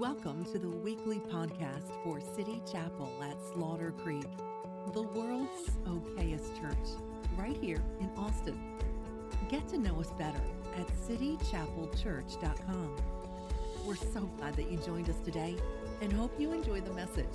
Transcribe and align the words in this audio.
Welcome 0.00 0.46
to 0.46 0.58
the 0.58 0.70
weekly 0.70 1.18
podcast 1.18 1.92
for 2.02 2.22
City 2.34 2.62
Chapel 2.72 3.12
at 3.22 3.36
Slaughter 3.52 3.90
Creek, 3.90 4.24
the 4.94 5.02
world's 5.02 5.72
okayest 5.84 6.58
church, 6.58 6.88
right 7.36 7.54
here 7.54 7.82
in 8.00 8.08
Austin. 8.16 8.58
Get 9.50 9.68
to 9.68 9.76
know 9.76 10.00
us 10.00 10.10
better 10.12 10.40
at 10.78 10.86
citychapelchurch.com. 11.06 12.96
We're 13.84 13.94
so 13.94 14.20
glad 14.38 14.56
that 14.56 14.70
you 14.70 14.78
joined 14.78 15.10
us 15.10 15.20
today 15.22 15.56
and 16.00 16.10
hope 16.10 16.32
you 16.40 16.52
enjoy 16.54 16.80
the 16.80 16.94
message. 16.94 17.26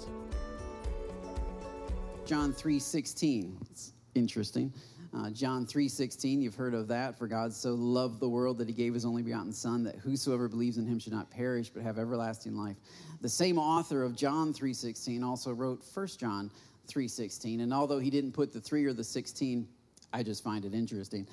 John 2.25 2.51
3:16. 2.51 3.59
It's 3.69 3.93
interesting. 4.15 4.73
Uh, 5.15 5.29
John 5.29 5.65
3:16, 5.65 6.41
you've 6.41 6.55
heard 6.55 6.73
of 6.73 6.89
that. 6.89 7.17
For 7.17 7.25
God 7.25 7.53
so 7.53 7.73
loved 7.73 8.19
the 8.19 8.27
world 8.27 8.57
that 8.57 8.67
he 8.67 8.73
gave 8.73 8.93
his 8.93 9.05
only 9.05 9.21
begotten 9.21 9.53
son 9.53 9.83
that 9.83 9.95
whosoever 9.95 10.49
believes 10.49 10.77
in 10.77 10.85
him 10.85 10.99
should 10.99 11.13
not 11.13 11.29
perish 11.29 11.69
but 11.69 11.83
have 11.83 11.97
everlasting 11.97 12.57
life. 12.57 12.75
The 13.21 13.29
same 13.29 13.57
author 13.57 14.03
of 14.03 14.15
John 14.15 14.51
3:16 14.51 15.23
also 15.23 15.53
wrote 15.53 15.83
1 15.83 16.19
John 16.19 16.51
3:16, 16.87 17.61
and 17.61 17.73
although 17.73 17.99
he 17.99 18.09
didn't 18.09 18.33
put 18.33 18.51
the 18.51 18.59
3 18.59 18.83
or 18.83 18.91
the 18.91 19.05
16, 19.05 19.65
I 20.11 20.21
just 20.21 20.43
find 20.43 20.65
it 20.65 20.73
interesting. 20.73 21.27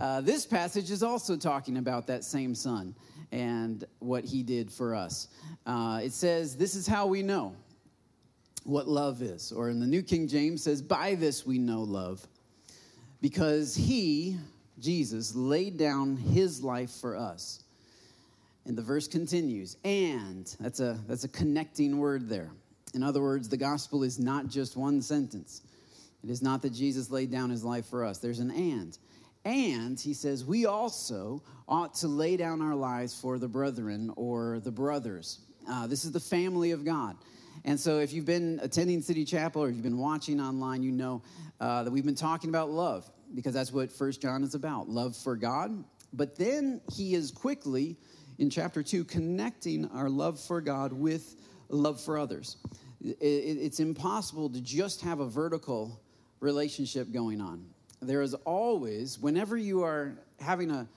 Uh, 0.00 0.20
this 0.20 0.44
passage 0.44 0.90
is 0.90 1.04
also 1.04 1.36
talking 1.36 1.76
about 1.76 2.08
that 2.08 2.24
same 2.24 2.54
son 2.54 2.96
and 3.30 3.84
what 4.00 4.24
he 4.24 4.42
did 4.42 4.72
for 4.72 4.92
us. 4.92 5.28
Uh, 5.66 6.00
it 6.02 6.12
says, 6.12 6.56
"This 6.56 6.74
is 6.74 6.84
how 6.84 7.06
we 7.06 7.22
know 7.22 7.54
what 8.64 8.88
love 8.88 9.22
is," 9.22 9.52
or 9.52 9.70
in 9.70 9.78
the 9.78 9.86
New 9.86 10.02
King 10.02 10.26
James 10.26 10.64
says, 10.64 10.82
"By 10.82 11.14
this 11.14 11.46
we 11.46 11.58
know 11.58 11.84
love." 11.84 12.26
Because 13.20 13.74
he, 13.74 14.36
Jesus, 14.78 15.34
laid 15.34 15.76
down 15.76 16.16
his 16.16 16.62
life 16.62 16.90
for 16.90 17.16
us. 17.16 17.64
And 18.66 18.76
the 18.76 18.82
verse 18.82 19.08
continues, 19.08 19.76
and 19.84 20.54
that's 20.60 20.80
a 20.80 20.98
that's 21.08 21.24
a 21.24 21.28
connecting 21.28 21.98
word 21.98 22.28
there. 22.28 22.50
In 22.94 23.02
other 23.02 23.22
words, 23.22 23.48
the 23.48 23.56
gospel 23.56 24.02
is 24.02 24.18
not 24.18 24.48
just 24.48 24.76
one 24.76 25.00
sentence. 25.00 25.62
It 26.22 26.30
is 26.30 26.42
not 26.42 26.60
that 26.62 26.74
Jesus 26.74 27.10
laid 27.10 27.30
down 27.30 27.50
his 27.50 27.64
life 27.64 27.86
for 27.86 28.04
us. 28.04 28.18
There's 28.18 28.40
an 28.40 28.50
and. 28.50 28.98
And 29.44 29.98
he 29.98 30.12
says, 30.12 30.44
we 30.44 30.66
also 30.66 31.42
ought 31.66 31.94
to 31.94 32.08
lay 32.08 32.36
down 32.36 32.60
our 32.60 32.74
lives 32.74 33.18
for 33.18 33.38
the 33.38 33.48
brethren 33.48 34.12
or 34.16 34.60
the 34.60 34.70
brothers. 34.70 35.38
Uh, 35.68 35.86
this 35.86 36.04
is 36.04 36.12
the 36.12 36.20
family 36.20 36.72
of 36.72 36.84
God. 36.84 37.16
And 37.64 37.78
so, 37.78 37.98
if 37.98 38.12
you've 38.12 38.26
been 38.26 38.58
attending 38.62 39.02
City 39.02 39.24
Chapel 39.24 39.62
or 39.62 39.68
if 39.68 39.74
you've 39.74 39.84
been 39.84 39.98
watching 39.98 40.40
online, 40.40 40.82
you 40.82 40.92
know 40.92 41.22
uh, 41.60 41.82
that 41.82 41.90
we've 41.90 42.04
been 42.04 42.14
talking 42.14 42.50
about 42.50 42.70
love 42.70 43.10
because 43.34 43.54
that's 43.54 43.72
what 43.72 43.92
First 43.92 44.20
John 44.20 44.42
is 44.42 44.54
about 44.54 44.88
love 44.88 45.16
for 45.16 45.36
God. 45.36 45.84
But 46.12 46.36
then 46.36 46.80
he 46.92 47.14
is 47.14 47.30
quickly, 47.30 47.96
in 48.38 48.50
chapter 48.50 48.82
2, 48.82 49.04
connecting 49.04 49.86
our 49.90 50.08
love 50.08 50.40
for 50.40 50.60
God 50.60 50.92
with 50.92 51.36
love 51.68 52.00
for 52.00 52.18
others. 52.18 52.56
It's 53.02 53.80
impossible 53.80 54.50
to 54.50 54.60
just 54.60 55.00
have 55.02 55.20
a 55.20 55.26
vertical 55.26 56.00
relationship 56.40 57.12
going 57.12 57.40
on. 57.40 57.64
There 58.02 58.22
is 58.22 58.34
always, 58.34 59.18
whenever 59.18 59.56
you 59.56 59.82
are 59.82 60.18
having 60.40 60.70
a, 60.70 60.88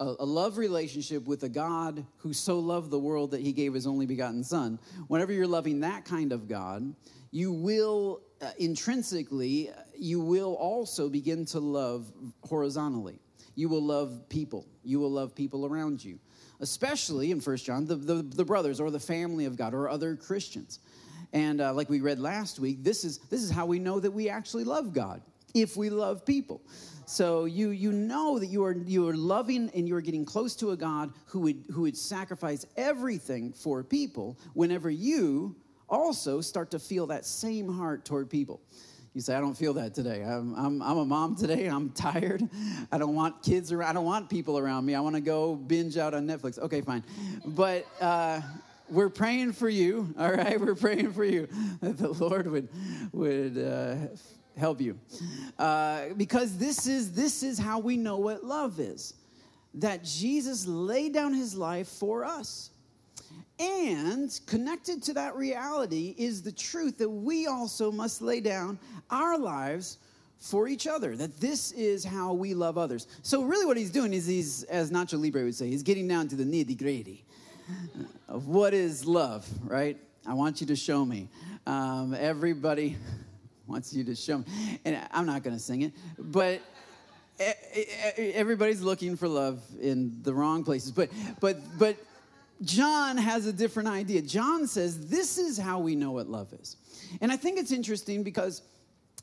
a, 0.00 0.24
love 0.24 0.58
relationship 0.58 1.26
with 1.26 1.42
a 1.42 1.48
God 1.48 2.04
who 2.18 2.32
so 2.32 2.58
loved 2.58 2.90
the 2.90 2.98
world 2.98 3.32
that 3.32 3.40
he 3.40 3.52
gave 3.52 3.74
his 3.74 3.86
only 3.86 4.06
begotten 4.06 4.42
Son, 4.42 4.78
whenever 5.08 5.32
you're 5.32 5.46
loving 5.46 5.80
that 5.80 6.04
kind 6.04 6.32
of 6.32 6.48
God, 6.48 6.94
you 7.30 7.52
will 7.52 8.20
uh, 8.40 8.50
intrinsically, 8.58 9.70
you 9.96 10.20
will 10.20 10.54
also 10.54 11.08
begin 11.08 11.44
to 11.46 11.60
love 11.60 12.12
horizontally. 12.44 13.18
You 13.54 13.68
will 13.68 13.82
love 13.82 14.28
people. 14.28 14.66
You 14.82 14.98
will 14.98 15.10
love 15.10 15.34
people 15.34 15.66
around 15.66 16.02
you, 16.04 16.18
especially 16.60 17.30
in 17.30 17.40
First 17.40 17.66
John, 17.66 17.86
the, 17.86 17.96
the, 17.96 18.22
the, 18.22 18.44
brothers 18.44 18.80
or 18.80 18.90
the 18.90 19.00
family 19.00 19.44
of 19.44 19.56
God 19.56 19.74
or 19.74 19.88
other 19.88 20.16
Christians. 20.16 20.80
And 21.32 21.60
uh, 21.60 21.72
like 21.72 21.88
we 21.88 22.00
read 22.00 22.18
last 22.18 22.58
week, 22.58 22.82
this 22.82 23.04
is, 23.04 23.18
this 23.30 23.42
is 23.42 23.50
how 23.50 23.66
we 23.66 23.78
know 23.78 24.00
that 24.00 24.10
we 24.10 24.28
actually 24.28 24.64
love 24.64 24.92
God, 24.92 25.22
if 25.54 25.76
we 25.76 25.90
love 25.90 26.24
people. 26.24 26.62
So 27.04 27.44
you, 27.44 27.70
you 27.70 27.92
know 27.92 28.38
that 28.38 28.46
you 28.46 28.64
are, 28.64 28.72
you 28.72 29.08
are 29.08 29.16
loving 29.16 29.70
and 29.74 29.88
you 29.88 29.96
are 29.96 30.00
getting 30.00 30.24
close 30.24 30.54
to 30.56 30.70
a 30.70 30.76
God 30.76 31.12
who 31.26 31.40
would, 31.40 31.64
who 31.72 31.82
would 31.82 31.96
sacrifice 31.96 32.64
everything 32.76 33.52
for 33.52 33.82
people 33.82 34.38
whenever 34.54 34.90
you 34.90 35.56
also 35.88 36.40
start 36.40 36.70
to 36.70 36.78
feel 36.78 37.06
that 37.08 37.24
same 37.26 37.68
heart 37.68 38.04
toward 38.04 38.30
people. 38.30 38.60
You 39.14 39.20
say, 39.20 39.34
I 39.34 39.40
don't 39.40 39.56
feel 39.56 39.74
that 39.74 39.94
today. 39.94 40.22
I'm, 40.22 40.54
I'm, 40.54 40.80
I'm, 40.80 40.96
a 40.96 41.04
mom 41.04 41.36
today. 41.36 41.66
I'm 41.66 41.90
tired. 41.90 42.48
I 42.90 42.96
don't 42.96 43.14
want 43.14 43.42
kids 43.42 43.70
around. 43.70 43.90
I 43.90 43.92
don't 43.92 44.06
want 44.06 44.30
people 44.30 44.58
around 44.58 44.86
me. 44.86 44.94
I 44.94 45.00
want 45.00 45.16
to 45.16 45.20
go 45.20 45.54
binge 45.54 45.98
out 45.98 46.14
on 46.14 46.26
Netflix. 46.26 46.58
Okay, 46.58 46.80
fine. 46.80 47.04
But 47.44 47.86
uh, 48.00 48.40
we're 48.88 49.10
praying 49.10 49.52
for 49.52 49.68
you, 49.68 50.14
all 50.18 50.32
right? 50.32 50.58
We're 50.58 50.74
praying 50.74 51.12
for 51.12 51.24
you 51.24 51.46
that 51.82 51.98
the 51.98 52.08
Lord 52.08 52.46
would, 52.50 52.68
would 53.12 53.58
uh, 53.58 53.96
help 54.56 54.80
you. 54.80 54.98
Uh, 55.58 56.08
because 56.16 56.56
this 56.56 56.86
is, 56.86 57.12
this 57.12 57.42
is 57.42 57.58
how 57.58 57.80
we 57.80 57.98
know 57.98 58.16
what 58.16 58.44
love 58.44 58.80
is 58.80 59.12
that 59.74 60.04
Jesus 60.04 60.66
laid 60.66 61.14
down 61.14 61.32
his 61.32 61.54
life 61.54 61.88
for 61.88 62.24
us. 62.24 62.71
And 63.58 64.40
connected 64.46 65.02
to 65.04 65.14
that 65.14 65.36
reality 65.36 66.14
is 66.18 66.42
the 66.42 66.52
truth 66.52 66.98
that 66.98 67.08
we 67.08 67.46
also 67.46 67.92
must 67.92 68.22
lay 68.22 68.40
down 68.40 68.78
our 69.10 69.38
lives 69.38 69.98
for 70.42 70.66
each 70.66 70.88
other, 70.88 71.16
that 71.16 71.38
this 71.38 71.70
is 71.72 72.04
how 72.04 72.32
we 72.32 72.52
love 72.52 72.76
others. 72.76 73.06
So, 73.22 73.44
really, 73.44 73.64
what 73.64 73.76
he's 73.76 73.92
doing 73.92 74.12
is 74.12 74.26
he's, 74.26 74.64
as 74.64 74.90
Nacho 74.90 75.20
Libre 75.20 75.44
would 75.44 75.54
say, 75.54 75.68
he's 75.68 75.84
getting 75.84 76.08
down 76.08 76.26
to 76.28 76.36
the 76.36 76.44
nitty 76.44 76.76
gritty 76.76 77.24
of 78.28 78.48
what 78.48 78.74
is 78.74 79.06
love, 79.06 79.48
right? 79.64 79.96
I 80.26 80.34
want 80.34 80.60
you 80.60 80.66
to 80.68 80.76
show 80.76 81.04
me. 81.04 81.28
Um, 81.64 82.14
everybody 82.18 82.96
wants 83.68 83.94
you 83.94 84.02
to 84.04 84.16
show 84.16 84.38
me. 84.38 84.80
And 84.84 84.98
I'm 85.12 85.26
not 85.26 85.44
going 85.44 85.54
to 85.54 85.62
sing 85.62 85.82
it, 85.82 85.92
but 86.18 86.60
everybody's 88.16 88.82
looking 88.82 89.16
for 89.16 89.28
love 89.28 89.62
in 89.80 90.22
the 90.22 90.34
wrong 90.34 90.64
places. 90.64 90.90
But, 90.90 91.10
but, 91.40 91.58
but, 91.78 91.96
John 92.62 93.16
has 93.16 93.46
a 93.46 93.52
different 93.52 93.88
idea. 93.88 94.22
John 94.22 94.66
says, 94.66 95.08
This 95.08 95.38
is 95.38 95.58
how 95.58 95.80
we 95.80 95.96
know 95.96 96.12
what 96.12 96.28
love 96.28 96.52
is. 96.52 96.76
And 97.20 97.32
I 97.32 97.36
think 97.36 97.58
it's 97.58 97.72
interesting 97.72 98.22
because, 98.22 98.62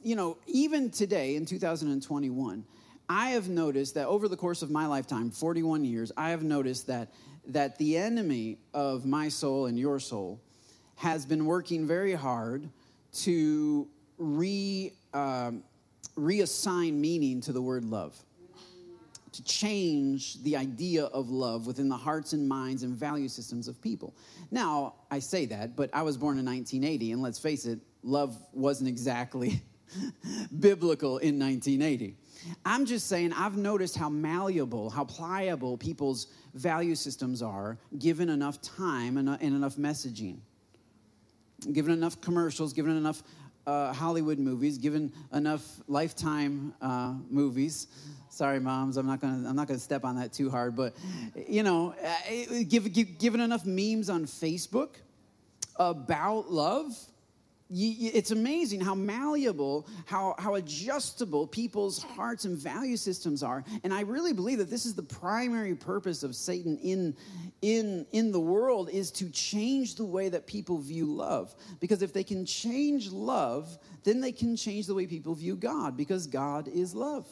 you 0.02 0.16
know, 0.16 0.38
even 0.48 0.90
today 0.90 1.36
in 1.36 1.46
2021, 1.46 2.66
I 3.10 3.30
have 3.30 3.50
noticed 3.50 3.96
that 3.96 4.08
over 4.08 4.28
the 4.28 4.38
course 4.38 4.62
of 4.62 4.70
my 4.70 4.86
lifetime, 4.86 5.32
41 5.32 5.84
years, 5.86 6.12
I 6.16 6.30
have 6.30 6.44
noticed 6.44 6.88
that, 6.88 7.12
that 7.48 7.78
the 7.78 7.98
enemy 7.98 8.60
of 8.74 9.06
my 9.06 9.30
soul 9.30 9.66
and 9.66 9.80
your 9.80 10.00
soul 10.00 10.42
has 10.96 11.26
been 11.26 11.46
working 11.46 11.88
very 11.88 12.14
hard 12.14 12.70
to 13.12 13.88
re, 14.18 14.94
uh, 15.14 15.52
reassign 16.16 16.94
meaning 16.94 17.42
to 17.42 17.54
the 17.54 17.62
word 17.62 17.86
love 17.86 18.22
to 19.32 19.44
change 19.44 20.42
the 20.44 20.56
idea 20.56 21.06
of 21.06 21.30
love 21.30 21.68
within 21.68 21.90
the 21.90 21.98
hearts 21.98 22.34
and 22.34 22.48
minds 22.48 22.84
and 22.84 22.96
value 22.96 23.28
systems 23.28 23.68
of 23.68 23.82
people. 23.82 24.16
Now, 24.52 24.96
I 25.12 25.20
say 25.20 25.46
that, 25.48 25.76
but 25.76 25.90
I 25.94 26.02
was 26.02 26.18
born 26.18 26.38
in 26.38 26.46
1980, 26.46 27.12
and 27.12 27.22
let's 27.22 27.40
face 27.40 27.66
it, 27.66 27.80
love 28.04 28.38
wasn't 28.54 28.90
exactly 28.90 29.62
biblical 30.60 31.18
in 31.20 31.40
1980. 31.40 32.16
I'm 32.66 32.86
just 32.86 33.08
saying, 33.08 33.34
I've 33.34 33.58
noticed 33.58 33.98
how 33.98 34.10
malleable, 34.10 34.90
how 34.90 35.04
pliable 35.04 35.78
people's 35.78 36.28
value 36.54 36.96
systems 36.96 37.42
are 37.42 37.78
given 37.98 38.30
enough 38.30 38.62
time 38.62 39.18
and, 39.18 39.30
uh, 39.30 39.38
and 39.42 39.56
enough 39.56 39.76
messaging. 39.76 40.38
Given 41.74 41.92
enough 41.92 42.22
commercials, 42.22 42.72
given 42.72 42.96
enough 42.96 43.22
uh, 43.68 43.94
Hollywood 43.94 44.40
movies, 44.40 44.78
given 44.78 45.12
enough 45.34 45.64
Lifetime 45.88 46.74
uh, 46.82 47.14
movies. 47.30 47.88
Sorry, 48.30 48.60
moms, 48.60 48.98
I'm 48.98 49.08
not 49.08 49.20
gonna 49.20 49.48
I'm 49.48 49.56
not 49.56 49.68
gonna 49.68 49.80
step 49.80 50.04
on 50.04 50.16
that 50.18 50.34
too 50.34 50.50
hard, 50.50 50.76
but 50.76 50.96
you 51.48 51.64
know, 51.64 51.94
uh, 52.04 52.64
give, 52.68 52.92
give, 52.94 53.18
given 53.18 53.42
enough 53.42 53.66
memes 53.66 54.10
on 54.10 54.26
Facebook 54.26 54.96
about 55.76 56.52
love 56.52 56.94
it's 57.72 58.32
amazing 58.32 58.82
how 58.82 58.96
malleable, 58.96 59.88
how, 60.06 60.34
how 60.40 60.56
adjustable 60.56 61.46
people's 61.46 62.02
hearts 62.02 62.46
and 62.46 62.58
value 62.58 62.98
systems 62.98 63.44
are. 63.44 63.64
And 63.84 63.94
I 63.94 64.02
really 64.02 64.34
believe 64.34 64.58
that 64.58 64.72
this 64.72 64.88
is 64.88 64.96
the 64.96 65.04
primary 65.04 65.76
purpose 65.76 66.24
of 66.24 66.36
Satan 66.36 66.78
in, 66.80 67.16
in, 67.62 68.08
in 68.12 68.32
the 68.32 68.40
world 68.40 68.90
is 68.90 69.12
to 69.12 69.30
change 69.30 69.96
the 69.96 70.06
way 70.06 70.30
that 70.30 70.48
people 70.48 70.80
view 70.80 71.06
love. 71.06 71.54
Because 71.80 72.02
if 72.02 72.12
they 72.12 72.24
can 72.24 72.44
change 72.44 73.12
love, 73.12 73.78
then 74.04 74.20
they 74.20 74.32
can 74.32 74.56
change 74.56 74.88
the 74.88 74.96
way 74.96 75.06
people 75.06 75.36
view 75.36 75.56
God, 75.56 75.96
because 75.96 76.26
God 76.26 76.68
is 76.68 76.96
love. 76.96 77.28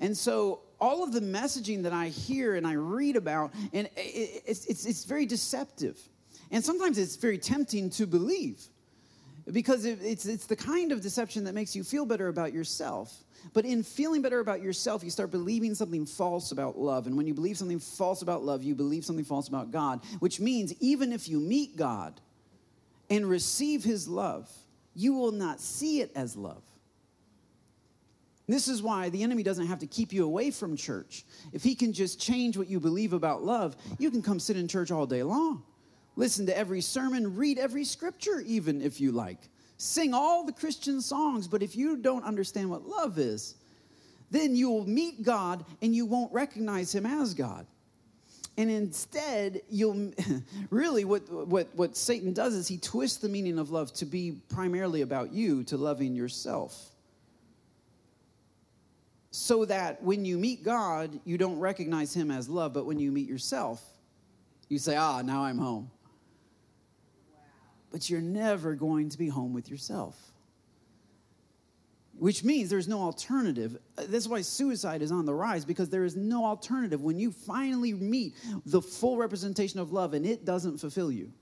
And 0.00 0.16
so 0.16 0.62
all 0.80 1.04
of 1.04 1.12
the 1.12 1.20
messaging 1.20 1.84
that 1.84 1.92
I 1.92 2.08
hear 2.08 2.56
and 2.56 2.66
I 2.66 2.72
read 2.72 3.14
about, 3.14 3.52
and 3.72 3.88
it's, 3.94 4.66
it's, 4.66 4.84
it's 4.84 5.04
very 5.04 5.26
deceptive. 5.26 5.96
And 6.50 6.64
sometimes 6.64 6.98
it's 6.98 7.14
very 7.14 7.38
tempting 7.38 7.88
to 7.90 8.06
believe 8.08 8.60
because 9.50 9.84
it's, 9.84 10.26
it's 10.26 10.46
the 10.46 10.56
kind 10.56 10.92
of 10.92 11.00
deception 11.00 11.44
that 11.44 11.54
makes 11.54 11.74
you 11.74 11.82
feel 11.82 12.06
better 12.06 12.28
about 12.28 12.52
yourself. 12.52 13.24
But 13.52 13.64
in 13.64 13.82
feeling 13.82 14.22
better 14.22 14.38
about 14.38 14.62
yourself, 14.62 15.02
you 15.02 15.10
start 15.10 15.30
believing 15.32 15.74
something 15.74 16.06
false 16.06 16.52
about 16.52 16.78
love. 16.78 17.06
And 17.06 17.16
when 17.16 17.26
you 17.26 17.34
believe 17.34 17.58
something 17.58 17.80
false 17.80 18.22
about 18.22 18.44
love, 18.44 18.62
you 18.62 18.74
believe 18.74 19.04
something 19.04 19.24
false 19.24 19.48
about 19.48 19.72
God, 19.72 20.00
which 20.20 20.38
means 20.38 20.72
even 20.80 21.12
if 21.12 21.28
you 21.28 21.40
meet 21.40 21.76
God 21.76 22.20
and 23.10 23.28
receive 23.28 23.82
his 23.82 24.06
love, 24.06 24.48
you 24.94 25.14
will 25.14 25.32
not 25.32 25.60
see 25.60 26.00
it 26.00 26.12
as 26.14 26.36
love. 26.36 26.62
This 28.48 28.68
is 28.68 28.82
why 28.82 29.08
the 29.08 29.22
enemy 29.22 29.42
doesn't 29.42 29.66
have 29.66 29.78
to 29.80 29.86
keep 29.86 30.12
you 30.12 30.24
away 30.24 30.50
from 30.50 30.76
church. 30.76 31.24
If 31.52 31.62
he 31.62 31.74
can 31.74 31.92
just 31.92 32.20
change 32.20 32.56
what 32.56 32.68
you 32.68 32.80
believe 32.80 33.12
about 33.12 33.42
love, 33.42 33.76
you 33.98 34.10
can 34.10 34.22
come 34.22 34.38
sit 34.38 34.56
in 34.56 34.68
church 34.68 34.90
all 34.90 35.06
day 35.06 35.22
long. 35.22 35.62
Listen 36.16 36.46
to 36.46 36.56
every 36.56 36.80
sermon, 36.80 37.36
read 37.36 37.58
every 37.58 37.84
scripture, 37.84 38.42
even 38.46 38.82
if 38.82 39.00
you 39.00 39.12
like. 39.12 39.38
Sing 39.78 40.12
all 40.12 40.44
the 40.44 40.52
Christian 40.52 41.00
songs, 41.00 41.48
but 41.48 41.62
if 41.62 41.74
you 41.74 41.96
don't 41.96 42.24
understand 42.24 42.70
what 42.70 42.86
love 42.86 43.18
is, 43.18 43.56
then 44.30 44.54
you 44.54 44.70
will 44.70 44.86
meet 44.86 45.22
God 45.22 45.64
and 45.80 45.94
you 45.94 46.06
won't 46.06 46.32
recognize 46.32 46.94
him 46.94 47.06
as 47.06 47.34
God. 47.34 47.66
And 48.58 48.70
instead, 48.70 49.62
you'll 49.70 50.12
really 50.70 51.04
what, 51.04 51.28
what, 51.30 51.68
what 51.74 51.96
Satan 51.96 52.34
does 52.34 52.54
is 52.54 52.68
he 52.68 52.76
twists 52.76 53.18
the 53.18 53.28
meaning 53.28 53.58
of 53.58 53.70
love 53.70 53.92
to 53.94 54.04
be 54.04 54.40
primarily 54.50 55.00
about 55.00 55.32
you, 55.32 55.64
to 55.64 55.78
loving 55.78 56.14
yourself. 56.14 56.90
So 59.30 59.64
that 59.64 60.02
when 60.02 60.26
you 60.26 60.36
meet 60.36 60.62
God, 60.62 61.18
you 61.24 61.38
don't 61.38 61.58
recognize 61.58 62.12
him 62.12 62.30
as 62.30 62.50
love, 62.50 62.74
but 62.74 62.84
when 62.84 62.98
you 62.98 63.10
meet 63.10 63.26
yourself, 63.26 63.82
you 64.68 64.78
say, 64.78 64.94
Ah, 64.94 65.22
now 65.22 65.44
I'm 65.44 65.56
home 65.56 65.90
but 67.92 68.08
you're 68.08 68.22
never 68.22 68.74
going 68.74 69.10
to 69.10 69.18
be 69.18 69.28
home 69.28 69.52
with 69.52 69.70
yourself. 69.70 70.16
Which 72.18 72.42
means 72.42 72.70
there's 72.70 72.88
no 72.88 73.00
alternative. 73.00 73.78
Uh, 73.96 74.04
that's 74.08 74.26
why 74.26 74.40
suicide 74.40 75.02
is 75.02 75.12
on 75.12 75.26
the 75.26 75.34
rise 75.34 75.64
because 75.64 75.90
there 75.90 76.04
is 76.04 76.16
no 76.16 76.44
alternative 76.44 77.02
when 77.02 77.18
you 77.18 77.30
finally 77.30 77.92
meet 77.92 78.34
the 78.66 78.80
full 78.80 79.16
representation 79.16 79.78
of 79.78 79.92
love 79.92 80.14
and 80.14 80.24
it 80.24 80.44
doesn't 80.44 80.78
fulfill 80.78 81.12
you. 81.12 81.32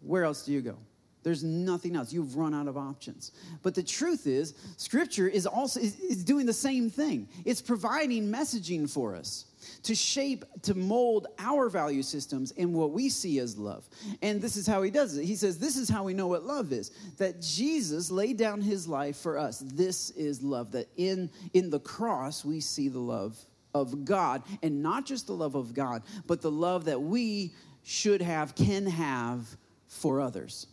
Where 0.00 0.24
else 0.24 0.44
do 0.44 0.52
you 0.52 0.60
go? 0.60 0.78
There's 1.26 1.42
nothing 1.42 1.96
else. 1.96 2.12
You've 2.12 2.36
run 2.36 2.54
out 2.54 2.68
of 2.68 2.76
options. 2.76 3.32
But 3.64 3.74
the 3.74 3.82
truth 3.82 4.28
is, 4.28 4.54
Scripture 4.76 5.26
is 5.26 5.44
also 5.44 5.80
is, 5.80 5.98
is 5.98 6.22
doing 6.22 6.46
the 6.46 6.52
same 6.52 6.88
thing. 6.88 7.28
It's 7.44 7.60
providing 7.60 8.30
messaging 8.30 8.88
for 8.88 9.16
us 9.16 9.46
to 9.82 9.92
shape, 9.96 10.44
to 10.62 10.76
mold 10.76 11.26
our 11.40 11.68
value 11.68 12.04
systems 12.04 12.52
in 12.52 12.72
what 12.72 12.92
we 12.92 13.08
see 13.08 13.40
as 13.40 13.58
love. 13.58 13.88
And 14.22 14.40
this 14.40 14.56
is 14.56 14.68
how 14.68 14.82
he 14.82 14.90
does 14.92 15.16
it. 15.16 15.24
He 15.24 15.34
says, 15.34 15.58
This 15.58 15.76
is 15.76 15.88
how 15.88 16.04
we 16.04 16.14
know 16.14 16.28
what 16.28 16.44
love 16.44 16.72
is 16.72 16.92
that 17.18 17.42
Jesus 17.42 18.08
laid 18.08 18.36
down 18.36 18.60
his 18.60 18.86
life 18.86 19.16
for 19.16 19.36
us. 19.36 19.64
This 19.66 20.10
is 20.10 20.44
love, 20.44 20.70
that 20.70 20.86
in, 20.96 21.28
in 21.54 21.70
the 21.70 21.80
cross 21.80 22.44
we 22.44 22.60
see 22.60 22.86
the 22.86 23.00
love 23.00 23.36
of 23.74 24.04
God, 24.04 24.44
and 24.62 24.80
not 24.80 25.04
just 25.04 25.26
the 25.26 25.34
love 25.34 25.56
of 25.56 25.74
God, 25.74 26.04
but 26.28 26.40
the 26.40 26.52
love 26.52 26.84
that 26.84 27.02
we 27.02 27.52
should 27.82 28.22
have, 28.22 28.54
can 28.54 28.86
have 28.86 29.56
for 29.88 30.20
others. 30.20 30.68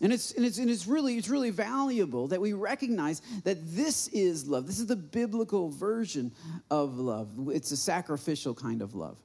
And 0.00 0.12
it's, 0.12 0.32
and 0.32 0.44
it's, 0.44 0.58
and 0.58 0.68
it's 0.68 0.86
really 0.86 1.16
it's 1.16 1.28
really 1.28 1.50
valuable 1.50 2.28
that 2.28 2.40
we 2.40 2.52
recognize 2.52 3.22
that 3.44 3.58
this 3.74 4.08
is 4.08 4.46
love. 4.46 4.66
This 4.66 4.78
is 4.78 4.86
the 4.86 4.96
biblical 4.96 5.70
version 5.70 6.32
of 6.70 6.98
love. 6.98 7.30
It's 7.52 7.70
a 7.70 7.76
sacrificial 7.76 8.54
kind 8.54 8.82
of 8.82 8.94
love. 8.94 9.18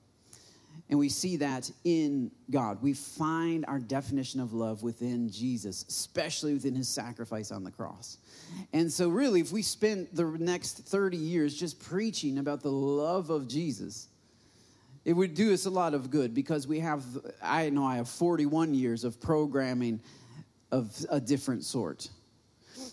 And 0.89 1.00
we 1.00 1.07
see 1.07 1.38
that 1.38 1.71
in 1.85 2.31
God. 2.50 2.81
We 2.81 2.94
find 2.94 3.65
our 3.65 3.79
definition 3.79 4.41
of 4.41 4.51
love 4.51 4.83
within 4.83 5.29
Jesus, 5.29 5.85
especially 5.88 6.53
within 6.53 6.75
his 6.75 6.89
sacrifice 6.89 7.51
on 7.51 7.63
the 7.63 7.71
cross. 7.71 8.18
And 8.73 8.91
so, 8.91 9.07
really, 9.07 9.39
if 9.39 9.53
we 9.53 9.62
spend 9.62 10.09
the 10.12 10.25
next 10.25 10.79
30 10.79 11.15
years 11.15 11.56
just 11.56 11.79
preaching 11.79 12.39
about 12.39 12.62
the 12.62 12.71
love 12.71 13.29
of 13.29 13.47
Jesus, 13.47 14.09
it 15.06 15.13
would 15.13 15.33
do 15.33 15.53
us 15.53 15.65
a 15.65 15.69
lot 15.69 15.94
of 15.94 16.12
good 16.12 16.33
because 16.33 16.68
we 16.68 16.79
have, 16.79 17.03
I 17.41 17.69
know 17.69 17.85
I 17.85 17.95
have 17.95 18.09
41 18.09 18.73
years 18.73 19.03
of 19.06 19.19
programming 19.19 20.01
of 20.71 21.06
a 21.09 21.19
different 21.19 21.63
sort. 21.63 22.09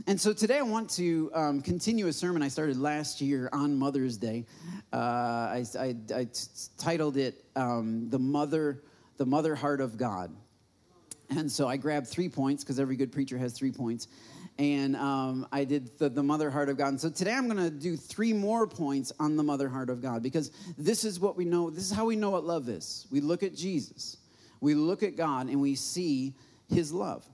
And 0.06 0.20
so 0.20 0.32
today 0.32 0.58
I 0.58 0.62
want 0.62 0.90
to 0.90 1.30
um, 1.34 1.60
continue 1.60 2.06
a 2.06 2.12
sermon 2.12 2.42
I 2.42 2.48
started 2.48 2.76
last 2.76 3.20
year 3.20 3.48
on 3.52 3.76
Mother's 3.76 4.16
Day. 4.16 4.44
Uh, 4.92 4.96
I, 4.96 5.64
I, 5.78 5.96
I 6.14 6.24
t- 6.24 6.30
titled 6.76 7.16
it 7.16 7.44
um, 7.56 8.08
"The 8.08 8.18
Mother, 8.18 8.82
the 9.16 9.26
Mother 9.26 9.54
Heart 9.54 9.80
of 9.80 9.96
God." 9.96 10.30
And 11.30 11.50
so 11.50 11.68
I 11.68 11.76
grabbed 11.76 12.06
three 12.06 12.28
points 12.28 12.64
because 12.64 12.78
every 12.80 12.96
good 12.96 13.12
preacher 13.12 13.36
has 13.38 13.52
three 13.52 13.72
points, 13.72 14.08
and 14.58 14.96
um, 14.96 15.46
I 15.52 15.64
did 15.64 15.98
the, 15.98 16.08
the 16.08 16.22
Mother 16.22 16.50
Heart 16.50 16.68
of 16.70 16.78
God. 16.78 16.88
And 16.88 17.00
so 17.00 17.10
today 17.10 17.34
I'm 17.34 17.48
going 17.48 17.62
to 17.62 17.70
do 17.70 17.96
three 17.96 18.32
more 18.32 18.66
points 18.66 19.12
on 19.18 19.36
the 19.36 19.42
Mother 19.42 19.68
Heart 19.68 19.90
of 19.90 20.00
God 20.00 20.22
because 20.22 20.52
this 20.78 21.04
is 21.04 21.20
what 21.20 21.36
we 21.36 21.44
know. 21.44 21.70
This 21.70 21.90
is 21.90 21.92
how 21.92 22.06
we 22.06 22.16
know 22.16 22.30
what 22.30 22.44
love 22.44 22.68
is. 22.68 23.06
We 23.10 23.20
look 23.20 23.42
at 23.42 23.54
Jesus, 23.54 24.16
we 24.60 24.74
look 24.74 25.02
at 25.02 25.16
God, 25.16 25.48
and 25.48 25.60
we 25.60 25.74
see 25.74 26.34
His 26.68 26.92
love. 26.92 27.26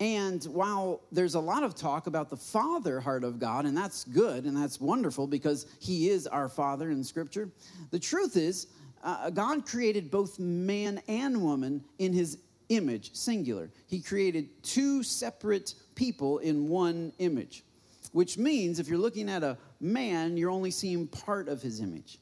And 0.00 0.42
while 0.44 1.02
there's 1.12 1.34
a 1.34 1.40
lot 1.40 1.62
of 1.62 1.74
talk 1.74 2.06
about 2.06 2.30
the 2.30 2.36
Father 2.36 3.00
heart 3.00 3.22
of 3.22 3.38
God, 3.38 3.66
and 3.66 3.76
that's 3.76 4.04
good 4.04 4.46
and 4.46 4.56
that's 4.56 4.80
wonderful 4.80 5.26
because 5.26 5.66
He 5.78 6.08
is 6.08 6.26
our 6.26 6.48
Father 6.48 6.90
in 6.90 7.04
Scripture, 7.04 7.50
the 7.90 7.98
truth 7.98 8.36
is, 8.36 8.68
uh, 9.04 9.30
God 9.30 9.66
created 9.66 10.10
both 10.10 10.38
man 10.38 11.00
and 11.06 11.42
woman 11.42 11.84
in 11.98 12.12
His 12.14 12.38
image, 12.70 13.14
singular. 13.14 13.70
He 13.86 14.00
created 14.00 14.62
two 14.62 15.02
separate 15.02 15.74
people 15.94 16.38
in 16.38 16.68
one 16.68 17.12
image, 17.18 17.64
which 18.12 18.38
means 18.38 18.78
if 18.78 18.88
you're 18.88 18.98
looking 18.98 19.28
at 19.28 19.42
a 19.42 19.58
man, 19.80 20.36
you're 20.36 20.50
only 20.50 20.70
seeing 20.70 21.06
part 21.06 21.48
of 21.48 21.60
his 21.60 21.80
image. 21.80 22.18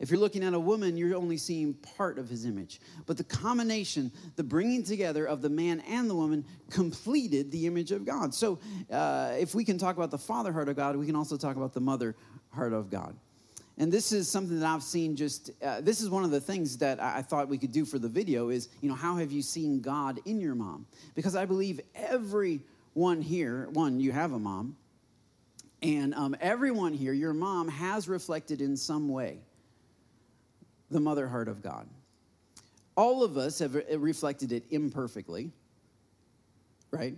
If 0.00 0.10
you're 0.10 0.18
looking 0.18 0.42
at 0.42 0.54
a 0.54 0.58
woman, 0.58 0.96
you're 0.96 1.14
only 1.14 1.36
seeing 1.36 1.74
part 1.74 2.18
of 2.18 2.28
his 2.28 2.46
image. 2.46 2.80
But 3.04 3.18
the 3.18 3.24
combination, 3.24 4.10
the 4.36 4.42
bringing 4.42 4.82
together 4.82 5.26
of 5.26 5.42
the 5.42 5.50
man 5.50 5.80
and 5.80 6.08
the 6.08 6.14
woman 6.14 6.46
completed 6.70 7.52
the 7.52 7.66
image 7.66 7.92
of 7.92 8.06
God. 8.06 8.34
So 8.34 8.58
uh, 8.90 9.34
if 9.38 9.54
we 9.54 9.62
can 9.62 9.76
talk 9.76 9.96
about 9.96 10.10
the 10.10 10.18
father 10.18 10.52
heart 10.54 10.70
of 10.70 10.76
God, 10.76 10.96
we 10.96 11.04
can 11.04 11.14
also 11.14 11.36
talk 11.36 11.56
about 11.56 11.74
the 11.74 11.80
mother 11.80 12.16
heart 12.50 12.72
of 12.72 12.90
God. 12.90 13.14
And 13.76 13.92
this 13.92 14.10
is 14.10 14.28
something 14.28 14.58
that 14.58 14.66
I've 14.66 14.82
seen 14.82 15.16
just, 15.16 15.50
uh, 15.62 15.82
this 15.82 16.00
is 16.00 16.08
one 16.08 16.24
of 16.24 16.30
the 16.30 16.40
things 16.40 16.78
that 16.78 16.98
I 17.00 17.20
thought 17.20 17.48
we 17.48 17.58
could 17.58 17.72
do 17.72 17.84
for 17.84 17.98
the 17.98 18.08
video 18.08 18.48
is, 18.48 18.70
you 18.80 18.88
know, 18.88 18.94
how 18.94 19.16
have 19.16 19.30
you 19.30 19.42
seen 19.42 19.80
God 19.80 20.18
in 20.24 20.40
your 20.40 20.54
mom? 20.54 20.86
Because 21.14 21.36
I 21.36 21.44
believe 21.44 21.78
everyone 21.94 23.20
here, 23.22 23.68
one, 23.72 24.00
you 24.00 24.12
have 24.12 24.32
a 24.32 24.38
mom, 24.38 24.76
and 25.82 26.14
um, 26.14 26.36
everyone 26.40 26.92
here, 26.92 27.12
your 27.12 27.32
mom 27.32 27.68
has 27.68 28.08
reflected 28.08 28.60
in 28.60 28.76
some 28.76 29.08
way 29.08 29.40
the 30.90 31.00
mother 31.00 31.28
heart 31.28 31.48
of 31.48 31.62
God. 31.62 31.88
All 32.96 33.22
of 33.22 33.36
us 33.36 33.58
have 33.60 33.74
reflected 33.96 34.52
it 34.52 34.64
imperfectly, 34.70 35.50
right? 36.90 37.16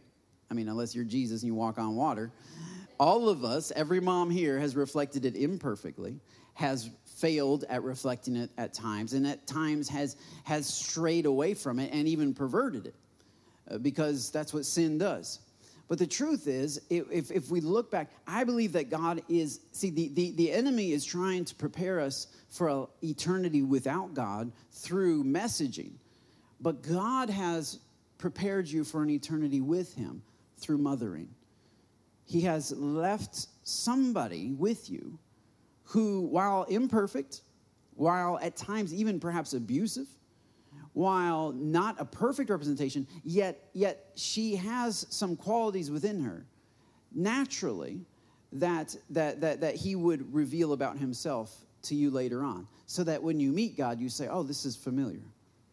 I 0.50 0.54
mean, 0.54 0.68
unless 0.68 0.94
you're 0.94 1.04
Jesus 1.04 1.42
and 1.42 1.48
you 1.48 1.54
walk 1.54 1.78
on 1.78 1.96
water. 1.96 2.30
All 3.00 3.28
of 3.28 3.44
us, 3.44 3.72
every 3.74 4.00
mom 4.00 4.30
here 4.30 4.58
has 4.58 4.76
reflected 4.76 5.24
it 5.24 5.34
imperfectly, 5.34 6.20
has 6.54 6.90
failed 7.06 7.64
at 7.68 7.82
reflecting 7.82 8.36
it 8.36 8.50
at 8.58 8.74
times, 8.74 9.14
and 9.14 9.26
at 9.26 9.46
times 9.46 9.88
has, 9.88 10.16
has 10.44 10.66
strayed 10.66 11.26
away 11.26 11.54
from 11.54 11.78
it 11.78 11.90
and 11.92 12.06
even 12.06 12.34
perverted 12.34 12.86
it 12.86 12.94
uh, 13.70 13.78
because 13.78 14.30
that's 14.30 14.52
what 14.52 14.64
sin 14.64 14.98
does. 14.98 15.40
But 15.92 15.98
the 15.98 16.06
truth 16.06 16.46
is, 16.46 16.80
if, 16.88 17.30
if 17.30 17.50
we 17.50 17.60
look 17.60 17.90
back, 17.90 18.08
I 18.26 18.44
believe 18.44 18.72
that 18.72 18.88
God 18.88 19.22
is, 19.28 19.60
see, 19.72 19.90
the, 19.90 20.08
the, 20.14 20.30
the 20.30 20.50
enemy 20.50 20.92
is 20.92 21.04
trying 21.04 21.44
to 21.44 21.54
prepare 21.54 22.00
us 22.00 22.28
for 22.48 22.88
eternity 23.04 23.60
without 23.60 24.14
God 24.14 24.50
through 24.70 25.22
messaging. 25.22 25.90
But 26.62 26.80
God 26.82 27.28
has 27.28 27.78
prepared 28.16 28.68
you 28.68 28.84
for 28.84 29.02
an 29.02 29.10
eternity 29.10 29.60
with 29.60 29.94
Him 29.94 30.22
through 30.56 30.78
mothering. 30.78 31.28
He 32.24 32.40
has 32.40 32.72
left 32.72 33.48
somebody 33.62 34.52
with 34.52 34.88
you 34.88 35.18
who, 35.84 36.22
while 36.22 36.62
imperfect, 36.70 37.42
while 37.96 38.38
at 38.40 38.56
times 38.56 38.94
even 38.94 39.20
perhaps 39.20 39.52
abusive, 39.52 40.08
while 40.94 41.52
not 41.52 42.00
a 42.00 42.04
perfect 42.04 42.50
representation, 42.50 43.06
yet, 43.24 43.68
yet 43.72 44.10
she 44.14 44.56
has 44.56 45.06
some 45.10 45.36
qualities 45.36 45.90
within 45.90 46.22
her 46.22 46.44
naturally 47.14 48.00
that, 48.52 48.94
that, 49.10 49.40
that, 49.40 49.60
that 49.60 49.74
he 49.74 49.94
would 49.94 50.32
reveal 50.34 50.72
about 50.72 50.98
himself 50.98 51.54
to 51.82 51.94
you 51.94 52.10
later 52.10 52.44
on. 52.44 52.66
So 52.86 53.04
that 53.04 53.22
when 53.22 53.40
you 53.40 53.52
meet 53.52 53.76
God, 53.76 53.98
you 53.98 54.08
say, 54.08 54.28
oh, 54.28 54.42
this 54.42 54.64
is 54.66 54.76
familiar. 54.76 55.22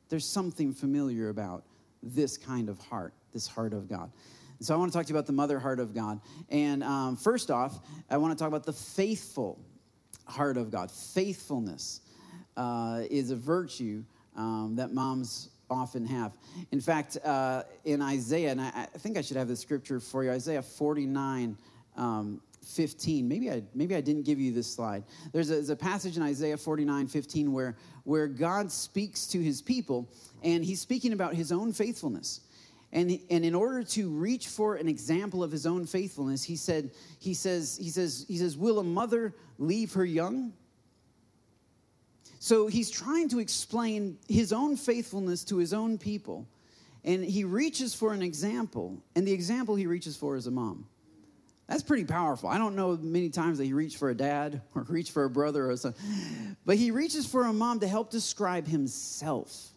There's 0.07 0.25
something 0.25 0.73
familiar 0.73 1.29
about 1.29 1.63
this 2.01 2.37
kind 2.37 2.69
of 2.69 2.79
heart, 2.79 3.13
this 3.33 3.45
heart 3.45 3.73
of 3.73 3.89
God. 3.89 4.11
So 4.61 4.73
I 4.73 4.77
want 4.77 4.91
to 4.91 4.97
talk 4.97 5.05
to 5.05 5.13
you 5.13 5.15
about 5.15 5.27
the 5.27 5.33
mother 5.33 5.59
heart 5.59 5.79
of 5.79 5.93
God. 5.93 6.19
And 6.49 6.83
um, 6.83 7.15
first 7.15 7.51
off, 7.51 7.79
I 8.09 8.17
want 8.17 8.37
to 8.37 8.41
talk 8.41 8.49
about 8.49 8.65
the 8.65 8.73
faithful 8.73 9.59
heart 10.25 10.57
of 10.57 10.71
God. 10.71 10.91
Faithfulness 10.91 12.01
uh, 12.57 13.03
is 13.09 13.31
a 13.31 13.35
virtue 13.35 14.03
um, 14.35 14.75
that 14.75 14.93
moms 14.93 15.49
often 15.69 16.05
have. 16.05 16.33
In 16.71 16.81
fact, 16.81 17.17
uh, 17.23 17.63
in 17.85 18.01
Isaiah, 18.01 18.51
and 18.51 18.61
I, 18.61 18.87
I, 18.93 18.97
think 18.97 19.17
I 19.17 19.21
should 19.21 19.37
have 19.37 19.47
the 19.47 19.55
scripture 19.55 19.99
for 19.99 20.23
you 20.23 20.31
Isaiah 20.31 20.61
49. 20.61 21.57
Um, 21.95 22.41
15 22.65 23.27
maybe 23.27 23.49
i 23.49 23.63
maybe 23.73 23.95
i 23.95 24.01
didn't 24.01 24.23
give 24.23 24.39
you 24.39 24.51
this 24.51 24.71
slide 24.71 25.03
there's 25.31 25.49
a, 25.49 25.53
there's 25.53 25.69
a 25.69 25.75
passage 25.75 26.17
in 26.17 26.23
isaiah 26.23 26.57
49 26.57 27.07
15 27.07 27.51
where 27.51 27.75
where 28.03 28.27
god 28.27 28.71
speaks 28.71 29.25
to 29.27 29.41
his 29.41 29.61
people 29.61 30.07
and 30.43 30.63
he's 30.63 30.79
speaking 30.79 31.13
about 31.13 31.33
his 31.33 31.51
own 31.51 31.73
faithfulness 31.73 32.41
and, 32.91 33.19
and 33.29 33.45
in 33.45 33.55
order 33.55 33.83
to 33.83 34.09
reach 34.09 34.47
for 34.47 34.75
an 34.75 34.87
example 34.87 35.43
of 35.43 35.51
his 35.51 35.65
own 35.65 35.85
faithfulness 35.85 36.43
he 36.43 36.55
said 36.55 36.91
he 37.17 37.33
says 37.33 37.77
he 37.81 37.89
says 37.89 38.25
he 38.27 38.37
says 38.37 38.57
will 38.57 38.79
a 38.79 38.83
mother 38.83 39.33
leave 39.57 39.93
her 39.93 40.05
young 40.05 40.53
so 42.39 42.67
he's 42.67 42.89
trying 42.89 43.29
to 43.29 43.39
explain 43.39 44.17
his 44.27 44.51
own 44.51 44.75
faithfulness 44.75 45.43
to 45.43 45.57
his 45.57 45.73
own 45.73 45.97
people 45.97 46.47
and 47.05 47.23
he 47.23 47.43
reaches 47.43 47.93
for 47.93 48.13
an 48.13 48.21
example 48.21 48.97
and 49.15 49.27
the 49.27 49.31
example 49.31 49.75
he 49.75 49.85
reaches 49.85 50.15
for 50.17 50.35
is 50.35 50.47
a 50.47 50.51
mom 50.51 50.85
that's 51.69 51.83
pretty 51.83 52.05
powerful. 52.05 52.49
I 52.49 52.57
don't 52.57 52.75
know 52.75 52.97
many 52.97 53.29
times 53.29 53.59
that 53.59 53.65
he 53.65 53.73
reached 53.73 53.97
for 53.97 54.09
a 54.09 54.15
dad 54.15 54.63
or 54.75 54.81
reached 54.89 55.11
for 55.11 55.25
a 55.25 55.29
brother 55.29 55.69
or 55.69 55.77
something, 55.77 56.03
but 56.65 56.77
he 56.77 56.89
reaches 56.89 57.27
for 57.27 57.45
a 57.45 57.53
mom 57.53 57.79
to 57.81 57.87
help 57.87 58.09
describe 58.09 58.67
himself. 58.67 59.67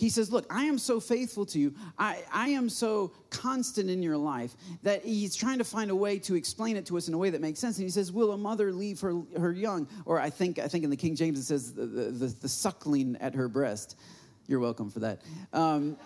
He 0.00 0.08
says, 0.08 0.32
Look, 0.32 0.46
I 0.48 0.64
am 0.64 0.78
so 0.78 0.98
faithful 0.98 1.44
to 1.44 1.58
you. 1.58 1.74
I, 1.98 2.22
I 2.32 2.48
am 2.48 2.70
so 2.70 3.12
constant 3.28 3.90
in 3.90 4.02
your 4.02 4.16
life 4.16 4.56
that 4.82 5.04
he's 5.04 5.36
trying 5.36 5.58
to 5.58 5.64
find 5.64 5.90
a 5.90 5.94
way 5.94 6.18
to 6.20 6.36
explain 6.36 6.78
it 6.78 6.86
to 6.86 6.96
us 6.96 7.06
in 7.06 7.12
a 7.12 7.18
way 7.18 7.28
that 7.28 7.42
makes 7.42 7.58
sense. 7.58 7.76
And 7.76 7.84
he 7.84 7.90
says, 7.90 8.10
Will 8.10 8.32
a 8.32 8.38
mother 8.38 8.72
leave 8.72 8.98
her, 9.02 9.20
her 9.38 9.52
young? 9.52 9.86
Or 10.06 10.18
I 10.18 10.30
think, 10.30 10.58
I 10.58 10.68
think 10.68 10.84
in 10.84 10.90
the 10.90 10.96
King 10.96 11.14
James 11.16 11.38
it 11.38 11.42
says, 11.42 11.74
the, 11.74 11.84
the, 11.84 12.26
the 12.28 12.48
suckling 12.48 13.18
at 13.20 13.34
her 13.34 13.46
breast. 13.46 13.98
You're 14.46 14.60
welcome 14.60 14.88
for 14.88 15.00
that. 15.00 15.20
Um, 15.52 15.98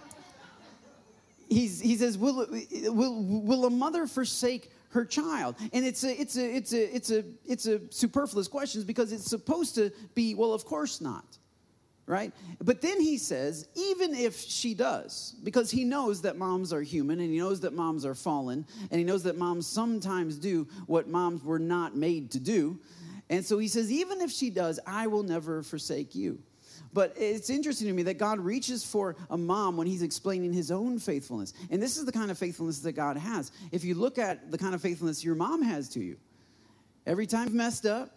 he's, 1.48 1.80
he 1.80 1.96
says, 1.96 2.18
will, 2.18 2.48
will, 2.86 3.22
will 3.22 3.64
a 3.66 3.70
mother 3.70 4.08
forsake 4.08 4.72
her 4.88 5.04
child 5.04 5.56
and 5.72 5.84
it's 5.84 6.04
a 6.04 6.20
it's 6.20 6.36
a 6.36 6.56
it's 6.56 6.72
a 6.72 6.94
it's 6.94 7.10
a 7.10 7.24
it's 7.44 7.66
a 7.66 7.80
superfluous 7.90 8.46
question 8.46 8.80
because 8.84 9.10
it's 9.10 9.28
supposed 9.28 9.74
to 9.74 9.90
be 10.14 10.36
well 10.36 10.52
of 10.52 10.64
course 10.64 11.00
not 11.00 11.36
right 12.06 12.32
but 12.62 12.80
then 12.80 13.00
he 13.00 13.16
says 13.16 13.68
even 13.74 14.14
if 14.14 14.36
she 14.36 14.74
does 14.74 15.34
because 15.42 15.70
he 15.70 15.84
knows 15.84 16.20
that 16.22 16.36
moms 16.36 16.72
are 16.72 16.82
human 16.82 17.20
and 17.20 17.30
he 17.30 17.38
knows 17.38 17.60
that 17.60 17.72
moms 17.72 18.04
are 18.04 18.14
fallen 18.14 18.66
and 18.90 18.98
he 18.98 19.04
knows 19.04 19.22
that 19.22 19.36
moms 19.36 19.66
sometimes 19.66 20.36
do 20.36 20.66
what 20.86 21.08
moms 21.08 21.42
were 21.42 21.58
not 21.58 21.96
made 21.96 22.30
to 22.30 22.38
do 22.38 22.78
and 23.30 23.44
so 23.44 23.58
he 23.58 23.68
says 23.68 23.90
even 23.90 24.20
if 24.20 24.30
she 24.30 24.50
does 24.50 24.78
i 24.86 25.06
will 25.06 25.22
never 25.22 25.62
forsake 25.62 26.14
you 26.14 26.38
but 26.94 27.12
it's 27.16 27.50
interesting 27.50 27.88
to 27.88 27.92
me 27.92 28.04
that 28.04 28.18
God 28.18 28.38
reaches 28.38 28.84
for 28.84 29.16
a 29.28 29.36
mom 29.36 29.76
when 29.76 29.88
he's 29.88 30.02
explaining 30.02 30.52
his 30.52 30.70
own 30.70 31.00
faithfulness. 31.00 31.52
And 31.70 31.82
this 31.82 31.96
is 31.96 32.04
the 32.04 32.12
kind 32.12 32.30
of 32.30 32.38
faithfulness 32.38 32.78
that 32.80 32.92
God 32.92 33.16
has. 33.16 33.50
If 33.72 33.84
you 33.84 33.96
look 33.96 34.16
at 34.16 34.52
the 34.52 34.56
kind 34.56 34.76
of 34.76 34.80
faithfulness 34.80 35.24
your 35.24 35.34
mom 35.34 35.60
has 35.60 35.88
to 35.90 36.00
you, 36.00 36.16
every 37.04 37.26
time 37.26 37.46
you've 37.46 37.54
messed 37.54 37.84
up, 37.84 38.10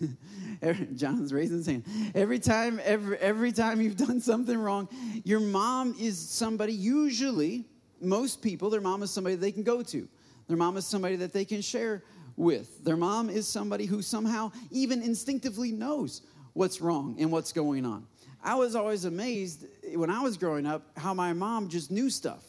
John's 0.94 1.32
raising 1.32 1.58
his 1.58 1.66
hand. 1.66 1.84
Every 2.14 2.38
time, 2.38 2.80
every, 2.84 3.18
every 3.18 3.52
time 3.52 3.80
you've 3.80 3.96
done 3.96 4.20
something 4.20 4.58
wrong, 4.58 4.88
your 5.24 5.40
mom 5.40 5.94
is 5.98 6.18
somebody, 6.18 6.72
usually, 6.72 7.66
most 8.00 8.42
people, 8.42 8.70
their 8.70 8.80
mom 8.80 9.02
is 9.02 9.10
somebody 9.10 9.36
they 9.36 9.52
can 9.52 9.62
go 9.62 9.82
to. 9.82 10.08
Their 10.48 10.56
mom 10.56 10.76
is 10.76 10.86
somebody 10.86 11.16
that 11.16 11.32
they 11.32 11.44
can 11.44 11.60
share 11.60 12.02
with. 12.36 12.82
Their 12.84 12.96
mom 12.96 13.30
is 13.30 13.46
somebody 13.46 13.86
who 13.86 14.02
somehow 14.02 14.52
even 14.70 15.02
instinctively 15.02 15.72
knows 15.72 16.22
what's 16.54 16.80
wrong 16.80 17.16
and 17.18 17.30
what's 17.30 17.52
going 17.52 17.84
on. 17.84 18.06
I 18.42 18.54
was 18.54 18.74
always 18.74 19.04
amazed 19.04 19.66
when 19.94 20.10
I 20.10 20.20
was 20.22 20.36
growing 20.36 20.66
up 20.66 20.82
how 20.96 21.12
my 21.12 21.32
mom 21.32 21.68
just 21.68 21.90
knew 21.90 22.08
stuff. 22.08 22.42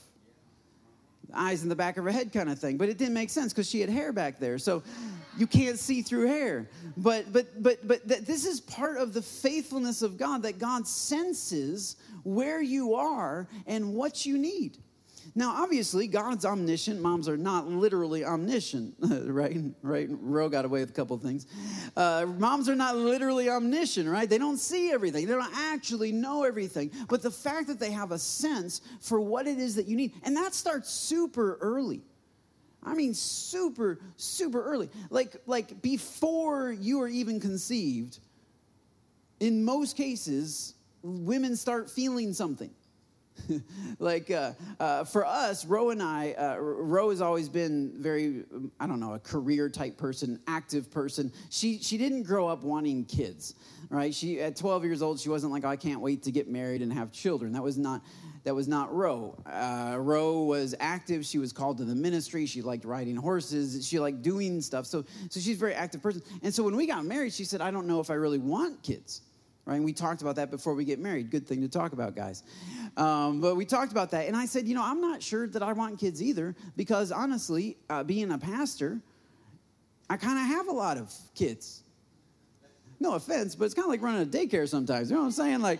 Eyes 1.34 1.63
in 1.63 1.70
the 1.70 1.75
back 1.75 1.98
of 1.98 2.05
her 2.05 2.12
head 2.12 2.31
kind 2.31 2.50
of 2.50 2.60
thing. 2.60 2.77
But 2.77 2.89
it 2.89 2.98
didn't 2.98 3.13
make 3.13 3.29
sense 3.29 3.53
because 3.53 3.70
she 3.70 3.81
had 3.81 3.89
hair 3.89 4.12
back 4.12 4.39
there. 4.39 4.58
So 4.58 4.84
you 5.38 5.47
can't 5.47 5.79
see 5.79 6.01
through 6.01 6.27
hair. 6.27 6.69
But 6.97 7.31
but 7.31 7.61
but 7.61 7.88
but 7.88 8.07
th- 8.07 8.21
this 8.21 8.45
is 8.45 8.61
part 8.61 8.97
of 8.97 9.13
the 9.13 9.21
faithfulness 9.21 10.01
of 10.01 10.17
God 10.17 10.43
that 10.43 10.59
God 10.59 10.88
senses 10.88 11.95
where 12.23 12.61
you 12.61 12.95
are 12.95 13.47
and 13.65 13.93
what 13.93 14.25
you 14.25 14.38
need. 14.38 14.77
Now, 15.33 15.63
obviously, 15.63 16.07
God's 16.07 16.45
omniscient. 16.45 17.00
Moms 17.00 17.29
are 17.29 17.38
not 17.38 17.67
literally 17.67 18.25
omniscient, 18.25 18.95
right? 19.01 19.57
Right? 19.81 20.07
Roe 20.09 20.50
got 20.50 20.65
away 20.65 20.81
with 20.81 20.89
a 20.89 20.93
couple 20.93 21.17
things. 21.17 21.45
Uh, 21.95 22.25
moms 22.38 22.67
are 22.67 22.75
not 22.75 22.97
literally 22.97 23.50
omniscient, 23.50 24.09
right? 24.09 24.29
They 24.29 24.38
don't 24.38 24.57
see 24.57 24.91
everything. 24.91 25.27
They 25.27 25.33
don't 25.33 25.55
actually 25.55 26.11
know 26.11 26.43
everything. 26.43 26.91
But 27.07 27.21
the 27.21 27.31
fact 27.31 27.67
that 27.67 27.79
they 27.79 27.91
have 27.91 28.11
a 28.11 28.19
sense 28.19 28.81
for 29.00 29.21
what 29.21 29.47
it 29.47 29.57
is 29.57 29.75
that 29.75 29.88
you 29.88 29.95
need, 29.95 30.13
and 30.23 30.35
that 30.35 30.53
starts 30.53 30.89
super 30.89 31.57
early. 31.61 32.01
I 32.83 32.93
mean, 32.95 33.13
super, 33.13 34.00
super 34.17 34.63
early. 34.63 34.89
Like, 35.09 35.35
like 35.45 35.81
before 35.81 36.71
you 36.71 37.01
are 37.01 37.07
even 37.07 37.39
conceived. 37.39 38.19
In 39.39 39.63
most 39.63 39.97
cases, 39.97 40.75
women 41.03 41.55
start 41.55 41.89
feeling 41.89 42.33
something 42.33 42.69
like 44.00 44.31
uh, 44.31 44.53
uh, 44.79 45.03
for 45.03 45.25
us, 45.25 45.65
Roe 45.65 45.89
and 45.89 46.01
I, 46.01 46.33
uh, 46.33 46.57
Roe 46.59 47.09
has 47.09 47.21
always 47.21 47.50
been 47.50 47.93
very, 47.97 48.43
I 48.79 48.88
don't 48.88 49.00
know, 49.00 49.13
a 49.13 49.19
career 49.19 49.69
type 49.69 49.97
person, 49.97 50.39
active 50.47 50.91
person. 50.91 51.31
She 51.50 51.79
she 51.79 51.97
didn't 51.97 52.23
grow 52.23 52.47
up 52.47 52.63
wanting 52.63 53.05
kids, 53.05 53.55
right? 53.91 54.13
She 54.13 54.39
at 54.41 54.55
12 54.55 54.86
years 54.86 55.01
old, 55.01 55.19
she 55.19 55.29
wasn't 55.29 55.51
like, 55.51 55.65
oh, 55.65 55.69
I 55.69 55.75
can't 55.75 56.01
wait 56.01 56.24
to 56.24 56.31
get 56.31 56.50
married 56.50 56.81
and 56.81 56.91
have 56.91 57.12
children. 57.12 57.51
That 57.51 57.63
was 57.63 57.77
not 57.77 58.01
that 58.43 58.55
was 58.55 58.67
not 58.67 58.91
Roe. 58.91 59.38
Uh, 59.45 59.98
Roe 60.00 60.41
was 60.43 60.74
active. 60.79 61.24
She 61.25 61.38
was 61.38 61.53
called 61.53 61.77
to 61.77 61.86
the 61.86 61.93
ministry. 61.93 62.48
She 62.48 62.63
liked 62.63 62.86
riding 62.86 63.15
horses. 63.15 63.88
She 63.88 64.00
liked 64.00 64.24
doing 64.24 64.62
stuff. 64.62 64.88
So 64.88 65.03
so 65.29 65.39
she's 65.39 65.57
a 65.57 65.60
very 65.60 65.75
active 65.75 66.01
person. 66.01 66.24
And 66.41 66.53
so 66.53 66.63
when 66.63 66.75
we 66.75 66.88
got 66.88 67.05
married, 67.05 67.33
she 67.33 67.43
said, 67.43 67.62
I 67.62 67.69
don't 67.69 67.86
know 67.86 68.00
if 68.00 68.10
I 68.10 68.15
really 68.15 68.39
want 68.39 68.81
kids 68.81 69.21
right? 69.65 69.75
And 69.75 69.86
we 69.86 69.93
talked 69.93 70.24
about 70.24 70.38
that 70.38 70.50
before 70.50 70.74
we 70.74 70.83
get 70.83 70.98
married. 71.00 71.29
Good 71.29 71.48
thing 71.48 71.62
to 71.62 71.69
talk 71.69 71.93
about, 71.93 72.15
guys. 72.15 72.41
Um, 72.98 73.41
but 73.41 73.55
we 73.55 73.63
talked 73.63 73.91
about 73.91 74.10
that, 74.12 74.27
and 74.27 74.36
I 74.36 74.45
said, 74.45 74.67
you 74.67 74.74
know, 74.74 74.83
I'm 74.83 75.00
not 75.00 75.21
sure 75.21 75.48
that 75.48 75.62
I 75.62 75.71
want 75.74 76.00
kids 76.00 76.21
either 76.21 76.55
because 76.75 77.12
honestly, 77.12 77.77
uh, 77.89 78.03
being 78.03 78.31
a 78.31 78.39
pastor, 78.39 79.00
I 80.10 80.17
kind 80.17 80.39
of 80.39 80.45
have 80.45 80.67
a 80.67 80.74
lot 80.74 80.98
of 80.98 81.13
kids. 81.36 81.80
No 83.01 83.15
offense, 83.15 83.55
but 83.55 83.65
it's 83.65 83.74
kind 83.74 83.86
of 83.86 83.89
like 83.89 84.03
running 84.03 84.22
a 84.22 84.25
daycare 84.25 84.70
sometimes. 84.70 85.10
You 85.10 85.15
know 85.15 85.24
what 85.24 85.25
I'm 85.25 85.31
saying? 85.31 85.60
Like, 85.62 85.79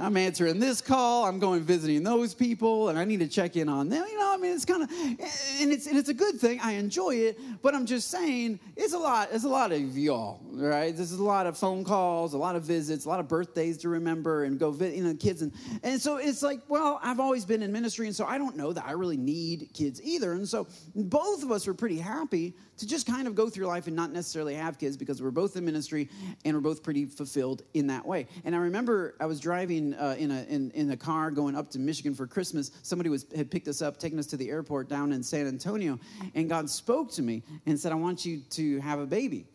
I'm 0.00 0.16
answering 0.16 0.58
this 0.58 0.80
call, 0.80 1.26
I'm 1.26 1.38
going 1.38 1.62
visiting 1.62 2.02
those 2.02 2.34
people, 2.34 2.88
and 2.88 2.98
I 2.98 3.04
need 3.04 3.20
to 3.20 3.28
check 3.28 3.54
in 3.54 3.68
on 3.68 3.88
them. 3.88 4.04
You 4.10 4.18
know, 4.18 4.34
I 4.34 4.36
mean, 4.36 4.52
it's 4.52 4.64
kind 4.64 4.82
of, 4.82 4.90
and 4.90 5.70
it's 5.70 5.86
and 5.86 5.96
it's 5.96 6.08
a 6.08 6.14
good 6.14 6.40
thing. 6.40 6.58
I 6.60 6.72
enjoy 6.72 7.14
it, 7.14 7.38
but 7.62 7.72
I'm 7.72 7.86
just 7.86 8.10
saying, 8.10 8.58
it's 8.76 8.94
a 8.94 8.98
lot. 8.98 9.28
It's 9.30 9.44
a 9.44 9.48
lot 9.48 9.70
of 9.70 9.96
y'all, 9.96 10.40
right? 10.52 10.96
This 10.96 11.12
is 11.12 11.20
a 11.20 11.24
lot 11.24 11.46
of 11.46 11.56
phone 11.56 11.84
calls, 11.84 12.34
a 12.34 12.38
lot 12.38 12.56
of 12.56 12.64
visits, 12.64 13.04
a 13.04 13.08
lot 13.08 13.20
of 13.20 13.28
birthdays 13.28 13.78
to 13.78 13.88
remember, 13.88 14.42
and 14.42 14.58
go 14.58 14.72
visit, 14.72 14.96
you 14.96 15.04
know, 15.04 15.14
kids, 15.14 15.42
and 15.42 15.52
and 15.84 16.00
so 16.00 16.16
it's 16.16 16.42
like, 16.42 16.60
well, 16.66 16.98
I've 17.00 17.20
always 17.20 17.44
been 17.44 17.62
in 17.62 17.70
ministry, 17.70 18.08
and 18.08 18.16
so 18.16 18.24
I 18.24 18.38
don't 18.38 18.56
know 18.56 18.72
that 18.72 18.84
I 18.84 18.92
really 18.92 19.16
need 19.16 19.70
kids 19.72 20.02
either, 20.02 20.32
and 20.32 20.48
so 20.48 20.66
both 20.96 21.44
of 21.44 21.52
us 21.52 21.64
were 21.64 21.74
pretty 21.74 21.98
happy 21.98 22.54
to 22.82 22.88
just 22.88 23.06
kind 23.06 23.28
of 23.28 23.36
go 23.36 23.48
through 23.48 23.66
life 23.66 23.86
and 23.86 23.94
not 23.94 24.10
necessarily 24.10 24.56
have 24.56 24.76
kids 24.76 24.96
because 24.96 25.22
we're 25.22 25.30
both 25.30 25.56
in 25.56 25.64
ministry 25.64 26.08
and 26.44 26.52
we're 26.56 26.60
both 26.60 26.82
pretty 26.82 27.06
fulfilled 27.06 27.62
in 27.74 27.86
that 27.86 28.04
way. 28.04 28.26
And 28.44 28.56
I 28.56 28.58
remember 28.58 29.14
I 29.20 29.26
was 29.26 29.38
driving 29.38 29.94
uh, 29.94 30.16
in, 30.18 30.32
a, 30.32 30.42
in, 30.48 30.72
in 30.72 30.90
a 30.90 30.96
car 30.96 31.30
going 31.30 31.54
up 31.54 31.70
to 31.70 31.78
Michigan 31.78 32.12
for 32.12 32.26
Christmas. 32.26 32.72
Somebody 32.82 33.08
was, 33.08 33.24
had 33.36 33.52
picked 33.52 33.68
us 33.68 33.82
up, 33.82 34.00
taken 34.00 34.18
us 34.18 34.26
to 34.26 34.36
the 34.36 34.50
airport 34.50 34.88
down 34.88 35.12
in 35.12 35.22
San 35.22 35.46
Antonio, 35.46 35.96
and 36.34 36.48
God 36.48 36.68
spoke 36.68 37.12
to 37.12 37.22
me 37.22 37.44
and 37.66 37.78
said, 37.78 37.92
I 37.92 37.94
want 37.94 38.26
you 38.26 38.40
to 38.50 38.80
have 38.80 38.98
a 38.98 39.06
baby. 39.06 39.46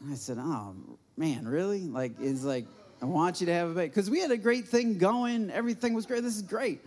And 0.00 0.12
I 0.12 0.14
said, 0.14 0.38
Oh, 0.38 0.76
man, 1.16 1.48
really? 1.48 1.80
Like, 1.80 2.12
it's 2.20 2.44
like, 2.44 2.66
I 3.02 3.06
want 3.06 3.40
you 3.40 3.46
to 3.46 3.52
have 3.52 3.70
a 3.70 3.74
baby. 3.74 3.88
Because 3.88 4.08
we 4.08 4.20
had 4.20 4.30
a 4.30 4.36
great 4.36 4.68
thing 4.68 4.98
going, 4.98 5.50
everything 5.50 5.94
was 5.94 6.06
great. 6.06 6.22
This 6.22 6.36
is 6.36 6.42
great. 6.42 6.80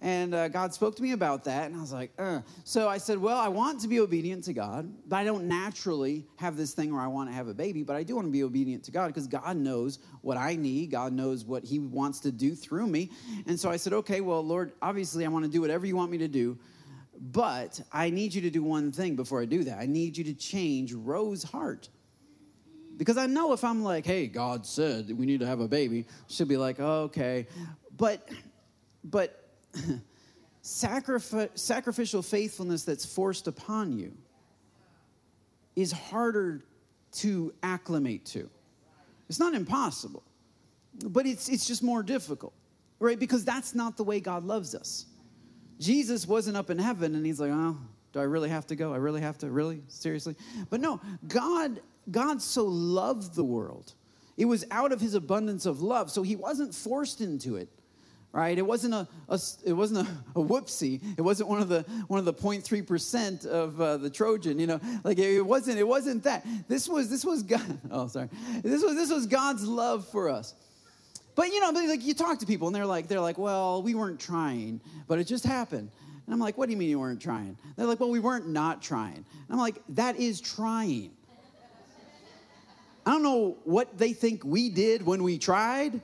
And 0.00 0.32
uh, 0.32 0.46
God 0.48 0.72
spoke 0.72 0.94
to 0.96 1.02
me 1.02 1.10
about 1.10 1.42
that, 1.44 1.66
and 1.66 1.76
I 1.76 1.80
was 1.80 1.92
like, 1.92 2.12
uh. 2.18 2.40
so 2.62 2.88
I 2.88 2.98
said, 2.98 3.18
well, 3.18 3.36
I 3.36 3.48
want 3.48 3.80
to 3.80 3.88
be 3.88 3.98
obedient 3.98 4.44
to 4.44 4.52
God, 4.52 4.92
but 5.08 5.16
I 5.16 5.24
don't 5.24 5.46
naturally 5.46 6.24
have 6.36 6.56
this 6.56 6.72
thing 6.72 6.92
where 6.92 7.02
I 7.02 7.08
want 7.08 7.28
to 7.30 7.34
have 7.34 7.48
a 7.48 7.54
baby, 7.54 7.82
but 7.82 7.96
I 7.96 8.04
do 8.04 8.14
want 8.14 8.28
to 8.28 8.30
be 8.30 8.44
obedient 8.44 8.84
to 8.84 8.92
God 8.92 9.08
because 9.08 9.26
God 9.26 9.56
knows 9.56 9.98
what 10.20 10.36
I 10.36 10.54
need. 10.54 10.92
God 10.92 11.12
knows 11.12 11.44
what 11.44 11.64
He 11.64 11.80
wants 11.80 12.20
to 12.20 12.30
do 12.30 12.54
through 12.54 12.86
me. 12.86 13.10
And 13.46 13.58
so 13.58 13.70
I 13.70 13.76
said, 13.76 13.92
okay, 13.92 14.20
well, 14.20 14.44
Lord, 14.44 14.72
obviously 14.80 15.24
I 15.24 15.28
want 15.28 15.44
to 15.44 15.50
do 15.50 15.60
whatever 15.60 15.84
you 15.84 15.96
want 15.96 16.12
me 16.12 16.18
to 16.18 16.28
do, 16.28 16.56
but 17.20 17.80
I 17.92 18.10
need 18.10 18.32
you 18.34 18.42
to 18.42 18.50
do 18.50 18.62
one 18.62 18.92
thing 18.92 19.16
before 19.16 19.42
I 19.42 19.46
do 19.46 19.64
that. 19.64 19.78
I 19.80 19.86
need 19.86 20.16
you 20.16 20.22
to 20.24 20.34
change 20.34 20.92
Rose's 20.92 21.42
heart. 21.42 21.88
Because 22.96 23.16
I 23.16 23.26
know 23.26 23.52
if 23.52 23.64
I'm 23.64 23.82
like, 23.82 24.06
hey, 24.06 24.26
God 24.26 24.64
said 24.64 25.16
we 25.16 25.26
need 25.26 25.40
to 25.40 25.46
have 25.46 25.60
a 25.60 25.68
baby, 25.68 26.06
she'll 26.28 26.46
be 26.46 26.56
like, 26.56 26.78
oh, 26.78 27.02
okay. 27.02 27.48
But, 27.96 28.28
but, 29.02 29.47
sacrificial 30.62 32.22
faithfulness 32.22 32.84
that's 32.84 33.06
forced 33.06 33.46
upon 33.48 33.92
you 33.92 34.12
is 35.76 35.92
harder 35.92 36.64
to 37.12 37.52
acclimate 37.62 38.24
to. 38.26 38.48
It's 39.28 39.38
not 39.38 39.54
impossible, 39.54 40.22
but 41.04 41.26
it's, 41.26 41.48
it's 41.48 41.66
just 41.66 41.82
more 41.82 42.02
difficult, 42.02 42.52
right? 42.98 43.18
Because 43.18 43.44
that's 43.44 43.74
not 43.74 43.96
the 43.96 44.04
way 44.04 44.20
God 44.20 44.44
loves 44.44 44.74
us. 44.74 45.06
Jesus 45.78 46.26
wasn't 46.26 46.56
up 46.56 46.70
in 46.70 46.78
heaven 46.78 47.14
and 47.14 47.24
he's 47.24 47.38
like, 47.38 47.52
oh, 47.52 47.76
do 48.12 48.20
I 48.20 48.24
really 48.24 48.48
have 48.48 48.66
to 48.68 48.76
go? 48.76 48.92
I 48.92 48.96
really 48.96 49.20
have 49.20 49.38
to? 49.38 49.50
Really? 49.50 49.82
Seriously? 49.88 50.34
But 50.70 50.80
no, 50.80 51.00
God, 51.28 51.80
God 52.10 52.42
so 52.42 52.64
loved 52.64 53.34
the 53.34 53.44
world. 53.44 53.94
It 54.36 54.46
was 54.46 54.64
out 54.70 54.92
of 54.92 55.00
his 55.00 55.14
abundance 55.14 55.66
of 55.66 55.82
love. 55.82 56.10
So 56.10 56.22
he 56.22 56.36
wasn't 56.36 56.74
forced 56.74 57.20
into 57.20 57.56
it 57.56 57.68
right? 58.32 58.56
It 58.56 58.66
wasn't 58.66 58.94
a, 58.94 59.08
a 59.28 59.40
it 59.64 59.72
wasn't 59.72 60.06
a, 60.06 60.10
a, 60.40 60.42
whoopsie. 60.42 61.00
It 61.16 61.22
wasn't 61.22 61.48
one 61.48 61.60
of 61.60 61.68
the 61.68 61.82
one 62.08 62.18
of 62.18 62.24
the 62.24 62.34
0.3 62.34 62.86
percent 62.86 63.44
of 63.44 63.80
uh, 63.80 63.96
the 63.96 64.10
Trojan. 64.10 64.58
You 64.58 64.66
know, 64.66 64.80
like 65.04 65.18
it 65.18 65.42
wasn't 65.42 65.78
it 65.78 65.86
wasn't 65.86 66.24
that. 66.24 66.46
This 66.68 66.88
was 66.88 67.10
this 67.10 67.24
was 67.24 67.42
God. 67.42 67.78
Oh, 67.90 68.06
sorry. 68.06 68.28
This 68.62 68.82
was 68.82 68.94
this 68.94 69.10
was 69.10 69.26
God's 69.26 69.66
love 69.66 70.06
for 70.08 70.28
us. 70.28 70.54
But 71.34 71.48
you 71.48 71.60
know, 71.60 71.72
but 71.72 71.84
like 71.84 72.04
you 72.04 72.14
talk 72.14 72.38
to 72.40 72.46
people 72.46 72.66
and 72.66 72.74
they're 72.74 72.86
like, 72.86 73.08
they're 73.08 73.20
like, 73.20 73.38
well, 73.38 73.82
we 73.82 73.94
weren't 73.94 74.20
trying, 74.20 74.80
but 75.06 75.18
it 75.18 75.24
just 75.24 75.44
happened. 75.44 75.90
And 76.26 76.34
I'm 76.34 76.40
like, 76.40 76.58
what 76.58 76.66
do 76.66 76.72
you 76.72 76.76
mean 76.76 76.90
you 76.90 76.98
weren't 76.98 77.22
trying? 77.22 77.56
They're 77.76 77.86
like, 77.86 78.00
well, 78.00 78.10
we 78.10 78.20
weren't 78.20 78.48
not 78.48 78.82
trying. 78.82 79.14
And 79.14 79.24
I'm 79.48 79.58
like, 79.58 79.80
that 79.90 80.16
is 80.16 80.40
trying. 80.40 81.12
I 83.06 83.12
don't 83.12 83.22
know 83.22 83.56
what 83.64 83.96
they 83.96 84.12
think 84.12 84.44
we 84.44 84.68
did 84.68 85.06
when 85.06 85.22
we 85.22 85.38
tried. 85.38 86.02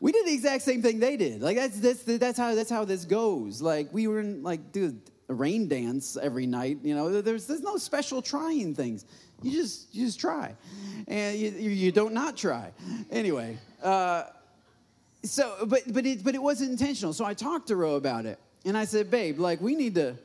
We 0.00 0.12
did 0.12 0.26
the 0.26 0.34
exact 0.34 0.62
same 0.62 0.82
thing 0.82 0.98
they 1.00 1.16
did. 1.16 1.42
Like 1.42 1.56
that's 1.56 1.80
that's 1.80 2.02
that's 2.02 2.38
how 2.38 2.54
that's 2.54 2.70
how 2.70 2.84
this 2.84 3.04
goes. 3.04 3.62
Like 3.62 3.92
we 3.92 4.08
were 4.08 4.20
in 4.20 4.42
like 4.42 4.72
dude 4.72 5.00
a 5.28 5.34
rain 5.34 5.68
dance 5.68 6.16
every 6.16 6.46
night. 6.46 6.78
You 6.82 6.94
know, 6.94 7.20
there's 7.22 7.46
there's 7.46 7.62
no 7.62 7.76
special 7.76 8.22
trying 8.22 8.74
things. 8.74 9.04
You 9.42 9.52
just 9.52 9.94
you 9.94 10.06
just 10.06 10.20
try, 10.20 10.54
and 11.08 11.38
you 11.38 11.50
you 11.50 11.92
don't 11.92 12.12
not 12.14 12.36
try. 12.36 12.72
Anyway. 13.10 13.58
Uh, 13.82 14.24
so 15.26 15.56
but 15.66 15.82
but 15.92 16.06
it 16.06 16.22
but 16.22 16.34
it 16.34 16.42
wasn't 16.42 16.70
intentional 16.70 17.12
so 17.12 17.24
i 17.24 17.34
talked 17.34 17.68
to 17.68 17.76
Roe 17.76 17.96
about 17.96 18.26
it 18.26 18.38
and 18.64 18.76
i 18.76 18.84
said 18.84 19.10
babe 19.10 19.38
like 19.38 19.60
we 19.60 19.74
need 19.74 19.94
to 19.96 20.16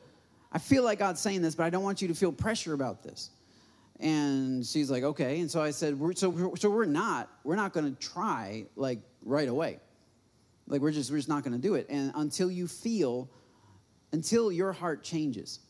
i 0.52 0.58
feel 0.58 0.84
like 0.84 0.98
god's 0.98 1.20
saying 1.20 1.42
this 1.42 1.54
but 1.54 1.64
i 1.64 1.70
don't 1.70 1.82
want 1.82 2.00
you 2.00 2.08
to 2.08 2.14
feel 2.14 2.32
pressure 2.32 2.72
about 2.72 3.02
this 3.02 3.30
and 4.02 4.66
she's 4.66 4.90
like 4.90 5.04
okay 5.04 5.40
and 5.40 5.50
so 5.50 5.62
i 5.62 5.70
said 5.70 5.98
we're, 5.98 6.12
so, 6.12 6.54
so 6.56 6.68
we're 6.68 6.84
not 6.84 7.30
we're 7.44 7.56
not 7.56 7.72
going 7.72 7.94
to 7.94 8.00
try 8.00 8.64
like 8.76 8.98
right 9.24 9.48
away 9.48 9.78
like 10.66 10.80
we're 10.80 10.90
just 10.90 11.10
we're 11.10 11.16
just 11.16 11.28
not 11.28 11.44
going 11.44 11.54
to 11.54 11.62
do 11.62 11.74
it 11.74 11.86
and 11.88 12.12
until 12.16 12.50
you 12.50 12.66
feel 12.66 13.28
until 14.12 14.50
your 14.50 14.72
heart 14.72 15.02
changes 15.02 15.60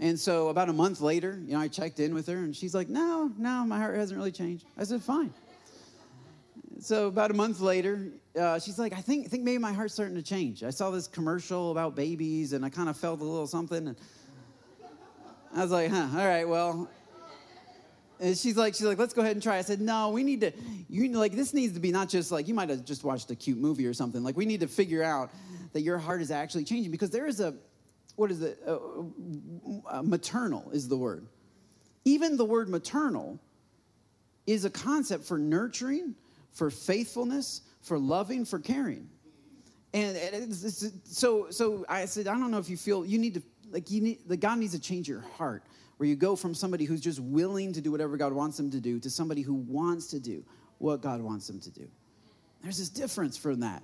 and 0.00 0.18
so 0.18 0.48
about 0.48 0.68
a 0.68 0.72
month 0.72 1.00
later 1.00 1.38
you 1.46 1.52
know 1.52 1.60
i 1.60 1.68
checked 1.68 2.00
in 2.00 2.14
with 2.14 2.26
her 2.26 2.38
and 2.38 2.56
she's 2.56 2.74
like 2.74 2.88
no 2.88 3.30
no 3.36 3.64
my 3.64 3.78
heart 3.78 3.96
hasn't 3.96 4.18
really 4.18 4.32
changed 4.32 4.64
i 4.78 4.84
said 4.84 5.02
fine 5.02 5.32
so 6.80 7.06
about 7.06 7.30
a 7.30 7.34
month 7.34 7.60
later, 7.60 8.08
uh, 8.38 8.58
she's 8.58 8.78
like, 8.78 8.92
I 8.92 9.00
think, 9.00 9.26
I 9.26 9.28
think 9.28 9.42
maybe 9.42 9.58
my 9.58 9.72
heart's 9.72 9.94
starting 9.94 10.16
to 10.16 10.22
change. 10.22 10.62
I 10.62 10.70
saw 10.70 10.90
this 10.90 11.06
commercial 11.06 11.70
about 11.70 11.94
babies, 11.94 12.52
and 12.52 12.64
I 12.64 12.68
kind 12.68 12.88
of 12.88 12.96
felt 12.96 13.20
a 13.20 13.24
little 13.24 13.46
something. 13.46 13.88
And 13.88 13.96
I 15.54 15.62
was 15.62 15.70
like, 15.70 15.90
huh, 15.90 16.08
all 16.12 16.26
right, 16.26 16.46
well. 16.46 16.90
And 18.20 18.36
she's 18.36 18.56
like, 18.56 18.74
she's 18.74 18.86
like, 18.86 18.98
let's 18.98 19.12
go 19.12 19.22
ahead 19.22 19.32
and 19.32 19.42
try. 19.42 19.58
I 19.58 19.62
said, 19.62 19.80
no, 19.80 20.10
we 20.10 20.22
need 20.22 20.40
to, 20.42 20.52
you 20.88 21.08
know, 21.08 21.18
like, 21.18 21.32
this 21.32 21.52
needs 21.52 21.74
to 21.74 21.80
be 21.80 21.90
not 21.90 22.08
just 22.08 22.30
like, 22.30 22.46
you 22.46 22.54
might 22.54 22.68
have 22.68 22.84
just 22.84 23.04
watched 23.04 23.30
a 23.30 23.34
cute 23.34 23.58
movie 23.58 23.86
or 23.86 23.92
something. 23.92 24.22
Like, 24.22 24.36
we 24.36 24.46
need 24.46 24.60
to 24.60 24.68
figure 24.68 25.02
out 25.02 25.30
that 25.72 25.82
your 25.82 25.98
heart 25.98 26.22
is 26.22 26.30
actually 26.30 26.64
changing 26.64 26.92
because 26.92 27.10
there 27.10 27.26
is 27.26 27.40
a, 27.40 27.54
what 28.16 28.30
is 28.30 28.42
it? 28.42 28.58
Uh, 28.66 28.78
uh, 29.88 30.02
maternal 30.02 30.70
is 30.72 30.88
the 30.88 30.96
word. 30.96 31.26
Even 32.04 32.36
the 32.36 32.44
word 32.44 32.68
maternal 32.68 33.40
is 34.46 34.64
a 34.64 34.70
concept 34.70 35.24
for 35.24 35.38
nurturing 35.38 36.14
for 36.54 36.70
faithfulness, 36.70 37.62
for 37.82 37.98
loving, 37.98 38.44
for 38.44 38.58
caring. 38.58 39.08
And 39.92 40.16
it's, 40.16 40.64
it's, 40.64 40.92
so, 41.04 41.50
so 41.50 41.84
I 41.88 42.06
said, 42.06 42.26
I 42.26 42.32
don't 42.32 42.50
know 42.50 42.58
if 42.58 42.70
you 42.70 42.76
feel 42.76 43.04
you 43.04 43.18
need 43.18 43.34
to, 43.34 43.42
like, 43.70 43.90
you 43.90 44.00
need, 44.00 44.20
the 44.26 44.36
God 44.36 44.58
needs 44.58 44.72
to 44.72 44.80
change 44.80 45.08
your 45.08 45.20
heart, 45.36 45.64
where 46.04 46.10
you 46.10 46.16
go 46.16 46.36
from 46.36 46.52
somebody 46.52 46.84
who's 46.84 47.00
just 47.00 47.18
willing 47.18 47.72
to 47.72 47.80
do 47.80 47.90
whatever 47.90 48.18
God 48.18 48.34
wants 48.34 48.58
them 48.58 48.70
to 48.72 48.78
do 48.78 49.00
to 49.00 49.08
somebody 49.08 49.40
who 49.40 49.54
wants 49.54 50.08
to 50.08 50.20
do 50.20 50.44
what 50.76 51.00
God 51.00 51.22
wants 51.22 51.46
them 51.46 51.58
to 51.60 51.70
do. 51.70 51.88
There's 52.62 52.76
this 52.76 52.90
difference 52.90 53.38
from 53.38 53.60
that. 53.60 53.82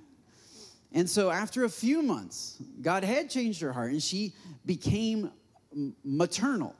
And 0.92 1.08
so 1.08 1.30
after 1.30 1.64
a 1.64 1.68
few 1.70 2.02
months, 2.02 2.62
God 2.82 3.04
had 3.04 3.30
changed 3.30 3.62
her 3.62 3.72
heart 3.72 3.92
and 3.92 4.02
she 4.02 4.34
became 4.66 5.30
maternal. 6.04 6.76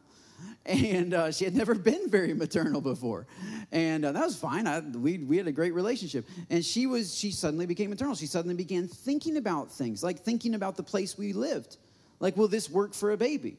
And 0.67 1.15
uh, 1.15 1.33
she 1.33 1.47
had 1.47 1.55
never 1.55 1.75
been 1.75 2.11
very 2.11 2.35
maternal 2.35 2.83
before. 2.83 3.27
And 3.73 4.05
uh, 4.05 4.13
that 4.13 4.27
was 4.27 4.37
fine. 4.37 4.67
I, 4.67 4.81
we, 4.81 5.19
we 5.19 5.39
had 5.39 5.49
a 5.49 5.53
great 5.53 5.73
relationship. 5.73 6.27
And 6.51 6.63
she 6.63 6.87
was 6.87 7.17
she 7.17 7.31
suddenly 7.31 7.65
became 7.65 7.89
maternal. 7.89 8.15
She 8.15 8.27
suddenly 8.27 8.57
began 8.57 8.89
thinking 8.89 9.39
about 9.39 9.73
things 9.73 10.03
like 10.03 10.19
thinking 10.21 10.55
about 10.55 10.77
the 10.77 10.83
place 10.83 11.17
we 11.17 11.33
lived. 11.33 11.79
Like 12.19 12.37
will 12.37 12.49
this 12.49 12.69
work 12.69 12.93
for 12.93 13.13
a 13.13 13.17
baby 13.17 13.57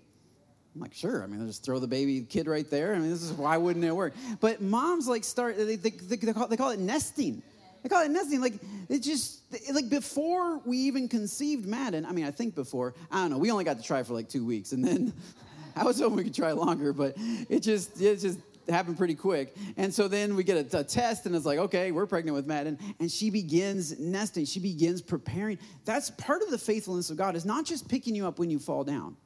i'm 0.76 0.82
like 0.82 0.94
sure 0.94 1.24
i 1.24 1.26
mean 1.28 1.42
I'll 1.42 1.48
just 1.48 1.64
throw 1.64 1.80
the 1.80 1.88
baby 1.88 2.22
kid 2.22 2.48
right 2.48 2.70
there 2.70 2.94
i 2.94 3.00
mean 3.00 3.10
this 3.10 3.24
is 3.24 3.32
why 3.34 3.58
wouldn't 3.58 3.84
it 3.84 3.96
work 3.96 4.14
but 4.40 4.62
moms 4.62 5.08
like 5.08 5.24
start 5.24 5.58
they, 5.58 5.76
they, 5.76 5.90
they, 5.90 6.16
they 6.16 6.34
call, 6.34 6.48
call 6.48 6.72
it 6.72 6.80
nesting 6.80 7.42
they 7.84 7.90
call 7.90 8.04
it 8.04 8.12
nesting. 8.12 8.42
Like 8.42 8.54
it 8.90 9.00
just 9.00 9.42
like 9.74 9.90
before 9.90 10.60
we 10.60 10.78
even 10.78 11.08
conceived 11.08 11.66
Madden. 11.66 12.06
I 12.06 12.12
mean, 12.12 12.26
I 12.26 12.32
think 12.32 12.56
before. 12.56 12.94
I 13.12 13.22
don't 13.22 13.32
know. 13.32 13.38
We 13.38 13.52
only 13.52 13.64
got 13.64 13.78
to 13.78 13.84
try 13.84 14.04
for 14.04 14.14
like 14.14 14.30
two 14.30 14.46
weeks, 14.46 14.72
and 14.72 14.84
then 14.84 15.14
I 15.76 15.84
was 15.84 16.00
hoping 16.00 16.18
we 16.18 16.24
could 16.24 16.36
try 16.36 16.52
longer, 16.52 16.94
but 16.94 17.16
it 17.18 17.62
just 17.62 18.00
it 18.00 18.20
just 18.20 18.40
happened 18.70 18.98
pretty 18.98 19.16
quick. 19.16 19.56
And 19.78 19.94
so 19.94 20.08
then 20.08 20.36
we 20.36 20.44
get 20.44 20.74
a, 20.74 20.80
a, 20.80 20.84
test, 20.84 21.26
and 21.26 21.36
it's 21.36 21.46
like, 21.46 21.58
okay, 21.58 21.92
we're 21.92 22.06
pregnant 22.06 22.36
with 22.36 22.46
Madden. 22.46 22.78
And 23.00 23.12
she 23.12 23.30
begins 23.30 24.00
nesting. 24.00 24.46
She 24.46 24.60
begins 24.60 25.02
preparing. 25.02 25.58
That's 25.86 26.12
part 26.12 26.44
of 26.44 26.52
the 26.52 26.58
faithfulness 26.58 27.10
of 27.10 27.18
God, 27.18 27.36
is 27.36 27.46
not 27.46 27.66
just 27.66 27.88
picking 27.90 28.14
you 28.14 28.28
up 28.28 28.38
when 28.38 28.52
you 28.52 28.60
fall 28.60 28.84
down. 28.84 29.18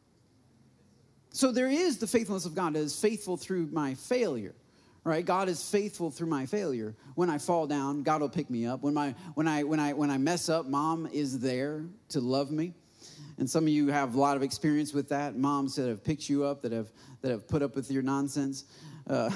So 1.35 1.51
there 1.51 1.67
is 1.67 1.97
the 1.97 2.07
faithfulness 2.07 2.45
of 2.45 2.55
God 2.55 2.75
that 2.75 2.79
is 2.79 2.97
faithful 2.97 3.35
through 3.35 3.67
my 3.73 3.95
failure. 3.95 4.55
Right? 5.03 5.23
God 5.23 5.49
is 5.49 5.69
faithful 5.69 6.09
through 6.09 6.27
my 6.27 6.45
failure. 6.45 6.95
When 7.15 7.29
I 7.29 7.39
fall 7.39 7.67
down, 7.67 8.03
God 8.03 8.21
will 8.21 8.29
pick 8.29 8.49
me 8.49 8.65
up. 8.65 8.81
When 8.81 8.93
my 8.93 9.13
when 9.33 9.45
I 9.45 9.63
when 9.63 9.77
I 9.77 9.91
when 9.91 10.09
I 10.09 10.17
mess 10.17 10.47
up, 10.47 10.65
mom 10.65 11.09
is 11.11 11.39
there 11.39 11.83
to 12.09 12.21
love 12.21 12.51
me. 12.51 12.73
And 13.37 13.49
some 13.49 13.65
of 13.65 13.69
you 13.69 13.89
have 13.89 14.15
a 14.15 14.19
lot 14.19 14.37
of 14.37 14.43
experience 14.43 14.93
with 14.93 15.09
that. 15.09 15.35
Moms 15.35 15.75
that 15.75 15.89
have 15.89 16.05
picked 16.05 16.29
you 16.29 16.45
up, 16.45 16.61
that 16.61 16.71
have 16.71 16.87
that 17.21 17.31
have 17.31 17.49
put 17.49 17.61
up 17.61 17.75
with 17.75 17.91
your 17.91 18.01
nonsense. 18.01 18.63
Uh, 19.05 19.29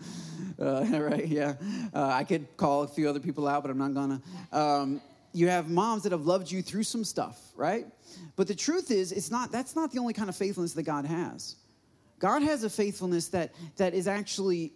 uh, 0.60 0.84
right? 1.00 1.28
Yeah. 1.28 1.54
Uh, 1.94 2.08
I 2.08 2.24
could 2.24 2.56
call 2.56 2.82
a 2.82 2.88
few 2.88 3.08
other 3.08 3.20
people 3.20 3.46
out, 3.46 3.62
but 3.62 3.70
I'm 3.70 3.78
not 3.78 3.94
gonna. 3.94 4.20
Um, 4.50 5.00
you 5.36 5.48
have 5.48 5.68
moms 5.68 6.02
that 6.04 6.12
have 6.12 6.24
loved 6.24 6.50
you 6.50 6.62
through 6.62 6.84
some 6.84 7.04
stuff, 7.04 7.38
right? 7.54 7.86
But 8.36 8.48
the 8.48 8.54
truth 8.54 8.90
is, 8.90 9.12
it's 9.12 9.30
not. 9.30 9.52
That's 9.52 9.76
not 9.76 9.92
the 9.92 9.98
only 9.98 10.14
kind 10.14 10.30
of 10.30 10.36
faithfulness 10.36 10.72
that 10.72 10.84
God 10.84 11.04
has. 11.04 11.56
God 12.18 12.42
has 12.42 12.64
a 12.64 12.70
faithfulness 12.70 13.28
that 13.28 13.52
that 13.76 13.92
is 13.92 14.08
actually 14.08 14.72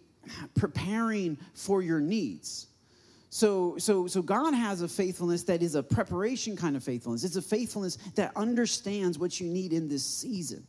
preparing 0.53 1.37
for 1.55 1.81
your 1.81 1.99
needs. 1.99 2.67
So, 3.31 3.77
so, 3.77 4.07
so 4.07 4.21
God 4.21 4.53
has 4.53 4.81
a 4.81 4.87
faithfulness 4.87 5.43
that 5.43 5.63
is 5.63 5.75
a 5.75 5.81
preparation 5.81 6.55
kind 6.55 6.75
of 6.75 6.83
faithfulness. 6.83 7.23
It's 7.23 7.37
a 7.37 7.41
faithfulness 7.41 7.97
that 8.15 8.31
understands 8.35 9.17
what 9.17 9.39
you 9.39 9.47
need 9.47 9.71
in 9.73 9.87
this 9.87 10.05
season. 10.05 10.67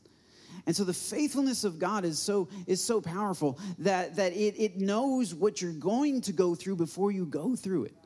And 0.67 0.75
so 0.75 0.85
the 0.85 0.95
faithfulness 0.95 1.65
of 1.65 1.79
God 1.79 2.05
is 2.05 2.19
so 2.19 2.49
is 2.67 2.83
so 2.83 3.01
powerful 3.01 3.59
that, 3.79 4.15
that 4.17 4.33
it, 4.33 4.55
it 4.57 4.79
knows 4.79 5.35
what 5.35 5.61
you're 5.61 5.73
going 5.73 6.21
to 6.23 6.33
go 6.33 6.55
through 6.55 6.77
before 6.77 7.11
you 7.11 7.27
go 7.27 7.57
through 7.57 7.85
it 7.85 8.02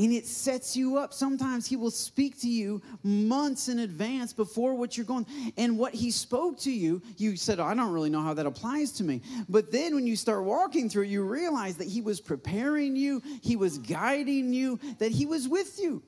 and 0.00 0.14
it 0.14 0.26
sets 0.26 0.76
you 0.76 0.96
up. 0.96 1.12
Sometimes 1.12 1.66
he 1.66 1.76
will 1.76 1.90
speak 1.90 2.40
to 2.40 2.48
you 2.48 2.80
months 3.02 3.68
in 3.68 3.80
advance 3.80 4.32
before 4.32 4.74
what 4.74 4.96
you're 4.96 5.04
going. 5.04 5.26
And 5.58 5.78
what 5.78 5.92
he 5.92 6.10
spoke 6.10 6.58
to 6.60 6.70
you, 6.70 7.02
you 7.18 7.36
said, 7.36 7.60
I 7.60 7.74
don't 7.74 7.92
really 7.92 8.08
know 8.08 8.22
how 8.22 8.32
that 8.32 8.46
applies 8.46 8.92
to 8.92 9.04
me. 9.04 9.20
But 9.48 9.70
then 9.70 9.94
when 9.94 10.06
you 10.06 10.16
start 10.16 10.44
walking 10.44 10.88
through 10.88 11.04
you 11.04 11.22
realize 11.22 11.76
that 11.76 11.88
he 11.88 12.00
was 12.00 12.20
preparing 12.20 12.96
you, 12.96 13.22
he 13.42 13.56
was 13.56 13.76
guiding 13.76 14.54
you, 14.54 14.80
that 14.98 15.12
he 15.12 15.26
was 15.26 15.48
with 15.48 15.78
you. 15.78 16.02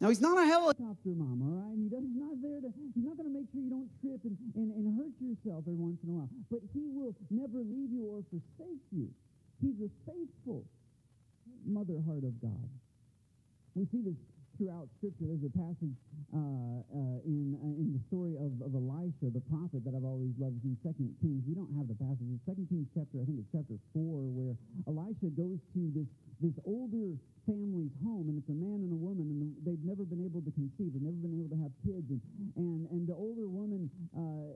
Now 0.00 0.08
he's 0.08 0.20
not 0.20 0.38
a 0.38 0.46
helicopter 0.46 1.14
mom, 1.14 1.42
all 1.42 1.62
right? 1.62 1.78
He 1.78 1.90
he's 1.90 2.14
not 2.14 2.34
there 2.42 2.60
to, 2.60 2.70
he's 2.94 3.04
not 3.04 3.16
going 3.16 3.26
to 3.26 3.34
make 3.34 3.46
sure 3.50 3.62
you 3.62 3.70
don't 3.70 3.90
trip 4.02 4.20
and, 4.22 4.36
and, 4.54 4.70
and 4.70 4.98
hurt 4.98 5.14
yourself 5.18 5.64
every 5.66 5.74
once 5.74 5.98
in 6.02 6.10
a 6.10 6.12
while. 6.12 6.28
But 6.50 6.60
he 6.74 6.86
will 6.90 7.14
never 7.30 7.58
leave 7.58 7.90
you 7.90 8.06
or 8.06 8.22
forsake 8.30 8.82
you. 8.90 9.10
He's 9.60 9.78
a 9.82 9.90
faithful 10.06 10.66
mother 11.66 12.02
heart 12.06 12.22
of 12.22 12.34
God. 12.42 12.70
We 13.74 13.88
see 13.88 14.04
this 14.04 14.18
throughout 14.60 14.88
Scripture. 15.00 15.32
There's 15.32 15.48
a 15.48 15.54
passage 15.56 15.96
uh, 16.36 16.84
uh, 16.92 17.18
in 17.24 17.56
uh, 17.56 17.80
in 17.80 17.96
the 17.96 18.02
story 18.12 18.36
of, 18.36 18.52
of 18.60 18.76
Elisha, 18.76 19.32
the 19.32 19.40
prophet, 19.48 19.80
that 19.88 19.96
I've 19.96 20.04
always 20.04 20.36
loved 20.36 20.60
in 20.64 20.76
Second 20.84 21.08
Kings. 21.24 21.40
We 21.48 21.56
don't 21.56 21.72
have 21.80 21.88
the 21.88 21.96
passage. 21.96 22.28
In 22.28 22.40
Second 22.44 22.68
Kings 22.68 22.88
chapter, 22.92 23.20
I 23.20 23.24
think 23.24 23.40
it's 23.40 23.48
chapter 23.48 23.80
four, 23.96 24.28
where 24.28 24.52
Elisha 24.84 25.32
goes 25.32 25.56
to 25.72 25.80
this 25.96 26.08
this 26.44 26.56
older 26.68 27.16
family's 27.46 27.94
home, 28.02 28.30
and 28.30 28.38
it's 28.38 28.48
a 28.48 28.56
man 28.56 28.82
and 28.82 28.92
a 28.92 29.00
woman, 29.00 29.26
and 29.28 29.40
they've 29.66 29.82
never 29.82 30.06
been 30.06 30.22
able 30.22 30.42
to 30.42 30.52
conceive, 30.54 30.94
they've 30.94 31.02
never 31.02 31.18
been 31.18 31.34
able 31.34 31.50
to 31.50 31.60
have 31.60 31.72
kids, 31.82 32.06
and 32.10 32.20
and, 32.56 32.86
and 32.90 33.02
the 33.08 33.16
older 33.16 33.48
woman 33.48 33.90
uh, 34.14 34.52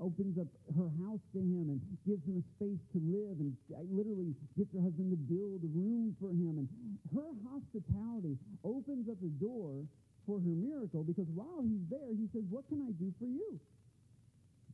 opens 0.00 0.38
up 0.38 0.48
her 0.76 0.88
house 1.04 1.22
to 1.32 1.40
him 1.40 1.68
and 1.72 1.78
gives 2.06 2.24
him 2.24 2.40
a 2.40 2.44
space 2.56 2.80
to 2.92 2.98
live, 3.02 3.36
and 3.40 3.52
literally 3.92 4.32
gets 4.56 4.72
her 4.72 4.82
husband 4.82 5.12
to 5.12 5.20
build 5.28 5.60
a 5.64 5.70
room 5.72 6.16
for 6.20 6.32
him, 6.32 6.60
and 6.60 6.68
her 7.12 7.30
hospitality 7.44 8.38
opens 8.64 9.08
up 9.08 9.18
the 9.20 9.32
door 9.42 9.84
for 10.26 10.38
her 10.38 10.54
miracle 10.54 11.02
because 11.02 11.26
while 11.34 11.62
he's 11.62 11.82
there, 11.90 12.14
he 12.14 12.28
says, 12.32 12.42
What 12.48 12.68
can 12.68 12.82
I 12.82 12.92
do 12.96 13.12
for 13.18 13.26
you? 13.26 13.58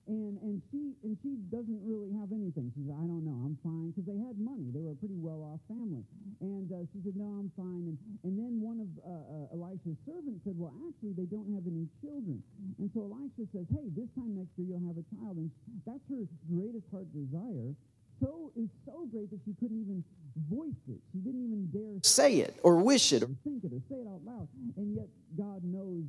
And, 0.08 0.40
and 0.40 0.64
she 0.72 0.96
and 1.04 1.20
she 1.20 1.36
doesn't 1.52 1.84
really 1.84 2.08
have 2.16 2.32
anything. 2.32 2.72
She 2.72 2.80
said, 2.88 2.96
I 2.96 3.04
don't 3.04 3.28
know, 3.28 3.44
I'm 3.44 3.60
fine. 3.60 3.92
Because 3.92 4.08
they 4.08 4.16
had 4.16 4.40
money. 4.40 4.72
They 4.72 4.80
were 4.80 4.96
a 4.96 5.00
pretty 5.00 5.20
well-off 5.20 5.60
family. 5.68 6.00
And 6.40 6.64
uh, 6.72 6.88
she 6.96 7.04
said, 7.04 7.12
no, 7.12 7.28
I'm 7.36 7.52
fine. 7.52 7.92
And, 7.92 7.96
and 8.24 8.32
then 8.40 8.56
one 8.64 8.80
of 8.80 8.88
uh, 9.04 9.52
uh, 9.52 9.54
Elisha's 9.60 10.00
servants 10.08 10.40
said, 10.48 10.56
well, 10.56 10.72
actually, 10.88 11.12
they 11.12 11.28
don't 11.28 11.52
have 11.52 11.68
any 11.68 11.84
children. 12.00 12.40
And 12.80 12.88
so 12.96 13.04
Elisha 13.04 13.44
says, 13.52 13.68
hey, 13.68 13.92
this 13.92 14.08
time 14.16 14.32
next 14.32 14.56
year 14.56 14.72
you'll 14.72 14.88
have 14.88 14.96
a 14.96 15.04
child. 15.12 15.36
And 15.36 15.52
that's 15.84 16.00
her 16.08 16.24
greatest 16.48 16.88
heart 16.88 17.12
desire. 17.12 17.76
So 18.24 18.50
it 18.56 18.64
was 18.64 18.72
so 18.88 19.06
great 19.12 19.28
that 19.30 19.44
she 19.44 19.52
couldn't 19.60 19.78
even 19.78 20.00
voice 20.48 20.82
it. 20.88 20.98
She 21.12 21.20
didn't 21.20 21.44
even 21.44 21.68
dare 21.68 22.00
say 22.02 22.40
it 22.40 22.58
or 22.64 22.80
wish 22.80 23.12
it 23.12 23.22
or 23.22 23.30
think 23.44 23.62
it 23.62 23.76
or 23.76 23.80
say 23.92 24.00
it 24.00 24.08
out 24.08 24.24
loud. 24.24 24.48
And 24.76 24.96
yet 24.96 25.06
God 25.36 25.62
knows 25.62 26.08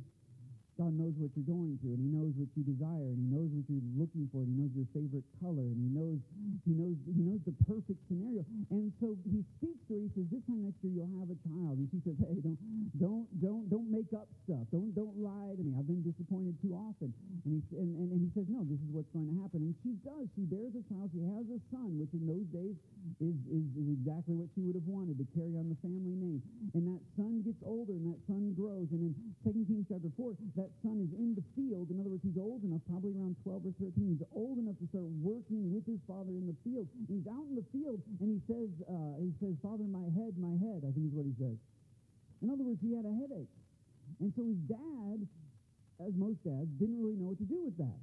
God 0.80 0.96
knows 0.96 1.12
what 1.20 1.28
you're 1.36 1.44
going 1.44 1.76
through, 1.84 2.00
and 2.00 2.00
He 2.00 2.08
knows 2.08 2.32
what 2.40 2.48
you 2.56 2.64
desire, 2.64 3.12
and 3.12 3.20
He 3.20 3.28
knows 3.28 3.52
what 3.52 3.68
you're 3.68 3.84
looking 4.00 4.24
for, 4.32 4.40
and 4.40 4.48
He 4.48 4.56
knows 4.56 4.72
your 4.72 4.88
favorite 4.96 5.28
color, 5.44 5.68
and 5.68 5.76
He 5.76 5.92
knows 5.92 6.16
He 6.64 6.72
knows 6.72 6.96
He 7.04 7.20
knows 7.20 7.44
the 7.44 7.52
perfect 7.68 8.00
scenario. 8.08 8.40
And 8.72 8.88
so 8.96 9.12
He 9.28 9.44
speaks 9.60 9.84
to 9.92 10.00
her. 10.00 10.00
He 10.00 10.10
says, 10.16 10.26
"This 10.32 10.40
time 10.48 10.64
next 10.64 10.80
year 10.80 11.04
you'll 11.04 11.12
have 11.20 11.28
a 11.28 11.36
child." 11.44 11.76
And 11.76 11.86
she 11.92 12.00
says, 12.00 12.16
"Hey, 12.16 12.40
don't 12.40 12.56
don't 12.96 13.28
don't 13.44 13.68
don't 13.68 13.92
make 13.92 14.08
up 14.16 14.32
stuff. 14.48 14.64
Don't 14.72 14.96
don't 14.96 15.20
lie 15.20 15.52
to 15.52 15.60
me. 15.60 15.76
I've 15.76 15.84
been 15.84 16.00
disappointed 16.00 16.56
too 16.64 16.72
often." 16.72 17.12
And 17.44 17.52
he 17.52 17.60
and, 17.76 17.92
and, 18.00 18.08
and 18.16 18.20
he 18.24 18.32
says, 18.32 18.48
"No, 18.48 18.64
this 18.64 18.80
is 18.80 18.88
what's 18.88 19.12
going 19.12 19.28
to 19.28 19.36
happen." 19.44 19.60
And 19.60 19.76
she 19.84 20.00
does. 20.00 20.32
She 20.32 20.48
bears 20.48 20.72
a 20.72 20.84
child. 20.88 21.12
She 21.12 21.20
has 21.20 21.44
a 21.52 21.60
son, 21.68 22.00
which 22.00 22.16
in 22.16 22.24
those 22.24 22.48
days 22.48 22.80
is 23.20 23.36
is, 23.52 23.68
is 23.76 23.88
exactly 24.00 24.32
what 24.32 24.48
she 24.56 24.64
would 24.64 24.80
have 24.80 24.88
wanted 24.88 25.20
to 25.20 25.28
carry 25.36 25.60
on 25.60 25.68
the 25.68 25.76
family 25.84 26.16
name. 26.16 26.40
And 26.72 26.88
that 26.88 27.04
son 27.20 27.44
gets 27.44 27.60
older, 27.68 27.92
and 27.92 28.16
that 28.16 28.20
son 28.24 28.56
grows. 28.56 28.88
And 28.96 29.12
in 29.12 29.12
Second 29.44 29.68
Kings 29.68 29.84
chapter 29.92 30.08
four, 30.16 30.32
that 30.56 30.69
that 30.70 30.78
son 30.86 31.02
is 31.02 31.10
in 31.18 31.34
the 31.34 31.42
field. 31.58 31.90
In 31.90 31.98
other 31.98 32.14
words, 32.14 32.22
he's 32.22 32.38
old 32.38 32.62
enough, 32.62 32.82
probably 32.86 33.10
around 33.18 33.34
12 33.42 33.66
or 33.66 33.74
13. 33.82 34.14
He's 34.14 34.22
old 34.30 34.62
enough 34.62 34.78
to 34.78 34.86
start 34.94 35.10
working 35.18 35.74
with 35.74 35.82
his 35.82 35.98
father 36.06 36.30
in 36.30 36.46
the 36.46 36.54
field. 36.62 36.86
He's 37.10 37.26
out 37.26 37.42
in 37.50 37.58
the 37.58 37.66
field, 37.74 37.98
and 38.22 38.30
he 38.30 38.38
says, 38.46 38.70
uh, 38.86 39.18
he 39.18 39.34
says, 39.42 39.58
Father, 39.58 39.82
my 39.90 40.06
head, 40.14 40.38
my 40.38 40.54
head, 40.62 40.86
I 40.86 40.94
think 40.94 41.10
is 41.10 41.14
what 41.14 41.26
he 41.26 41.34
says. 41.42 41.58
In 42.38 42.54
other 42.54 42.62
words, 42.62 42.78
he 42.78 42.94
had 42.94 43.02
a 43.02 43.14
headache. 43.18 43.50
And 44.22 44.30
so 44.38 44.46
his 44.46 44.62
dad, 44.70 45.18
as 46.06 46.14
most 46.14 46.38
dads, 46.46 46.70
didn't 46.78 47.02
really 47.02 47.18
know 47.18 47.34
what 47.34 47.40
to 47.42 47.48
do 47.50 47.58
with 47.66 47.76
that. 47.82 48.00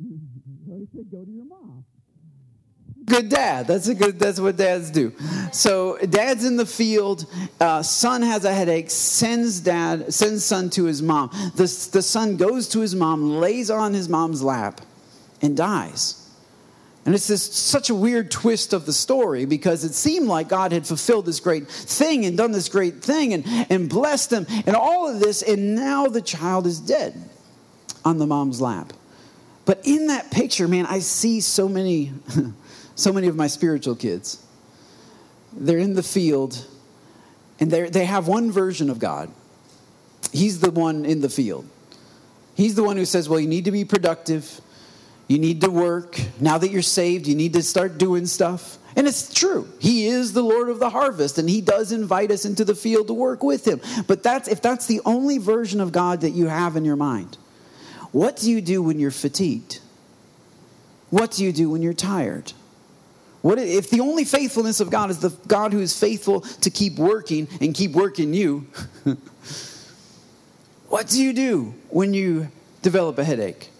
so 0.64 0.72
he 0.80 0.88
said, 0.96 1.12
go 1.12 1.28
to 1.28 1.32
your 1.32 1.46
mom 1.46 1.84
good 3.04 3.28
dad. 3.28 3.66
That's 3.66 3.88
a 3.88 3.94
good. 3.94 4.18
That's 4.18 4.40
what 4.40 4.56
dads 4.56 4.90
do. 4.90 5.12
So 5.52 5.98
dad's 5.98 6.44
in 6.44 6.56
the 6.56 6.66
field. 6.66 7.26
Uh, 7.60 7.82
son 7.82 8.22
has 8.22 8.44
a 8.44 8.52
headache. 8.52 8.90
Sends 8.90 9.60
dad. 9.60 10.12
Sends 10.12 10.44
son 10.44 10.70
to 10.70 10.84
his 10.84 11.02
mom. 11.02 11.30
The 11.54 11.88
the 11.92 12.02
son 12.02 12.36
goes 12.36 12.68
to 12.70 12.80
his 12.80 12.94
mom, 12.94 13.38
lays 13.38 13.70
on 13.70 13.94
his 13.94 14.08
mom's 14.08 14.42
lap, 14.42 14.80
and 15.42 15.56
dies. 15.56 16.24
And 17.08 17.14
it's 17.14 17.26
this 17.26 17.42
such 17.42 17.88
a 17.88 17.94
weird 17.94 18.30
twist 18.30 18.74
of 18.74 18.84
the 18.84 18.92
story 18.92 19.46
because 19.46 19.82
it 19.82 19.94
seemed 19.94 20.28
like 20.28 20.50
God 20.50 20.72
had 20.72 20.86
fulfilled 20.86 21.24
this 21.24 21.40
great 21.40 21.66
thing 21.66 22.26
and 22.26 22.36
done 22.36 22.52
this 22.52 22.68
great 22.68 23.02
thing 23.02 23.32
and, 23.32 23.46
and 23.70 23.88
blessed 23.88 24.28
them 24.28 24.46
and 24.66 24.76
all 24.76 25.08
of 25.08 25.18
this, 25.18 25.40
and 25.40 25.74
now 25.74 26.08
the 26.08 26.20
child 26.20 26.66
is 26.66 26.78
dead 26.80 27.14
on 28.04 28.18
the 28.18 28.26
mom's 28.26 28.60
lap. 28.60 28.92
But 29.64 29.80
in 29.84 30.08
that 30.08 30.30
picture, 30.30 30.68
man, 30.68 30.84
I 30.84 30.98
see 30.98 31.40
so 31.40 31.66
many 31.66 32.12
so 32.98 33.12
many 33.12 33.28
of 33.28 33.36
my 33.36 33.46
spiritual 33.46 33.94
kids. 33.94 34.44
They're 35.52 35.78
in 35.78 35.94
the 35.94 36.02
field 36.02 36.66
and 37.60 37.70
they 37.70 38.04
have 38.04 38.28
one 38.28 38.50
version 38.50 38.90
of 38.90 38.98
God. 38.98 39.30
He's 40.32 40.60
the 40.60 40.70
one 40.70 41.04
in 41.04 41.20
the 41.20 41.28
field. 41.28 41.66
He's 42.54 42.74
the 42.74 42.82
one 42.82 42.96
who 42.96 43.04
says, 43.04 43.28
Well, 43.28 43.40
you 43.40 43.48
need 43.48 43.64
to 43.66 43.70
be 43.70 43.84
productive. 43.84 44.60
You 45.28 45.38
need 45.38 45.60
to 45.60 45.70
work. 45.70 46.20
Now 46.40 46.58
that 46.58 46.70
you're 46.70 46.82
saved, 46.82 47.26
you 47.26 47.34
need 47.34 47.52
to 47.52 47.62
start 47.62 47.98
doing 47.98 48.26
stuff. 48.26 48.78
And 48.96 49.06
it's 49.06 49.32
true. 49.32 49.68
He 49.78 50.06
is 50.06 50.32
the 50.32 50.42
Lord 50.42 50.68
of 50.70 50.80
the 50.80 50.90
harvest, 50.90 51.38
and 51.38 51.48
He 51.48 51.60
does 51.60 51.92
invite 51.92 52.30
us 52.30 52.44
into 52.44 52.64
the 52.64 52.74
field 52.74 53.08
to 53.08 53.14
work 53.14 53.44
with 53.44 53.66
Him. 53.66 53.80
But 54.06 54.22
that's 54.22 54.48
if 54.48 54.60
that's 54.60 54.86
the 54.86 55.00
only 55.04 55.38
version 55.38 55.80
of 55.80 55.92
God 55.92 56.22
that 56.22 56.30
you 56.30 56.46
have 56.46 56.76
in 56.76 56.84
your 56.84 56.96
mind, 56.96 57.36
what 58.10 58.36
do 58.38 58.50
you 58.50 58.60
do 58.60 58.82
when 58.82 58.98
you're 58.98 59.10
fatigued? 59.10 59.80
What 61.10 61.32
do 61.32 61.44
you 61.44 61.52
do 61.52 61.70
when 61.70 61.82
you're 61.82 61.92
tired? 61.92 62.52
What 63.42 63.58
if 63.58 63.90
the 63.90 64.00
only 64.00 64.24
faithfulness 64.24 64.80
of 64.80 64.90
God 64.90 65.10
is 65.10 65.20
the 65.20 65.30
God 65.46 65.72
who 65.72 65.80
is 65.80 65.98
faithful 65.98 66.40
to 66.40 66.70
keep 66.70 66.96
working 66.96 67.48
and 67.60 67.72
keep 67.72 67.92
working 67.92 68.34
you? 68.34 68.66
what 70.88 71.08
do 71.08 71.22
you 71.22 71.32
do 71.32 71.74
when 71.90 72.14
you 72.14 72.48
develop 72.82 73.18
a 73.18 73.24
headache? 73.24 73.70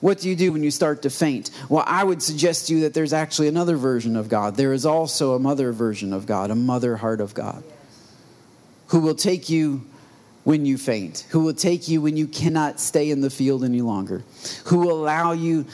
What 0.00 0.20
do 0.20 0.28
you 0.28 0.36
do 0.36 0.52
when 0.52 0.62
you 0.62 0.70
start 0.70 1.02
to 1.02 1.10
faint? 1.10 1.50
Well, 1.68 1.84
I 1.86 2.02
would 2.02 2.22
suggest 2.22 2.68
to 2.68 2.74
you 2.74 2.80
that 2.82 2.94
there's 2.94 3.12
actually 3.12 3.48
another 3.48 3.76
version 3.76 4.16
of 4.16 4.28
God. 4.28 4.56
There 4.56 4.72
is 4.72 4.84
also 4.84 5.34
a 5.34 5.38
mother 5.38 5.72
version 5.72 6.12
of 6.12 6.26
God, 6.26 6.50
a 6.50 6.56
mother 6.56 6.96
heart 6.96 7.20
of 7.20 7.34
God, 7.34 7.62
who 8.88 9.00
will 9.00 9.14
take 9.14 9.48
you 9.48 9.84
when 10.44 10.66
you 10.66 10.76
faint, 10.76 11.24
who 11.30 11.40
will 11.40 11.54
take 11.54 11.86
you 11.86 12.00
when 12.00 12.16
you 12.16 12.26
cannot 12.26 12.80
stay 12.80 13.10
in 13.10 13.20
the 13.20 13.30
field 13.30 13.62
any 13.62 13.80
longer, 13.80 14.24
who 14.66 14.78
will 14.78 15.00
allow 15.00 15.32
you 15.32 15.66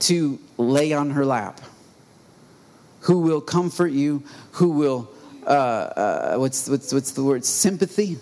to 0.00 0.38
lay 0.56 0.92
on 0.92 1.10
her 1.10 1.24
lap 1.24 1.60
who 3.00 3.20
will 3.20 3.40
comfort 3.40 3.92
you, 3.92 4.22
who 4.52 4.70
will, 4.70 5.10
uh, 5.46 5.50
uh, 5.50 6.36
what's, 6.36 6.68
what's, 6.68 6.92
what's 6.92 7.12
the 7.12 7.24
word? 7.24 7.44
Sympathy? 7.44 8.18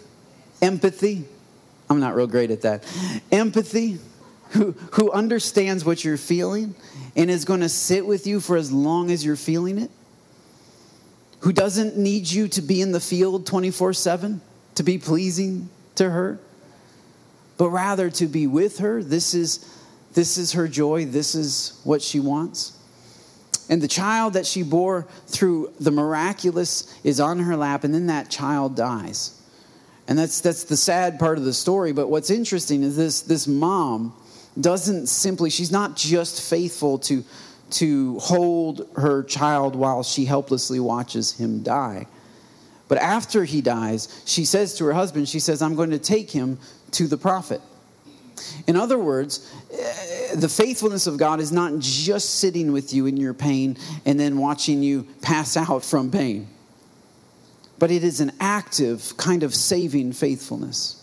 Empathy? 0.62 1.24
I'm 1.90 2.00
not 2.00 2.14
real 2.14 2.26
great 2.26 2.50
at 2.50 2.62
that. 2.62 2.84
Empathy, 3.32 3.98
who, 4.50 4.72
who 4.92 5.10
understands 5.10 5.84
what 5.84 6.04
you're 6.04 6.16
feeling 6.16 6.74
and 7.16 7.30
is 7.30 7.44
going 7.44 7.60
to 7.60 7.68
sit 7.68 8.06
with 8.06 8.26
you 8.26 8.40
for 8.40 8.56
as 8.56 8.70
long 8.70 9.10
as 9.10 9.24
you're 9.24 9.36
feeling 9.36 9.78
it, 9.78 9.90
who 11.40 11.52
doesn't 11.52 11.96
need 11.96 12.28
you 12.28 12.48
to 12.48 12.62
be 12.62 12.80
in 12.80 12.92
the 12.92 13.00
field 13.00 13.46
24 13.46 13.92
7 13.92 14.40
to 14.76 14.82
be 14.82 14.98
pleasing 14.98 15.68
to 15.96 16.08
her, 16.08 16.38
but 17.56 17.70
rather 17.70 18.10
to 18.10 18.26
be 18.26 18.46
with 18.46 18.78
her. 18.78 19.02
This 19.02 19.34
is, 19.34 19.68
this 20.14 20.38
is 20.38 20.52
her 20.52 20.68
joy, 20.68 21.06
this 21.06 21.34
is 21.34 21.80
what 21.84 22.02
she 22.02 22.20
wants. 22.20 22.77
And 23.68 23.82
the 23.82 23.88
child 23.88 24.32
that 24.32 24.46
she 24.46 24.62
bore 24.62 25.06
through 25.26 25.72
the 25.78 25.90
miraculous 25.90 26.98
is 27.04 27.20
on 27.20 27.38
her 27.40 27.56
lap, 27.56 27.84
and 27.84 27.94
then 27.94 28.06
that 28.06 28.30
child 28.30 28.76
dies. 28.76 29.38
And 30.06 30.18
that's, 30.18 30.40
that's 30.40 30.64
the 30.64 30.76
sad 30.76 31.18
part 31.18 31.36
of 31.36 31.44
the 31.44 31.52
story. 31.52 31.92
But 31.92 32.08
what's 32.08 32.30
interesting 32.30 32.82
is 32.82 32.96
this, 32.96 33.20
this 33.20 33.46
mom 33.46 34.14
doesn't 34.58 35.08
simply, 35.08 35.50
she's 35.50 35.70
not 35.70 35.96
just 35.96 36.48
faithful 36.48 36.98
to, 37.00 37.22
to 37.72 38.18
hold 38.18 38.88
her 38.96 39.22
child 39.22 39.76
while 39.76 40.02
she 40.02 40.24
helplessly 40.24 40.80
watches 40.80 41.32
him 41.32 41.62
die. 41.62 42.06
But 42.88 42.98
after 42.98 43.44
he 43.44 43.60
dies, 43.60 44.22
she 44.24 44.46
says 44.46 44.74
to 44.76 44.86
her 44.86 44.94
husband, 44.94 45.28
she 45.28 45.40
says, 45.40 45.60
I'm 45.60 45.74
going 45.74 45.90
to 45.90 45.98
take 45.98 46.30
him 46.30 46.58
to 46.92 47.06
the 47.06 47.18
prophet. 47.18 47.60
In 48.66 48.76
other 48.76 48.98
words, 48.98 49.50
eh, 49.72 50.34
the 50.34 50.48
faithfulness 50.48 51.06
of 51.06 51.16
God 51.16 51.40
is 51.40 51.52
not 51.52 51.78
just 51.78 52.36
sitting 52.36 52.72
with 52.72 52.92
you 52.92 53.06
in 53.06 53.16
your 53.16 53.34
pain 53.34 53.76
and 54.04 54.18
then 54.18 54.38
watching 54.38 54.82
you 54.82 55.06
pass 55.22 55.56
out 55.56 55.84
from 55.84 56.10
pain, 56.10 56.48
but 57.78 57.90
it 57.90 58.04
is 58.04 58.20
an 58.20 58.32
active 58.40 59.16
kind 59.16 59.42
of 59.42 59.54
saving 59.54 60.12
faithfulness 60.12 60.97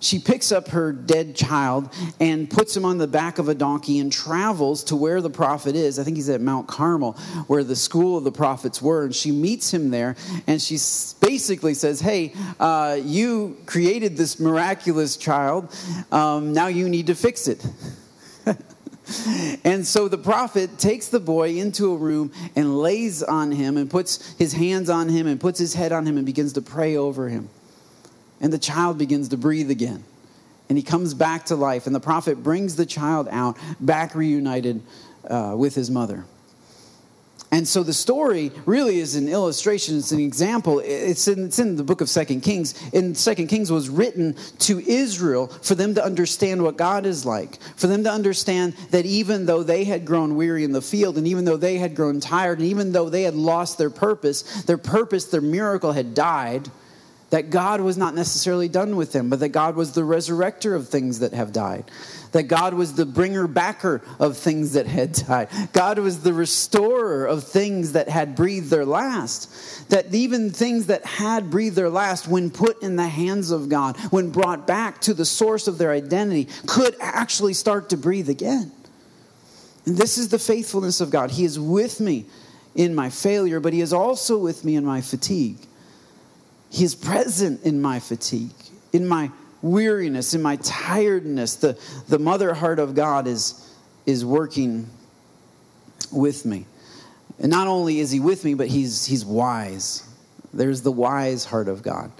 she 0.00 0.18
picks 0.18 0.50
up 0.50 0.68
her 0.68 0.92
dead 0.92 1.36
child 1.36 1.92
and 2.18 2.50
puts 2.50 2.76
him 2.76 2.84
on 2.84 2.98
the 2.98 3.06
back 3.06 3.38
of 3.38 3.48
a 3.48 3.54
donkey 3.54 3.98
and 3.98 4.10
travels 4.10 4.82
to 4.84 4.96
where 4.96 5.20
the 5.20 5.30
prophet 5.30 5.76
is. 5.76 5.98
I 5.98 6.04
think 6.04 6.16
he's 6.16 6.30
at 6.30 6.40
Mount 6.40 6.66
Carmel, 6.66 7.12
where 7.46 7.62
the 7.62 7.76
school 7.76 8.16
of 8.16 8.24
the 8.24 8.32
prophets 8.32 8.80
were. 8.80 9.04
And 9.04 9.14
she 9.14 9.30
meets 9.30 9.72
him 9.72 9.90
there 9.90 10.16
and 10.46 10.60
she 10.60 10.74
basically 11.20 11.74
says, 11.74 12.00
Hey, 12.00 12.32
uh, 12.58 12.98
you 13.02 13.58
created 13.66 14.16
this 14.16 14.40
miraculous 14.40 15.16
child. 15.16 15.74
Um, 16.10 16.52
now 16.52 16.68
you 16.68 16.88
need 16.88 17.08
to 17.08 17.14
fix 17.14 17.46
it. 17.46 17.64
and 19.64 19.86
so 19.86 20.08
the 20.08 20.18
prophet 20.18 20.78
takes 20.78 21.08
the 21.08 21.20
boy 21.20 21.56
into 21.56 21.92
a 21.92 21.96
room 21.96 22.32
and 22.56 22.78
lays 22.78 23.22
on 23.22 23.52
him 23.52 23.76
and 23.76 23.90
puts 23.90 24.34
his 24.38 24.54
hands 24.54 24.88
on 24.88 25.10
him 25.10 25.26
and 25.26 25.38
puts 25.38 25.58
his 25.58 25.74
head 25.74 25.92
on 25.92 26.06
him 26.06 26.16
and 26.16 26.24
begins 26.24 26.54
to 26.54 26.62
pray 26.62 26.96
over 26.96 27.28
him 27.28 27.50
and 28.40 28.52
the 28.52 28.58
child 28.58 28.98
begins 28.98 29.28
to 29.28 29.36
breathe 29.36 29.70
again. 29.70 30.04
And 30.68 30.78
he 30.78 30.84
comes 30.84 31.14
back 31.14 31.46
to 31.46 31.56
life, 31.56 31.86
and 31.86 31.94
the 31.94 32.00
prophet 32.00 32.42
brings 32.42 32.76
the 32.76 32.86
child 32.86 33.28
out, 33.30 33.56
back 33.80 34.14
reunited 34.14 34.82
uh, 35.28 35.54
with 35.56 35.74
his 35.74 35.90
mother. 35.90 36.24
And 37.52 37.66
so 37.66 37.82
the 37.82 37.92
story 37.92 38.52
really 38.64 39.00
is 39.00 39.16
an 39.16 39.28
illustration, 39.28 39.98
it's 39.98 40.12
an 40.12 40.20
example. 40.20 40.80
It's 40.84 41.26
in, 41.26 41.46
it's 41.46 41.58
in 41.58 41.74
the 41.74 41.82
book 41.82 42.00
of 42.00 42.08
Second 42.08 42.42
Kings. 42.42 42.80
And 42.94 43.18
Second 43.18 43.48
Kings 43.48 43.72
was 43.72 43.88
written 43.88 44.36
to 44.60 44.78
Israel 44.78 45.48
for 45.48 45.74
them 45.74 45.96
to 45.96 46.04
understand 46.04 46.62
what 46.62 46.76
God 46.76 47.06
is 47.06 47.26
like, 47.26 47.60
for 47.76 47.88
them 47.88 48.04
to 48.04 48.10
understand 48.10 48.74
that 48.90 49.04
even 49.04 49.46
though 49.46 49.64
they 49.64 49.82
had 49.82 50.04
grown 50.04 50.36
weary 50.36 50.62
in 50.62 50.70
the 50.70 50.80
field, 50.80 51.18
and 51.18 51.26
even 51.26 51.44
though 51.44 51.56
they 51.56 51.78
had 51.78 51.96
grown 51.96 52.20
tired, 52.20 52.60
and 52.60 52.68
even 52.68 52.92
though 52.92 53.08
they 53.08 53.24
had 53.24 53.34
lost 53.34 53.78
their 53.78 53.90
purpose, 53.90 54.62
their 54.62 54.78
purpose, 54.78 55.24
their 55.24 55.40
miracle 55.40 55.90
had 55.90 56.14
died 56.14 56.70
that 57.30 57.50
God 57.50 57.80
was 57.80 57.96
not 57.96 58.14
necessarily 58.14 58.68
done 58.68 58.96
with 58.96 59.12
them, 59.12 59.30
but 59.30 59.40
that 59.40 59.50
God 59.50 59.76
was 59.76 59.92
the 59.92 60.02
resurrector 60.02 60.74
of 60.74 60.88
things 60.88 61.20
that 61.20 61.32
have 61.32 61.52
died. 61.52 61.84
That 62.32 62.44
God 62.44 62.74
was 62.74 62.94
the 62.94 63.06
bringer 63.06 63.46
backer 63.46 64.02
of 64.18 64.36
things 64.36 64.72
that 64.72 64.86
had 64.86 65.12
died. 65.12 65.48
God 65.72 65.98
was 65.98 66.20
the 66.20 66.32
restorer 66.32 67.26
of 67.26 67.44
things 67.44 67.92
that 67.92 68.08
had 68.08 68.34
breathed 68.34 68.70
their 68.70 68.84
last. 68.84 69.88
That 69.90 70.12
even 70.14 70.50
things 70.50 70.86
that 70.86 71.04
had 71.04 71.50
breathed 71.50 71.76
their 71.76 71.90
last, 71.90 72.28
when 72.28 72.50
put 72.50 72.82
in 72.82 72.96
the 72.96 73.08
hands 73.08 73.52
of 73.52 73.68
God, 73.68 73.96
when 74.10 74.30
brought 74.30 74.66
back 74.66 75.00
to 75.02 75.14
the 75.14 75.24
source 75.24 75.68
of 75.68 75.78
their 75.78 75.92
identity, 75.92 76.48
could 76.66 76.96
actually 77.00 77.54
start 77.54 77.90
to 77.90 77.96
breathe 77.96 78.28
again. 78.28 78.72
And 79.86 79.96
this 79.96 80.18
is 80.18 80.28
the 80.28 80.38
faithfulness 80.38 81.00
of 81.00 81.10
God. 81.10 81.30
He 81.30 81.44
is 81.44 81.58
with 81.58 82.00
me 82.00 82.26
in 82.74 82.94
my 82.94 83.08
failure, 83.08 83.60
but 83.60 83.72
He 83.72 83.80
is 83.80 83.92
also 83.92 84.36
with 84.36 84.64
me 84.64 84.76
in 84.76 84.84
my 84.84 85.00
fatigue. 85.00 85.58
He 86.70 86.84
is 86.84 86.94
present 86.94 87.64
in 87.64 87.82
my 87.82 87.98
fatigue, 88.00 88.52
in 88.92 89.06
my 89.06 89.30
weariness, 89.60 90.34
in 90.34 90.40
my 90.40 90.56
tiredness. 90.56 91.56
The, 91.56 91.78
the 92.08 92.18
mother 92.18 92.54
heart 92.54 92.78
of 92.78 92.94
God 92.94 93.26
is, 93.26 93.74
is 94.06 94.24
working 94.24 94.88
with 96.12 96.46
me. 96.46 96.66
And 97.40 97.50
not 97.50 97.66
only 97.66 98.00
is 98.00 98.10
he 98.10 98.20
with 98.20 98.44
me, 98.44 98.54
but 98.54 98.68
he's, 98.68 99.04
he's 99.04 99.24
wise. 99.24 100.06
There's 100.52 100.82
the 100.82 100.92
wise 100.92 101.44
heart 101.44 101.68
of 101.68 101.82
God. 101.82 102.12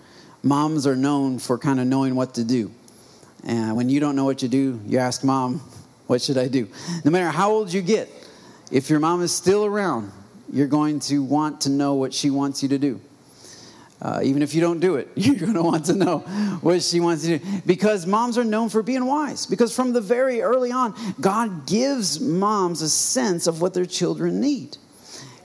Moms 0.43 0.87
are 0.87 0.97
known 0.97 1.39
for 1.39 1.59
kind 1.59 1.79
of 1.79 1.87
knowing 1.87 2.15
what 2.15 2.35
to 2.35 2.45
do. 2.45 2.73
And 3.45 3.77
when 3.77 3.89
you 3.89 4.01
don't 4.01 4.17
know 4.17 4.25
what 4.25 4.39
to 4.39 4.49
do, 4.49 4.81
you 4.87 4.99
ask 4.99 5.23
mom, 5.25 5.61
What 6.07 6.21
should 6.21 6.39
I 6.39 6.49
do? 6.49 6.69
No 7.05 7.11
matter 7.11 7.31
how 7.31 7.53
old 7.53 7.73
you 7.73 7.83
get, 7.83 8.09
if 8.73 8.91
your 8.91 9.01
mom 9.01 9.23
is 9.23 9.33
still 9.33 9.65
around, 9.65 10.11
you're 10.53 10.67
going 10.67 11.01
to 11.01 11.23
want 11.23 11.63
to 11.63 11.71
know 11.71 11.95
what 11.95 12.13
she 12.13 12.31
wants 12.31 12.63
you 12.63 12.69
to 12.71 12.79
do. 12.79 13.01
Uh, 14.03 14.21
even 14.23 14.41
if 14.41 14.55
you 14.55 14.61
don't 14.61 14.81
do 14.81 14.97
it, 14.97 15.09
you're 15.15 15.37
going 15.37 15.55
to 15.55 15.63
want 15.63 15.87
to 15.87 15.95
know 15.95 16.19
what 16.61 16.83
she 16.83 17.01
wants 17.01 17.25
to 17.25 17.39
do. 17.39 17.61
Because 17.67 18.07
moms 18.07 18.39
are 18.39 18.45
known 18.45 18.69
for 18.69 18.83
being 18.83 19.05
wise. 19.05 19.47
Because 19.47 19.75
from 19.75 19.93
the 19.93 20.01
very 20.01 20.41
early 20.41 20.73
on, 20.73 20.95
God 21.21 21.67
gives 21.67 22.21
moms 22.21 22.83
a 22.83 22.89
sense 22.89 23.47
of 23.47 23.61
what 23.61 23.75
their 23.75 23.87
children 23.87 24.41
need. 24.41 24.77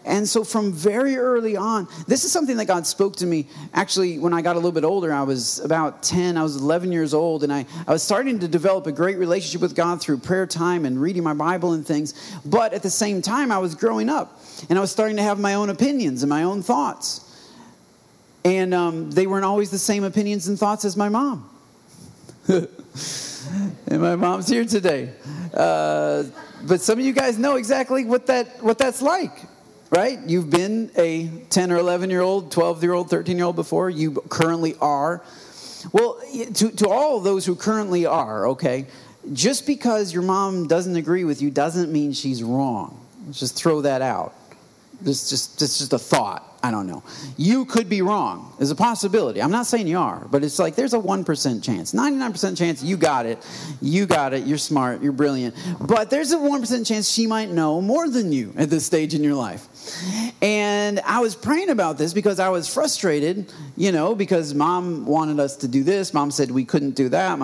And 0.05 0.29
so, 0.29 0.43
from 0.43 0.71
very 0.71 1.17
early 1.17 1.57
on, 1.57 1.87
this 2.07 2.25
is 2.25 2.31
something 2.31 2.57
that 2.57 2.65
God 2.65 2.85
spoke 2.85 3.15
to 3.17 3.25
me. 3.25 3.47
Actually, 3.73 4.19
when 4.19 4.33
I 4.33 4.43
got 4.43 4.53
a 4.53 4.59
little 4.59 4.71
bit 4.71 4.83
older, 4.83 5.11
I 5.11 5.23
was 5.23 5.59
about 5.61 6.03
10, 6.03 6.37
I 6.37 6.43
was 6.43 6.57
11 6.57 6.91
years 6.91 7.15
old, 7.15 7.43
and 7.43 7.51
I, 7.51 7.65
I 7.87 7.91
was 7.91 8.03
starting 8.03 8.37
to 8.39 8.47
develop 8.47 8.85
a 8.85 8.91
great 8.91 9.17
relationship 9.17 9.61
with 9.61 9.75
God 9.75 9.99
through 9.99 10.19
prayer 10.19 10.45
time 10.45 10.85
and 10.85 11.01
reading 11.01 11.23
my 11.23 11.33
Bible 11.33 11.73
and 11.73 11.85
things. 11.85 12.13
But 12.45 12.73
at 12.73 12.83
the 12.83 12.89
same 12.91 13.23
time, 13.23 13.51
I 13.51 13.57
was 13.57 13.73
growing 13.73 14.07
up, 14.07 14.39
and 14.69 14.77
I 14.77 14.81
was 14.81 14.91
starting 14.91 15.17
to 15.17 15.23
have 15.23 15.39
my 15.39 15.55
own 15.55 15.71
opinions 15.71 16.21
and 16.21 16.29
my 16.29 16.43
own 16.43 16.61
thoughts. 16.61 17.24
And 18.45 18.75
um, 18.75 19.09
they 19.09 19.25
weren't 19.25 19.43
always 19.43 19.71
the 19.71 19.79
same 19.79 20.03
opinions 20.03 20.47
and 20.47 20.57
thoughts 20.57 20.85
as 20.85 20.95
my 20.95 21.09
mom. 21.09 21.49
and 22.47 22.69
my 23.87 24.15
mom's 24.15 24.47
here 24.47 24.65
today. 24.65 25.11
Uh, 25.51 26.23
but 26.67 26.79
some 26.79 26.99
of 26.99 27.05
you 27.05 27.11
guys 27.11 27.39
know 27.39 27.55
exactly 27.55 28.05
what, 28.05 28.27
that, 28.27 28.63
what 28.63 28.77
that's 28.77 29.01
like, 29.01 29.31
right? 29.89 30.19
You've 30.27 30.51
been 30.51 30.91
a 30.95 31.27
10 31.49 31.71
or 31.71 31.77
11 31.77 32.11
year 32.11 32.21
old, 32.21 32.51
12 32.51 32.83
year 32.83 32.93
old, 32.93 33.09
13 33.09 33.35
year 33.35 33.47
old 33.47 33.55
before. 33.55 33.89
You 33.89 34.11
currently 34.29 34.75
are. 34.79 35.23
Well, 35.91 36.21
to, 36.53 36.69
to 36.69 36.87
all 36.87 37.19
those 37.21 37.47
who 37.47 37.55
currently 37.55 38.05
are, 38.05 38.49
okay, 38.49 38.85
just 39.33 39.65
because 39.65 40.13
your 40.13 40.21
mom 40.21 40.67
doesn't 40.67 40.95
agree 40.95 41.23
with 41.23 41.41
you 41.41 41.49
doesn't 41.49 41.91
mean 41.91 42.13
she's 42.13 42.43
wrong. 42.43 42.99
Let's 43.25 43.39
just 43.39 43.55
throw 43.55 43.81
that 43.81 44.03
out. 44.03 44.35
This 45.01 45.31
just, 45.31 45.59
this 45.59 45.79
just 45.79 45.93
a 45.93 45.99
thought. 45.99 46.54
I 46.65 46.71
don't 46.71 46.87
know. 46.87 47.03
You 47.37 47.65
could 47.65 47.87
be 47.87 48.01
wrong. 48.01 48.51
There's 48.57 48.71
a 48.71 48.75
possibility. 48.75 49.39
I'm 49.39 49.51
not 49.51 49.67
saying 49.67 49.85
you 49.85 49.99
are, 49.99 50.27
but 50.31 50.43
it's 50.43 50.57
like 50.57 50.73
there's 50.73 50.95
a 50.95 50.99
1% 50.99 51.63
chance. 51.63 51.93
99% 51.93 52.57
chance 52.57 52.81
you 52.81 52.97
got 52.97 53.27
it. 53.27 53.37
You 53.83 54.07
got 54.07 54.33
it. 54.33 54.47
You're 54.47 54.57
smart. 54.57 55.03
You're 55.03 55.11
brilliant. 55.11 55.53
But 55.79 56.09
there's 56.09 56.31
a 56.31 56.37
1% 56.37 56.87
chance 56.87 57.07
she 57.07 57.27
might 57.27 57.51
know 57.51 57.81
more 57.81 58.09
than 58.09 58.31
you 58.31 58.51
at 58.57 58.71
this 58.71 58.83
stage 58.83 59.13
in 59.13 59.23
your 59.23 59.35
life. 59.35 59.67
And 60.41 60.99
I 61.01 61.19
was 61.19 61.35
praying 61.35 61.69
about 61.69 61.99
this 61.99 62.13
because 62.13 62.39
I 62.39 62.49
was 62.49 62.67
frustrated, 62.73 63.53
you 63.77 63.91
know, 63.91 64.15
because 64.15 64.55
mom 64.55 65.05
wanted 65.05 65.39
us 65.39 65.57
to 65.57 65.67
do 65.67 65.83
this. 65.83 66.15
Mom 66.15 66.31
said 66.31 66.49
we 66.49 66.65
couldn't 66.65 66.95
do 66.95 67.09
that. 67.09 67.39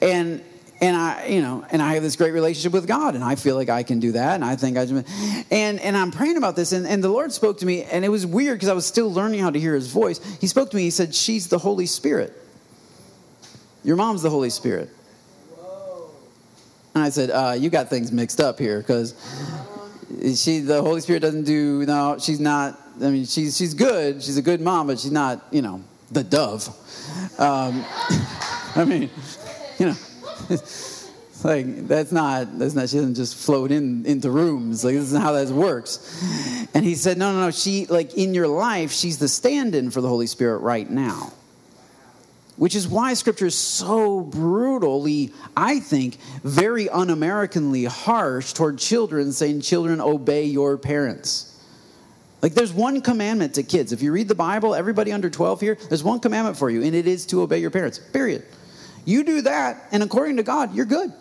And 0.00 0.42
and 0.82 0.96
I, 0.96 1.26
you 1.26 1.40
know, 1.40 1.64
and 1.70 1.80
I 1.80 1.94
have 1.94 2.02
this 2.02 2.16
great 2.16 2.32
relationship 2.32 2.72
with 2.72 2.88
God, 2.88 3.14
and 3.14 3.22
I 3.22 3.36
feel 3.36 3.54
like 3.54 3.68
I 3.68 3.84
can 3.84 4.00
do 4.00 4.12
that, 4.12 4.34
and 4.34 4.44
I 4.44 4.56
think 4.56 4.76
I, 4.76 4.82
and 4.82 5.78
and 5.78 5.96
I'm 5.96 6.10
praying 6.10 6.36
about 6.36 6.56
this, 6.56 6.72
and, 6.72 6.84
and 6.88 7.02
the 7.02 7.08
Lord 7.08 7.32
spoke 7.32 7.58
to 7.58 7.66
me, 7.66 7.84
and 7.84 8.04
it 8.04 8.08
was 8.08 8.26
weird 8.26 8.56
because 8.56 8.68
I 8.68 8.72
was 8.72 8.84
still 8.84 9.10
learning 9.10 9.38
how 9.38 9.50
to 9.50 9.60
hear 9.60 9.76
His 9.76 9.86
voice. 9.86 10.18
He 10.40 10.48
spoke 10.48 10.70
to 10.70 10.76
me. 10.76 10.82
He 10.82 10.90
said, 10.90 11.14
"She's 11.14 11.46
the 11.46 11.58
Holy 11.58 11.86
Spirit. 11.86 12.36
Your 13.84 13.94
mom's 13.94 14.22
the 14.22 14.30
Holy 14.30 14.50
Spirit." 14.50 14.90
And 16.96 17.04
I 17.04 17.10
said, 17.10 17.30
uh, 17.30 17.54
"You 17.56 17.70
got 17.70 17.88
things 17.88 18.10
mixed 18.10 18.40
up 18.40 18.58
here, 18.58 18.78
because 18.78 19.14
she, 20.34 20.58
the 20.58 20.82
Holy 20.82 21.00
Spirit, 21.00 21.20
doesn't 21.22 21.44
do. 21.44 21.86
No, 21.86 22.16
she's 22.18 22.40
not. 22.40 22.76
I 23.00 23.10
mean, 23.10 23.24
she's 23.24 23.56
she's 23.56 23.74
good. 23.74 24.20
She's 24.20 24.36
a 24.36 24.42
good 24.42 24.60
mom, 24.60 24.88
but 24.88 24.98
she's 24.98 25.12
not. 25.12 25.46
You 25.52 25.62
know, 25.62 25.80
the 26.10 26.24
dove. 26.24 26.66
Um, 27.38 27.84
I 28.74 28.84
mean, 28.84 29.10
you 29.78 29.86
know." 29.86 29.94
like 31.44 31.88
that's 31.88 32.12
not 32.12 32.58
that's 32.58 32.74
not 32.74 32.88
she 32.88 32.96
doesn't 32.96 33.14
just 33.14 33.36
float 33.36 33.70
in 33.72 34.06
into 34.06 34.30
rooms. 34.30 34.84
Like 34.84 34.94
this 34.94 35.12
is 35.12 35.18
how 35.18 35.32
that 35.32 35.48
works. 35.48 36.68
And 36.74 36.84
he 36.84 36.94
said 36.94 37.18
no 37.18 37.32
no 37.32 37.40
no 37.40 37.50
she 37.50 37.86
like 37.86 38.14
in 38.14 38.34
your 38.34 38.48
life 38.48 38.92
she's 38.92 39.18
the 39.18 39.28
stand-in 39.28 39.90
for 39.90 40.00
the 40.00 40.08
holy 40.08 40.26
spirit 40.26 40.58
right 40.58 40.88
now. 40.88 41.32
Which 42.56 42.74
is 42.74 42.86
why 42.86 43.14
scripture 43.14 43.46
is 43.46 43.54
so 43.56 44.20
brutally 44.20 45.32
i 45.56 45.80
think 45.80 46.18
very 46.44 46.88
un-americanly 46.88 47.84
harsh 47.84 48.52
toward 48.52 48.78
children 48.78 49.32
saying 49.32 49.62
children 49.62 50.00
obey 50.00 50.44
your 50.44 50.76
parents. 50.78 51.48
Like 52.40 52.54
there's 52.54 52.72
one 52.72 53.00
commandment 53.02 53.54
to 53.54 53.62
kids. 53.62 53.92
If 53.92 54.02
you 54.02 54.12
read 54.12 54.28
the 54.28 54.34
bible 54.34 54.74
everybody 54.74 55.12
under 55.12 55.30
12 55.30 55.60
here 55.60 55.78
there's 55.88 56.04
one 56.04 56.20
commandment 56.20 56.56
for 56.56 56.70
you 56.70 56.82
and 56.82 56.94
it 56.94 57.06
is 57.06 57.26
to 57.26 57.42
obey 57.42 57.58
your 57.58 57.70
parents 57.70 57.98
period 57.98 58.44
you 59.04 59.24
do 59.24 59.42
that, 59.42 59.88
and 59.92 60.02
according 60.02 60.36
to 60.36 60.42
God, 60.42 60.74
you're 60.74 60.86
good. 60.86 61.12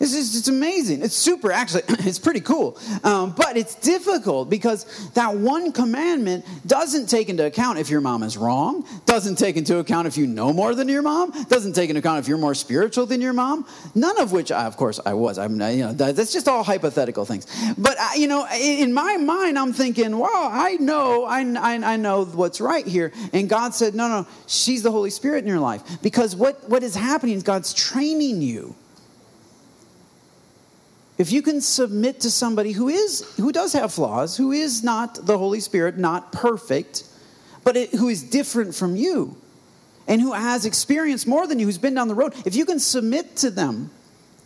It's 0.00 0.12
just, 0.12 0.34
it's 0.34 0.48
amazing. 0.48 1.02
It's 1.02 1.14
super, 1.14 1.52
actually, 1.52 1.82
it's 1.88 2.18
pretty 2.18 2.40
cool. 2.40 2.78
Um, 3.04 3.32
but 3.36 3.58
it's 3.58 3.74
difficult 3.74 4.48
because 4.48 5.10
that 5.10 5.34
one 5.36 5.72
commandment 5.72 6.46
doesn't 6.66 7.06
take 7.06 7.28
into 7.28 7.44
account 7.44 7.78
if 7.78 7.90
your 7.90 8.00
mom 8.00 8.22
is 8.22 8.38
wrong, 8.38 8.86
doesn't 9.04 9.36
take 9.36 9.58
into 9.58 9.76
account 9.76 10.06
if 10.06 10.16
you 10.16 10.26
know 10.26 10.54
more 10.54 10.74
than 10.74 10.88
your 10.88 11.02
mom, 11.02 11.32
doesn't 11.44 11.74
take 11.74 11.90
into 11.90 12.00
account 12.00 12.18
if 12.18 12.28
you're 12.28 12.38
more 12.38 12.54
spiritual 12.54 13.04
than 13.04 13.20
your 13.20 13.34
mom. 13.34 13.66
None 13.94 14.18
of 14.18 14.32
which, 14.32 14.50
I, 14.50 14.64
of 14.64 14.78
course, 14.78 14.98
I 15.04 15.12
was. 15.12 15.36
I'm, 15.36 15.60
you 15.60 15.84
know, 15.84 15.92
that's 15.92 16.32
just 16.32 16.48
all 16.48 16.64
hypothetical 16.64 17.26
things. 17.26 17.46
But, 17.76 17.98
you 18.16 18.26
know, 18.26 18.48
in 18.54 18.94
my 18.94 19.18
mind, 19.18 19.58
I'm 19.58 19.74
thinking, 19.74 20.16
wow, 20.16 20.48
I 20.50 20.76
know, 20.80 21.24
I, 21.24 21.42
I, 21.42 21.92
I 21.92 21.96
know 21.96 22.24
what's 22.24 22.58
right 22.62 22.86
here. 22.86 23.12
And 23.34 23.50
God 23.50 23.74
said, 23.74 23.94
no, 23.94 24.08
no, 24.08 24.26
she's 24.46 24.82
the 24.82 24.90
Holy 24.90 25.10
Spirit 25.10 25.44
in 25.44 25.46
your 25.46 25.60
life. 25.60 25.82
Because 26.00 26.34
what, 26.34 26.66
what 26.70 26.82
is 26.82 26.94
happening 26.94 27.36
is 27.36 27.42
God's 27.42 27.74
training 27.74 28.40
you 28.40 28.74
if 31.20 31.30
you 31.32 31.42
can 31.42 31.60
submit 31.60 32.20
to 32.20 32.30
somebody 32.30 32.72
who 32.72 32.88
is 32.88 33.34
who 33.36 33.52
does 33.52 33.74
have 33.74 33.92
flaws 33.92 34.38
who 34.38 34.52
is 34.52 34.82
not 34.82 35.26
the 35.26 35.36
holy 35.36 35.60
spirit 35.60 35.98
not 35.98 36.32
perfect 36.32 37.04
but 37.62 37.76
it, 37.76 37.90
who 37.90 38.08
is 38.08 38.22
different 38.22 38.74
from 38.74 38.96
you 38.96 39.36
and 40.08 40.22
who 40.22 40.32
has 40.32 40.64
experienced 40.64 41.26
more 41.26 41.46
than 41.46 41.58
you 41.58 41.66
who's 41.66 41.76
been 41.76 41.92
down 41.92 42.08
the 42.08 42.14
road 42.14 42.32
if 42.46 42.56
you 42.56 42.64
can 42.64 42.80
submit 42.80 43.36
to 43.36 43.50
them 43.50 43.90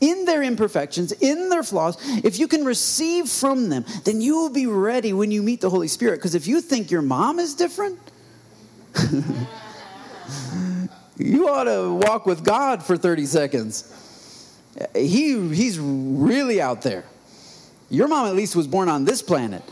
in 0.01 0.25
their 0.25 0.43
imperfections 0.43 1.13
in 1.13 1.49
their 1.49 1.63
flaws 1.63 1.97
if 2.25 2.41
you 2.41 2.49
can 2.49 2.65
receive 2.65 3.29
from 3.29 3.69
them 3.69 3.85
then 4.03 4.21
you 4.21 4.35
will 4.37 4.51
be 4.51 4.67
ready 4.67 5.13
when 5.13 5.31
you 5.31 5.45
meet 5.45 5.61
the 5.61 5.71
holy 5.71 5.87
spirit. 5.87 6.17
Because 6.17 6.35
if 6.35 6.49
you 6.49 6.61
think 6.61 6.91
your 6.91 7.03
mom 7.03 7.39
is 7.39 7.55
different 7.55 8.01
you 11.19 11.49
ought 11.49 11.65
to 11.65 11.95
walk 11.95 12.27
with 12.27 12.45
god 12.45 12.83
for 12.83 12.97
30 12.97 13.27
seconds 13.27 14.04
he, 14.95 15.55
he's 15.55 15.79
really 15.79 16.61
out 16.61 16.83
there. 16.83 17.05
Your 17.91 18.09
mom 18.09 18.27
at 18.27 18.35
least 18.35 18.57
was 18.57 18.67
born 18.67 18.89
on 18.89 19.05
this 19.05 19.23
planet. 19.23 19.63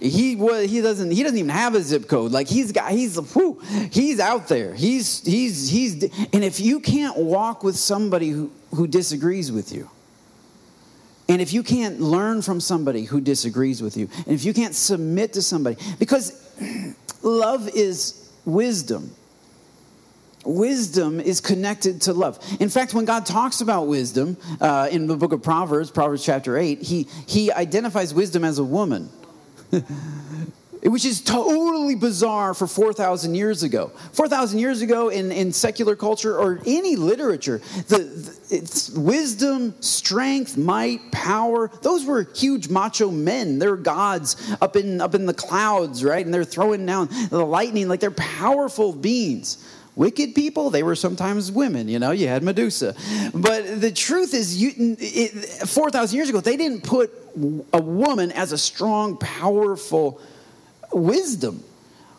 He 0.00 0.36
was, 0.36 0.70
he 0.70 0.80
doesn't 0.80 1.10
he 1.10 1.24
doesn't 1.24 1.38
even 1.38 1.50
have 1.50 1.74
a 1.74 1.80
zip 1.80 2.06
code. 2.08 2.30
Like 2.30 2.46
he's 2.46 2.70
got 2.70 2.92
he's 2.92 3.16
whew, 3.32 3.60
he's 3.90 4.20
out 4.20 4.46
there. 4.46 4.72
He's 4.74 5.24
he's 5.24 5.68
he's 5.68 6.04
and 6.32 6.44
if 6.44 6.60
you 6.60 6.78
can't 6.78 7.16
walk 7.16 7.64
with 7.64 7.76
somebody 7.76 8.30
who, 8.30 8.52
who 8.72 8.86
disagrees 8.86 9.50
with 9.50 9.72
you, 9.72 9.90
and 11.28 11.42
if 11.42 11.52
you 11.52 11.64
can't 11.64 12.00
learn 12.00 12.42
from 12.42 12.60
somebody 12.60 13.04
who 13.04 13.20
disagrees 13.20 13.82
with 13.82 13.96
you, 13.96 14.08
and 14.14 14.28
if 14.28 14.44
you 14.44 14.54
can't 14.54 14.74
submit 14.74 15.32
to 15.32 15.42
somebody, 15.42 15.76
because 15.98 16.48
love 17.22 17.68
is 17.74 18.30
wisdom. 18.44 19.10
Wisdom 20.44 21.20
is 21.20 21.40
connected 21.40 22.02
to 22.02 22.12
love. 22.12 22.38
In 22.60 22.68
fact, 22.68 22.94
when 22.94 23.04
God 23.04 23.26
talks 23.26 23.60
about 23.60 23.86
wisdom 23.86 24.36
uh, 24.60 24.88
in 24.90 25.06
the 25.06 25.16
book 25.16 25.32
of 25.32 25.42
Proverbs, 25.42 25.90
Proverbs 25.90 26.24
chapter 26.24 26.56
8, 26.56 26.80
he, 26.80 27.06
he 27.26 27.52
identifies 27.52 28.14
wisdom 28.14 28.44
as 28.44 28.58
a 28.58 28.64
woman. 28.64 29.10
which 30.82 31.04
is 31.04 31.20
totally 31.20 31.94
bizarre 31.94 32.54
for 32.54 32.66
4,000 32.66 33.34
years 33.34 33.62
ago. 33.62 33.90
4,000 34.12 34.58
years 34.58 34.82
ago 34.82 35.08
in, 35.08 35.32
in 35.32 35.52
secular 35.52 35.96
culture 35.96 36.38
or 36.38 36.60
any 36.66 36.96
literature, 36.96 37.58
the, 37.88 37.98
the 37.98 38.38
it's 38.50 38.90
wisdom, 38.90 39.74
strength, 39.80 40.56
might, 40.56 41.12
power, 41.12 41.70
those 41.82 42.04
were 42.04 42.28
huge 42.34 42.68
macho 42.68 43.10
men. 43.10 43.58
They're 43.58 43.76
gods 43.76 44.36
up 44.60 44.76
in, 44.76 45.00
up 45.00 45.14
in 45.14 45.26
the 45.26 45.34
clouds, 45.34 46.04
right? 46.04 46.24
And 46.24 46.32
they're 46.32 46.44
throwing 46.44 46.86
down 46.86 47.08
the 47.30 47.44
lightning 47.44 47.88
like 47.88 48.00
they're 48.00 48.10
powerful 48.10 48.92
beings. 48.92 49.64
Wicked 49.98 50.36
people, 50.36 50.70
they 50.70 50.84
were 50.84 50.94
sometimes 50.94 51.50
women, 51.50 51.88
you 51.88 51.98
know, 51.98 52.12
you 52.12 52.28
had 52.28 52.44
Medusa. 52.44 52.94
But 53.34 53.80
the 53.80 53.90
truth 53.90 54.32
is, 54.32 54.62
you, 54.62 54.94
4,000 55.66 56.16
years 56.16 56.28
ago, 56.28 56.40
they 56.40 56.56
didn't 56.56 56.84
put 56.84 57.10
a 57.72 57.82
woman 57.82 58.30
as 58.30 58.52
a 58.52 58.58
strong, 58.58 59.16
powerful 59.16 60.20
wisdom, 60.92 61.64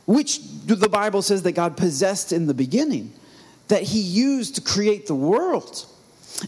which 0.06 0.42
the 0.66 0.90
Bible 0.90 1.22
says 1.22 1.44
that 1.44 1.54
God 1.54 1.78
possessed 1.78 2.34
in 2.34 2.48
the 2.48 2.54
beginning, 2.54 3.14
that 3.70 3.84
he 3.84 4.02
used 4.02 4.56
to 4.56 4.62
create 4.62 5.08
the 5.08 5.16
world. 5.16 5.86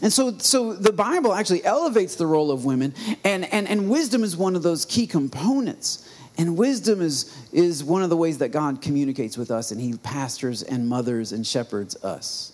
And 0.00 0.12
so, 0.12 0.38
so 0.38 0.72
the 0.72 0.92
Bible 0.92 1.34
actually 1.34 1.64
elevates 1.64 2.14
the 2.14 2.26
role 2.26 2.50
of 2.50 2.64
women, 2.64 2.94
and, 3.24 3.44
and, 3.52 3.68
and 3.68 3.90
wisdom 3.90 4.24
is 4.24 4.36
one 4.36 4.56
of 4.56 4.62
those 4.62 4.84
key 4.86 5.06
components. 5.06 6.08
And 6.38 6.56
wisdom 6.56 7.02
is, 7.02 7.36
is 7.52 7.84
one 7.84 8.02
of 8.02 8.08
the 8.08 8.16
ways 8.16 8.38
that 8.38 8.48
God 8.50 8.80
communicates 8.80 9.36
with 9.36 9.50
us, 9.50 9.70
and 9.70 9.80
He 9.80 9.94
pastors 9.98 10.62
and 10.62 10.88
mothers 10.88 11.32
and 11.32 11.46
shepherds 11.46 12.02
us. 12.02 12.52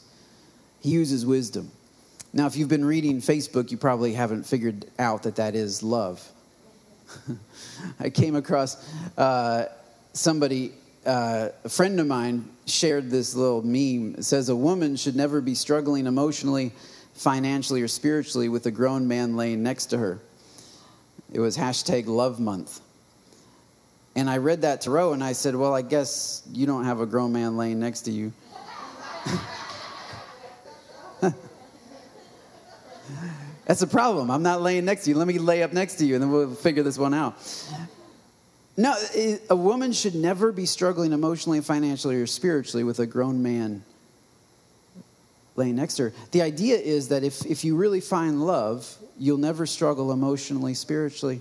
He 0.80 0.90
uses 0.90 1.24
wisdom. 1.24 1.70
Now, 2.32 2.46
if 2.46 2.56
you've 2.56 2.68
been 2.68 2.84
reading 2.84 3.20
Facebook, 3.20 3.70
you 3.70 3.76
probably 3.76 4.12
haven't 4.12 4.44
figured 4.44 4.86
out 4.98 5.22
that 5.22 5.36
that 5.36 5.54
is 5.54 5.82
love. 5.82 6.26
I 8.00 8.10
came 8.10 8.36
across 8.36 8.76
uh, 9.16 9.66
somebody, 10.12 10.72
uh, 11.06 11.50
a 11.64 11.68
friend 11.68 11.98
of 12.00 12.06
mine, 12.06 12.48
shared 12.66 13.10
this 13.10 13.34
little 13.34 13.62
meme. 13.62 14.16
It 14.18 14.24
says, 14.24 14.48
A 14.50 14.56
woman 14.56 14.96
should 14.96 15.16
never 15.16 15.40
be 15.40 15.54
struggling 15.54 16.06
emotionally, 16.06 16.72
financially, 17.18 17.82
or 17.82 17.88
spiritually 17.88 18.48
with 18.48 18.64
a 18.66 18.70
grown 18.70 19.08
man 19.08 19.36
laying 19.36 19.62
next 19.62 19.86
to 19.86 19.98
her. 19.98 20.20
It 21.32 21.40
was 21.40 21.56
hashtag 21.56 22.06
love 22.06 22.40
month. 22.40 22.80
And 24.14 24.30
I 24.30 24.38
read 24.38 24.62
that 24.62 24.82
to 24.82 24.90
Roe 24.90 25.12
and 25.12 25.22
I 25.22 25.32
said, 25.32 25.54
Well, 25.54 25.74
I 25.74 25.82
guess 25.82 26.42
you 26.52 26.66
don't 26.66 26.84
have 26.84 27.00
a 27.00 27.06
grown 27.06 27.32
man 27.32 27.56
laying 27.56 27.78
next 27.78 28.02
to 28.02 28.10
you. 28.10 28.32
That's 33.66 33.82
a 33.82 33.86
problem. 33.86 34.30
I'm 34.30 34.42
not 34.42 34.62
laying 34.62 34.84
next 34.86 35.04
to 35.04 35.10
you. 35.10 35.16
Let 35.16 35.28
me 35.28 35.38
lay 35.38 35.62
up 35.62 35.72
next 35.72 35.96
to 35.96 36.06
you 36.06 36.14
and 36.14 36.22
then 36.22 36.30
we'll 36.32 36.54
figure 36.54 36.82
this 36.82 36.98
one 36.98 37.14
out. 37.14 37.36
No, 38.76 38.94
a 39.50 39.56
woman 39.56 39.92
should 39.92 40.14
never 40.14 40.52
be 40.52 40.64
struggling 40.64 41.12
emotionally, 41.12 41.60
financially, 41.60 42.16
or 42.16 42.26
spiritually 42.26 42.84
with 42.84 43.00
a 43.00 43.06
grown 43.06 43.42
man 43.42 43.82
laying 45.58 45.76
next 45.76 45.96
to 45.96 46.04
her. 46.04 46.12
The 46.30 46.42
idea 46.42 46.76
is 46.76 47.08
that 47.08 47.24
if, 47.24 47.44
if 47.44 47.64
you 47.64 47.76
really 47.76 48.00
find 48.00 48.44
love, 48.46 48.96
you'll 49.18 49.38
never 49.38 49.66
struggle 49.66 50.12
emotionally, 50.12 50.74
spiritually, 50.74 51.40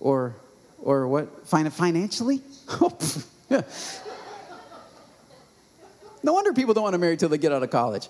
or 0.00 0.34
or 0.82 1.08
what? 1.08 1.48
Financially? 1.48 2.42
no 3.50 3.64
wonder 6.32 6.52
people 6.52 6.74
don't 6.74 6.84
want 6.84 6.92
to 6.92 6.98
marry 6.98 7.16
till 7.16 7.30
they 7.30 7.38
get 7.38 7.52
out 7.52 7.62
of 7.62 7.70
college. 7.70 8.08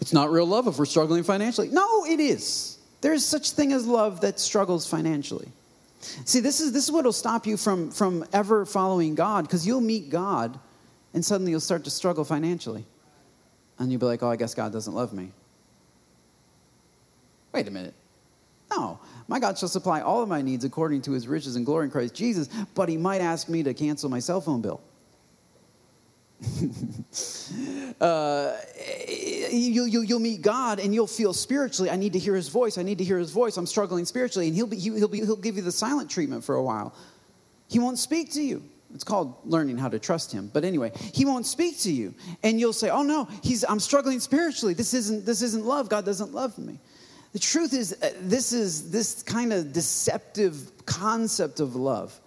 It's 0.00 0.12
not 0.12 0.32
real 0.32 0.46
love 0.46 0.66
if 0.66 0.76
we're 0.78 0.86
struggling 0.86 1.22
financially. 1.22 1.68
No, 1.68 2.04
it 2.04 2.18
is. 2.18 2.78
There's 3.00 3.24
such 3.24 3.52
thing 3.52 3.72
as 3.72 3.86
love 3.86 4.22
that 4.22 4.40
struggles 4.40 4.88
financially. 4.88 5.48
See, 6.00 6.40
this 6.40 6.60
is 6.60 6.72
this 6.72 6.84
is 6.84 6.90
what 6.90 7.04
will 7.04 7.12
stop 7.12 7.46
you 7.46 7.56
from 7.56 7.92
from 7.92 8.24
ever 8.32 8.64
following 8.64 9.14
God 9.14 9.44
because 9.44 9.66
you'll 9.66 9.80
meet 9.80 10.10
God 10.10 10.58
and 11.14 11.24
suddenly 11.24 11.52
you'll 11.52 11.60
start 11.60 11.84
to 11.84 11.90
struggle 11.90 12.24
financially. 12.24 12.84
And 13.80 13.90
you'll 13.90 13.98
be 13.98 14.06
like, 14.06 14.22
"Oh, 14.22 14.30
I 14.30 14.36
guess 14.36 14.54
God 14.54 14.72
doesn't 14.72 14.94
love 14.94 15.12
me." 15.12 15.32
Wait 17.52 17.66
a 17.66 17.70
minute. 17.70 17.94
No. 18.70 19.00
My 19.26 19.40
God 19.40 19.58
shall 19.58 19.68
supply 19.68 20.00
all 20.00 20.22
of 20.22 20.28
my 20.28 20.42
needs 20.42 20.64
according 20.64 21.02
to 21.02 21.12
his 21.12 21.26
riches 21.26 21.56
and 21.56 21.66
glory 21.66 21.86
in 21.86 21.90
Christ 21.90 22.14
Jesus, 22.14 22.48
but 22.74 22.88
he 22.88 22.96
might 22.96 23.20
ask 23.20 23.48
me 23.48 23.62
to 23.62 23.74
cancel 23.74 24.08
my 24.08 24.18
cell 24.18 24.40
phone 24.40 24.60
bill. 24.60 24.80
uh, 28.00 28.56
you'll, 29.50 29.86
you'll, 29.86 30.04
you'll, 30.04 30.18
meet 30.18 30.40
God 30.40 30.80
and 30.80 30.94
you'll 30.94 31.06
feel 31.06 31.34
spiritually, 31.34 31.90
I 31.90 31.96
need 31.96 32.14
to 32.14 32.18
hear 32.18 32.34
his 32.34 32.48
voice. 32.48 32.78
I 32.78 32.82
need 32.82 32.96
to 32.98 33.04
hear 33.04 33.18
his 33.18 33.30
voice. 33.30 33.58
I'm 33.58 33.66
struggling 33.66 34.06
spiritually. 34.06 34.46
And 34.46 34.56
he'll, 34.56 34.66
be, 34.66 34.76
he'll, 34.76 35.06
be, 35.06 35.18
he'll 35.18 35.36
give 35.36 35.56
you 35.56 35.62
the 35.62 35.72
silent 35.72 36.10
treatment 36.10 36.42
for 36.42 36.54
a 36.54 36.62
while. 36.62 36.94
He 37.68 37.78
won't 37.78 37.98
speak 37.98 38.32
to 38.32 38.42
you. 38.42 38.62
It's 38.94 39.04
called 39.04 39.36
learning 39.44 39.78
how 39.78 39.88
to 39.88 39.98
trust 39.98 40.32
him. 40.32 40.50
But 40.52 40.64
anyway, 40.64 40.92
he 41.12 41.24
won't 41.24 41.46
speak 41.46 41.78
to 41.80 41.92
you. 41.92 42.14
And 42.42 42.58
you'll 42.58 42.72
say, 42.72 42.90
oh 42.90 43.02
no, 43.02 43.28
he's, 43.42 43.64
I'm 43.64 43.80
struggling 43.80 44.20
spiritually. 44.20 44.74
This 44.74 44.94
isn't, 44.94 45.24
this 45.24 45.42
isn't 45.42 45.64
love. 45.64 45.88
God 45.88 46.04
doesn't 46.04 46.32
love 46.32 46.58
me. 46.58 46.80
The 47.32 47.38
truth 47.38 47.72
is, 47.72 47.96
uh, 48.02 48.10
this 48.20 48.52
is 48.52 48.90
this 48.90 49.22
kind 49.22 49.52
of 49.52 49.72
deceptive 49.72 50.72
concept 50.86 51.60
of 51.60 51.76
love 51.76 52.18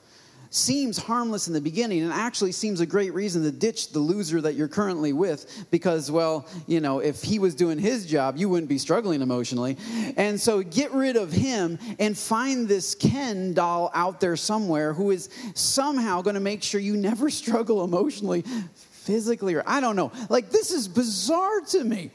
seems 0.53 0.97
harmless 0.97 1.47
in 1.47 1.53
the 1.53 1.61
beginning 1.61 2.03
and 2.03 2.13
actually 2.13 2.51
seems 2.51 2.79
a 2.79 2.85
great 2.85 3.11
reason 3.13 3.41
to 3.41 3.51
ditch 3.51 3.89
the 3.89 3.99
loser 3.99 4.39
that 4.39 4.53
you're 4.53 4.67
currently 4.67 5.11
with 5.11 5.65
because, 5.71 6.11
well, 6.11 6.47
you 6.67 6.79
know, 6.79 6.99
if 6.99 7.23
he 7.23 7.39
was 7.39 7.55
doing 7.55 7.79
his 7.79 8.05
job, 8.05 8.37
you 8.37 8.47
wouldn't 8.47 8.69
be 8.69 8.77
struggling 8.77 9.23
emotionally. 9.23 9.77
And 10.15 10.39
so 10.39 10.61
get 10.61 10.91
rid 10.91 11.15
of 11.15 11.31
him 11.31 11.79
and 11.97 12.15
find 12.15 12.67
this 12.67 12.93
Ken 12.93 13.53
doll 13.53 13.89
out 13.95 14.19
there 14.19 14.35
somewhere 14.35 14.93
who 14.93 15.09
is 15.09 15.29
somehow 15.55 16.21
going 16.21 16.35
to 16.35 16.39
make 16.39 16.61
sure 16.61 16.79
you 16.79 16.97
never 16.97 17.29
struggle 17.31 17.83
emotionally, 17.83 18.43
physically, 18.75 19.55
or 19.55 19.63
I 19.65 19.81
don't 19.81 19.95
know. 19.95 20.11
Like, 20.29 20.51
this 20.51 20.69
is 20.69 20.87
bizarre 20.87 21.61
to 21.69 21.83
me. 21.83 22.11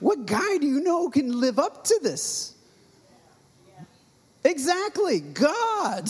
What 0.00 0.24
guy 0.24 0.56
do 0.56 0.66
you 0.66 0.80
know 0.80 1.10
can 1.10 1.38
live 1.38 1.58
up 1.58 1.84
to 1.84 2.00
this? 2.02 2.54
Exactly, 4.42 5.20
God. 5.20 6.08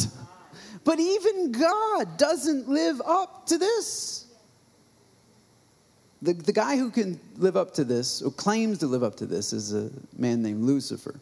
But 0.85 0.99
even 0.99 1.53
God 1.53 2.17
doesn't 2.17 2.69
live 2.69 3.01
up 3.05 3.47
to 3.47 3.59
this. 3.59 4.27
The, 6.23 6.33
the 6.35 6.53
guy 6.53 6.77
who 6.77 6.91
can 6.91 7.19
live 7.37 7.57
up 7.57 7.75
to 7.75 7.85
this, 7.85 8.23
or 8.23 8.31
claims 8.31 8.79
to 8.79 8.87
live 8.87 9.03
up 9.03 9.17
to 9.17 9.27
this, 9.27 9.53
is 9.53 9.75
a 9.75 9.91
man 10.17 10.43
named 10.43 10.63
Lucifer, 10.63 11.19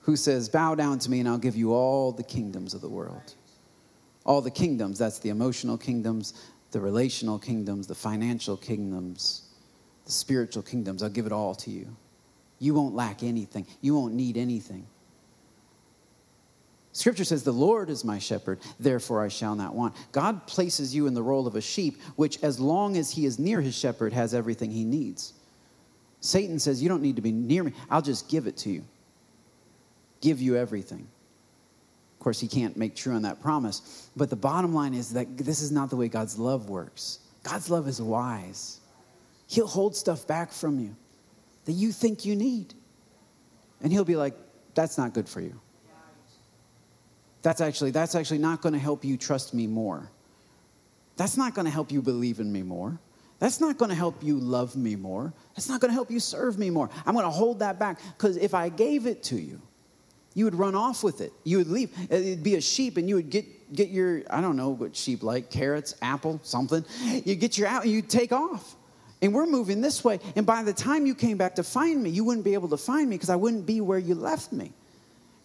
who 0.00 0.16
says, 0.16 0.48
Bow 0.48 0.74
down 0.74 0.98
to 1.00 1.10
me 1.10 1.20
and 1.20 1.28
I'll 1.28 1.38
give 1.38 1.56
you 1.56 1.72
all 1.72 2.12
the 2.12 2.22
kingdoms 2.22 2.74
of 2.74 2.80
the 2.80 2.88
world. 2.88 3.34
All 4.24 4.40
the 4.40 4.50
kingdoms, 4.50 4.98
that's 4.98 5.18
the 5.18 5.28
emotional 5.28 5.76
kingdoms, 5.76 6.34
the 6.70 6.80
relational 6.80 7.38
kingdoms, 7.38 7.86
the 7.86 7.94
financial 7.94 8.56
kingdoms, 8.56 9.42
the 10.06 10.12
spiritual 10.12 10.62
kingdoms. 10.62 11.02
I'll 11.02 11.10
give 11.10 11.26
it 11.26 11.32
all 11.32 11.54
to 11.56 11.70
you. 11.70 11.94
You 12.58 12.74
won't 12.74 12.94
lack 12.94 13.22
anything, 13.22 13.66
you 13.80 13.94
won't 13.94 14.14
need 14.14 14.36
anything. 14.36 14.86
Scripture 16.94 17.24
says, 17.24 17.42
The 17.42 17.52
Lord 17.52 17.90
is 17.90 18.04
my 18.04 18.20
shepherd, 18.20 18.60
therefore 18.78 19.22
I 19.22 19.28
shall 19.28 19.56
not 19.56 19.74
want. 19.74 19.94
God 20.12 20.46
places 20.46 20.94
you 20.94 21.08
in 21.08 21.14
the 21.14 21.24
role 21.24 21.48
of 21.48 21.56
a 21.56 21.60
sheep, 21.60 22.00
which, 22.14 22.42
as 22.42 22.60
long 22.60 22.96
as 22.96 23.10
he 23.10 23.26
is 23.26 23.36
near 23.36 23.60
his 23.60 23.76
shepherd, 23.76 24.12
has 24.12 24.32
everything 24.32 24.70
he 24.70 24.84
needs. 24.84 25.34
Satan 26.20 26.60
says, 26.60 26.80
You 26.80 26.88
don't 26.88 27.02
need 27.02 27.16
to 27.16 27.22
be 27.22 27.32
near 27.32 27.64
me. 27.64 27.72
I'll 27.90 28.00
just 28.00 28.28
give 28.28 28.46
it 28.46 28.56
to 28.58 28.70
you, 28.70 28.84
give 30.20 30.40
you 30.40 30.56
everything. 30.56 31.08
Of 32.12 32.20
course, 32.20 32.38
he 32.38 32.46
can't 32.46 32.76
make 32.76 32.94
true 32.94 33.12
on 33.12 33.22
that 33.22 33.42
promise. 33.42 34.08
But 34.16 34.30
the 34.30 34.36
bottom 34.36 34.72
line 34.72 34.94
is 34.94 35.14
that 35.14 35.36
this 35.36 35.62
is 35.62 35.72
not 35.72 35.90
the 35.90 35.96
way 35.96 36.06
God's 36.06 36.38
love 36.38 36.70
works. 36.70 37.18
God's 37.42 37.68
love 37.68 37.88
is 37.88 38.00
wise, 38.00 38.78
He'll 39.48 39.66
hold 39.66 39.96
stuff 39.96 40.28
back 40.28 40.52
from 40.52 40.78
you 40.78 40.94
that 41.64 41.72
you 41.72 41.90
think 41.90 42.24
you 42.24 42.36
need. 42.36 42.72
And 43.82 43.90
He'll 43.90 44.04
be 44.04 44.16
like, 44.16 44.36
That's 44.76 44.96
not 44.96 45.12
good 45.12 45.28
for 45.28 45.40
you 45.40 45.60
that's 47.44 47.60
actually 47.60 47.90
that's 47.90 48.14
actually 48.14 48.38
not 48.38 48.62
going 48.62 48.72
to 48.72 48.78
help 48.78 49.04
you 49.04 49.18
trust 49.18 49.52
me 49.52 49.66
more. 49.66 50.10
That's 51.16 51.36
not 51.36 51.54
going 51.54 51.66
to 51.66 51.70
help 51.70 51.92
you 51.92 52.00
believe 52.00 52.40
in 52.40 52.50
me 52.50 52.62
more. 52.62 52.98
That's 53.38 53.60
not 53.60 53.76
going 53.76 53.90
to 53.90 53.94
help 53.94 54.22
you 54.22 54.38
love 54.38 54.74
me 54.74 54.96
more. 54.96 55.34
That's 55.54 55.68
not 55.68 55.80
going 55.80 55.90
to 55.90 55.94
help 55.94 56.10
you 56.10 56.20
serve 56.20 56.58
me 56.58 56.70
more. 56.70 56.88
I'm 57.04 57.12
going 57.12 57.26
to 57.26 57.30
hold 57.30 57.58
that 57.58 57.78
back 57.78 58.00
because 58.16 58.38
if 58.38 58.54
i 58.54 58.68
gave 58.70 59.06
it 59.06 59.22
to 59.24 59.36
you 59.36 59.60
you 60.36 60.46
would 60.46 60.56
run 60.56 60.74
off 60.74 61.04
with 61.04 61.20
it. 61.20 61.32
You 61.44 61.58
would 61.58 61.68
leave 61.68 61.96
uh, 62.10 62.14
it'd 62.16 62.42
be 62.42 62.56
a 62.56 62.60
sheep 62.60 62.96
and 62.96 63.08
you 63.08 63.16
would 63.16 63.30
get 63.30 63.74
get 63.74 63.90
your 63.90 64.22
i 64.30 64.40
don't 64.40 64.56
know 64.56 64.70
what 64.70 64.96
sheep 64.96 65.22
like 65.22 65.50
carrots 65.50 65.94
apple 66.00 66.40
something. 66.42 66.82
You 67.02 67.36
get 67.36 67.58
your 67.58 67.68
out 67.68 67.82
and 67.84 67.92
you 67.92 68.00
take 68.00 68.32
off. 68.32 68.74
And 69.20 69.32
we're 69.34 69.46
moving 69.46 69.82
this 69.82 70.02
way 70.02 70.18
and 70.34 70.46
by 70.46 70.62
the 70.62 70.72
time 70.72 71.04
you 71.04 71.14
came 71.14 71.36
back 71.36 71.54
to 71.56 71.62
find 71.62 72.02
me 72.02 72.08
you 72.08 72.24
wouldn't 72.24 72.44
be 72.44 72.54
able 72.54 72.70
to 72.70 72.76
find 72.78 73.08
me 73.08 73.16
because 73.16 73.30
i 73.30 73.36
wouldn't 73.36 73.64
be 73.64 73.80
where 73.80 73.98
you 73.98 74.14
left 74.14 74.50
me 74.50 74.72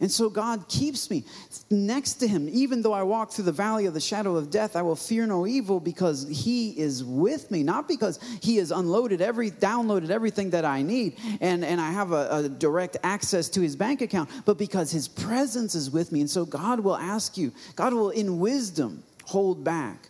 And 0.01 0.09
so 0.09 0.29
God 0.29 0.69
keeps 0.69 1.09
me 1.09 1.25
next 1.69 2.15
to 2.15 2.27
him. 2.27 2.47
Even 2.49 2.81
though 2.81 2.93
I 2.93 3.03
walk 3.03 3.31
through 3.31 3.43
the 3.45 3.51
valley 3.51 3.85
of 3.85 3.93
the 3.93 3.99
shadow 3.99 4.37
of 4.37 4.49
death, 4.49 4.77
I 4.77 4.81
will 4.81 4.95
fear 4.95 5.27
no 5.27 5.45
evil 5.45 5.81
because 5.81 6.25
he 6.29 6.69
is 6.79 7.03
with 7.03 7.51
me. 7.51 7.63
Not 7.63 7.89
because 7.89 8.17
he 8.41 8.57
has 8.57 8.71
unloaded 8.71 9.21
every, 9.21 9.51
downloaded 9.51 10.09
everything 10.09 10.51
that 10.51 10.63
I 10.63 10.83
need 10.83 11.17
and, 11.41 11.65
and 11.65 11.81
I 11.81 11.91
have 11.91 12.13
a, 12.13 12.29
a 12.31 12.49
direct 12.49 12.95
access 13.03 13.49
to 13.49 13.61
his 13.61 13.75
bank 13.75 13.99
account, 13.99 14.29
but 14.45 14.57
because 14.57 14.89
his 14.89 15.09
presence 15.09 15.75
is 15.75 15.91
with 15.91 16.13
me. 16.13 16.21
And 16.21 16.29
so 16.29 16.45
God 16.45 16.79
will 16.79 16.97
ask 16.97 17.37
you, 17.37 17.51
God 17.75 17.93
will 17.93 18.11
in 18.11 18.39
wisdom 18.39 19.03
hold 19.25 19.65
back. 19.65 20.09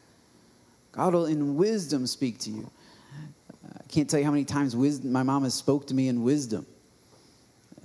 God 0.92 1.14
will 1.14 1.26
in 1.26 1.56
wisdom 1.56 2.06
speak 2.06 2.38
to 2.40 2.52
you. 2.52 2.70
I 3.66 3.84
can't 3.88 4.08
tell 4.08 4.20
you 4.20 4.26
how 4.26 4.32
many 4.32 4.46
times 4.46 4.76
wisdom, 4.76 5.12
my 5.12 5.24
mom 5.24 5.44
has 5.44 5.56
spoke 5.56 5.88
to 5.88 5.96
me 5.96 6.10
in 6.10 6.22
wisdom. 6.24 6.68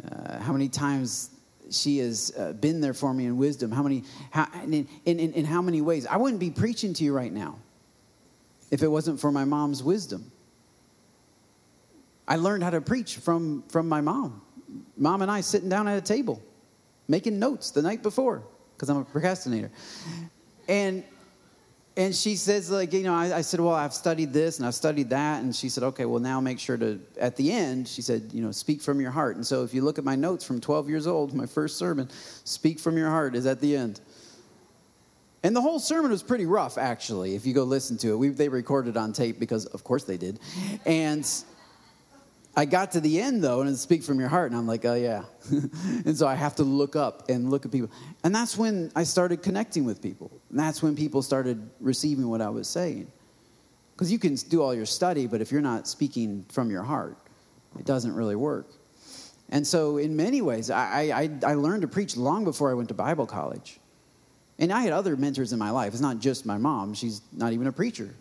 Uh, 0.04 0.38
how 0.40 0.52
many 0.52 0.68
times 0.68 1.30
she 1.74 1.98
has 1.98 2.32
uh, 2.38 2.52
been 2.52 2.80
there 2.80 2.94
for 2.94 3.12
me 3.12 3.26
in 3.26 3.36
wisdom. 3.36 3.70
How 3.70 3.82
many, 3.82 4.04
how, 4.30 4.48
in, 4.62 4.88
in, 5.04 5.18
in 5.18 5.44
how 5.44 5.60
many 5.60 5.80
ways? 5.80 6.06
I 6.06 6.16
wouldn't 6.16 6.40
be 6.40 6.50
preaching 6.50 6.94
to 6.94 7.04
you 7.04 7.12
right 7.12 7.32
now 7.32 7.58
if 8.70 8.82
it 8.82 8.88
wasn't 8.88 9.20
for 9.20 9.30
my 9.30 9.44
mom's 9.44 9.82
wisdom. 9.82 10.30
I 12.26 12.36
learned 12.36 12.62
how 12.62 12.70
to 12.70 12.80
preach 12.80 13.16
from, 13.16 13.64
from 13.68 13.88
my 13.88 14.00
mom. 14.00 14.40
Mom 14.96 15.22
and 15.22 15.30
I 15.30 15.40
sitting 15.42 15.68
down 15.68 15.86
at 15.88 15.98
a 15.98 16.00
table, 16.00 16.42
making 17.06 17.38
notes 17.38 17.70
the 17.70 17.82
night 17.82 18.02
before, 18.02 18.42
because 18.74 18.88
I'm 18.88 18.96
a 18.96 19.04
procrastinator. 19.04 19.70
And 20.68 21.04
and 21.96 22.14
she 22.14 22.34
says 22.36 22.70
like 22.70 22.92
you 22.92 23.04
know 23.04 23.14
I, 23.14 23.38
I, 23.38 23.40
said 23.40 23.60
well 23.60 23.74
i've 23.74 23.94
studied 23.94 24.32
this 24.32 24.58
and 24.58 24.66
i've 24.66 24.74
studied 24.74 25.10
that. 25.10 25.42
And 25.42 25.54
she 25.54 25.68
said 25.68 25.84
okay 25.84 26.04
well 26.04 26.20
now 26.20 26.40
make 26.40 26.58
sure 26.58 26.76
to 26.76 27.00
at 27.18 27.36
the 27.36 27.52
end 27.52 27.86
she 27.86 28.02
said 28.02 28.30
you 28.32 28.42
know 28.42 28.50
speak 28.50 28.82
from 28.82 29.00
your 29.00 29.10
heart. 29.10 29.36
And 29.36 29.46
so 29.46 29.62
if 29.62 29.72
you 29.72 29.82
look 29.82 29.98
at 29.98 30.04
my 30.04 30.16
notes 30.16 30.44
from 30.44 30.60
12 30.60 30.88
years 30.88 31.06
old 31.06 31.34
my 31.34 31.46
first 31.46 31.78
sermon 31.78 32.08
speak 32.44 32.78
from 32.80 32.96
your 32.96 33.10
heart 33.10 33.34
is 33.34 33.46
at 33.46 33.60
the 33.60 33.76
end. 33.76 34.00
And 35.42 35.54
the 35.54 35.60
whole 35.60 35.78
sermon 35.78 36.10
was 36.10 36.22
pretty 36.22 36.46
rough 36.46 36.78
actually 36.78 37.34
if 37.34 37.46
you 37.46 37.54
go 37.54 37.64
listen 37.64 37.96
to 37.98 38.12
it. 38.12 38.16
We, 38.16 38.28
they 38.30 38.48
recorded 38.48 38.96
on 38.96 39.12
tape 39.12 39.38
because 39.38 39.66
of 39.66 39.84
course 39.84 40.04
they 40.04 40.16
did. 40.16 40.40
And 40.86 41.28
I 42.56 42.64
got 42.66 42.92
to 42.92 43.00
the 43.00 43.20
end 43.20 43.42
though, 43.42 43.60
and 43.60 43.70
it 43.70 43.76
speak 43.76 44.02
from 44.02 44.20
your 44.20 44.28
heart, 44.28 44.50
and 44.52 44.58
I'm 44.58 44.66
like, 44.66 44.84
oh 44.84 44.94
yeah. 44.94 45.24
and 45.50 46.16
so 46.16 46.26
I 46.26 46.34
have 46.34 46.54
to 46.56 46.62
look 46.62 46.94
up 46.94 47.28
and 47.28 47.50
look 47.50 47.64
at 47.64 47.72
people. 47.72 47.90
And 48.22 48.34
that's 48.34 48.56
when 48.56 48.92
I 48.94 49.02
started 49.02 49.42
connecting 49.42 49.84
with 49.84 50.00
people. 50.00 50.30
And 50.50 50.58
that's 50.58 50.82
when 50.82 50.94
people 50.94 51.22
started 51.22 51.68
receiving 51.80 52.28
what 52.28 52.40
I 52.40 52.48
was 52.50 52.68
saying. 52.68 53.10
Because 53.94 54.10
you 54.10 54.18
can 54.18 54.34
do 54.34 54.62
all 54.62 54.74
your 54.74 54.86
study, 54.86 55.26
but 55.26 55.40
if 55.40 55.50
you're 55.50 55.60
not 55.60 55.88
speaking 55.88 56.44
from 56.48 56.70
your 56.70 56.82
heart, 56.82 57.16
it 57.78 57.86
doesn't 57.86 58.14
really 58.14 58.36
work. 58.36 58.72
And 59.50 59.66
so, 59.66 59.98
in 59.98 60.16
many 60.16 60.40
ways, 60.40 60.70
I, 60.70 61.10
I, 61.12 61.30
I 61.46 61.54
learned 61.54 61.82
to 61.82 61.88
preach 61.88 62.16
long 62.16 62.44
before 62.44 62.70
I 62.70 62.74
went 62.74 62.88
to 62.88 62.94
Bible 62.94 63.26
college. 63.26 63.78
And 64.58 64.72
I 64.72 64.80
had 64.80 64.92
other 64.92 65.16
mentors 65.16 65.52
in 65.52 65.58
my 65.58 65.70
life. 65.70 65.92
It's 65.92 66.00
not 66.00 66.20
just 66.20 66.46
my 66.46 66.56
mom, 66.56 66.94
she's 66.94 67.20
not 67.32 67.52
even 67.52 67.66
a 67.66 67.72
preacher 67.72 68.14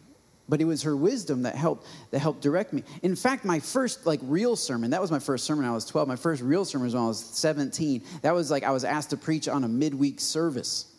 but 0.49 0.61
it 0.61 0.65
was 0.65 0.83
her 0.83 0.95
wisdom 0.95 1.43
that 1.43 1.55
helped 1.55 1.87
that 2.11 2.19
helped 2.19 2.41
direct 2.41 2.73
me 2.73 2.83
in 3.01 3.15
fact 3.15 3.45
my 3.45 3.59
first 3.59 4.05
like 4.05 4.19
real 4.23 4.55
sermon 4.55 4.91
that 4.91 5.01
was 5.01 5.11
my 5.11 5.19
first 5.19 5.45
sermon 5.45 5.65
i 5.65 5.71
was 5.71 5.85
12 5.85 6.07
my 6.07 6.15
first 6.15 6.41
real 6.41 6.65
sermon 6.65 6.85
was 6.85 6.93
when 6.93 7.03
i 7.03 7.07
was 7.07 7.19
17 7.19 8.03
that 8.21 8.33
was 8.33 8.51
like 8.51 8.63
i 8.63 8.71
was 8.71 8.83
asked 8.83 9.09
to 9.09 9.17
preach 9.17 9.47
on 9.47 9.63
a 9.63 9.67
midweek 9.67 10.19
service 10.19 10.93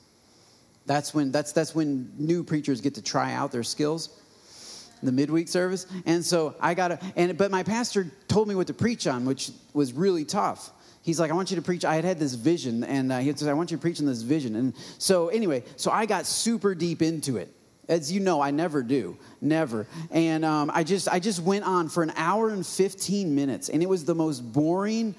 that's 0.87 1.15
when 1.15 1.31
that's 1.31 1.53
that's 1.53 1.75
when 1.75 2.11
new 2.19 2.43
preachers 2.43 2.81
get 2.81 2.95
to 2.95 3.03
try 3.03 3.33
out 3.33 3.53
their 3.53 3.63
skills 3.63 4.21
the 5.03 5.13
midweek 5.13 5.49
service 5.49 5.87
and 6.07 6.25
so 6.25 6.55
i 6.61 6.73
got 6.73 6.93
a 6.93 6.99
and 7.17 7.37
but 7.37 7.51
my 7.51 7.63
pastor 7.63 8.11
told 8.29 8.49
me 8.49 8.55
what 8.55 8.67
to 8.67 8.75
preach 8.75 9.07
on 9.07 9.25
which 9.25 9.51
was 9.75 9.93
really 9.93 10.25
tough 10.25 10.71
he's 11.05 11.21
like, 11.21 11.31
I 11.31 11.35
want 11.35 11.51
you 11.51 11.57
to 11.57 11.63
preach. 11.63 11.85
I 11.85 11.95
had 11.95 12.05
had 12.05 12.19
this 12.19 12.35
vision, 12.35 12.83
and 12.83 13.13
uh, 13.13 13.19
he 13.19 13.33
said, 13.37 13.49
I 13.49 13.53
want 13.53 13.71
you 13.71 13.77
to 13.77 13.81
preach 13.81 14.01
in 14.01 14.07
this 14.07 14.23
vision. 14.23 14.57
And 14.57 14.75
so, 14.99 15.29
anyway, 15.29 15.63
so 15.77 15.91
I 15.91 16.07
got 16.07 16.27
super 16.27 16.75
deep 16.75 17.03
into 17.03 17.37
it. 17.37 17.55
As 17.89 18.11
you 18.11 18.21
know, 18.21 18.41
I 18.41 18.51
never 18.51 18.83
do, 18.83 19.17
never. 19.41 19.87
And 20.11 20.45
um, 20.45 20.71
I 20.73 20.85
just, 20.85 21.09
I 21.09 21.19
just 21.19 21.41
went 21.41 21.65
on 21.65 21.89
for 21.89 22.03
an 22.03 22.13
hour 22.17 22.51
and 22.51 22.67
15 22.67 23.35
minutes, 23.35 23.69
and 23.69 23.83
it 23.83 23.89
was 23.89 24.05
the 24.05 24.15
most 24.15 24.41
boring, 24.41 25.15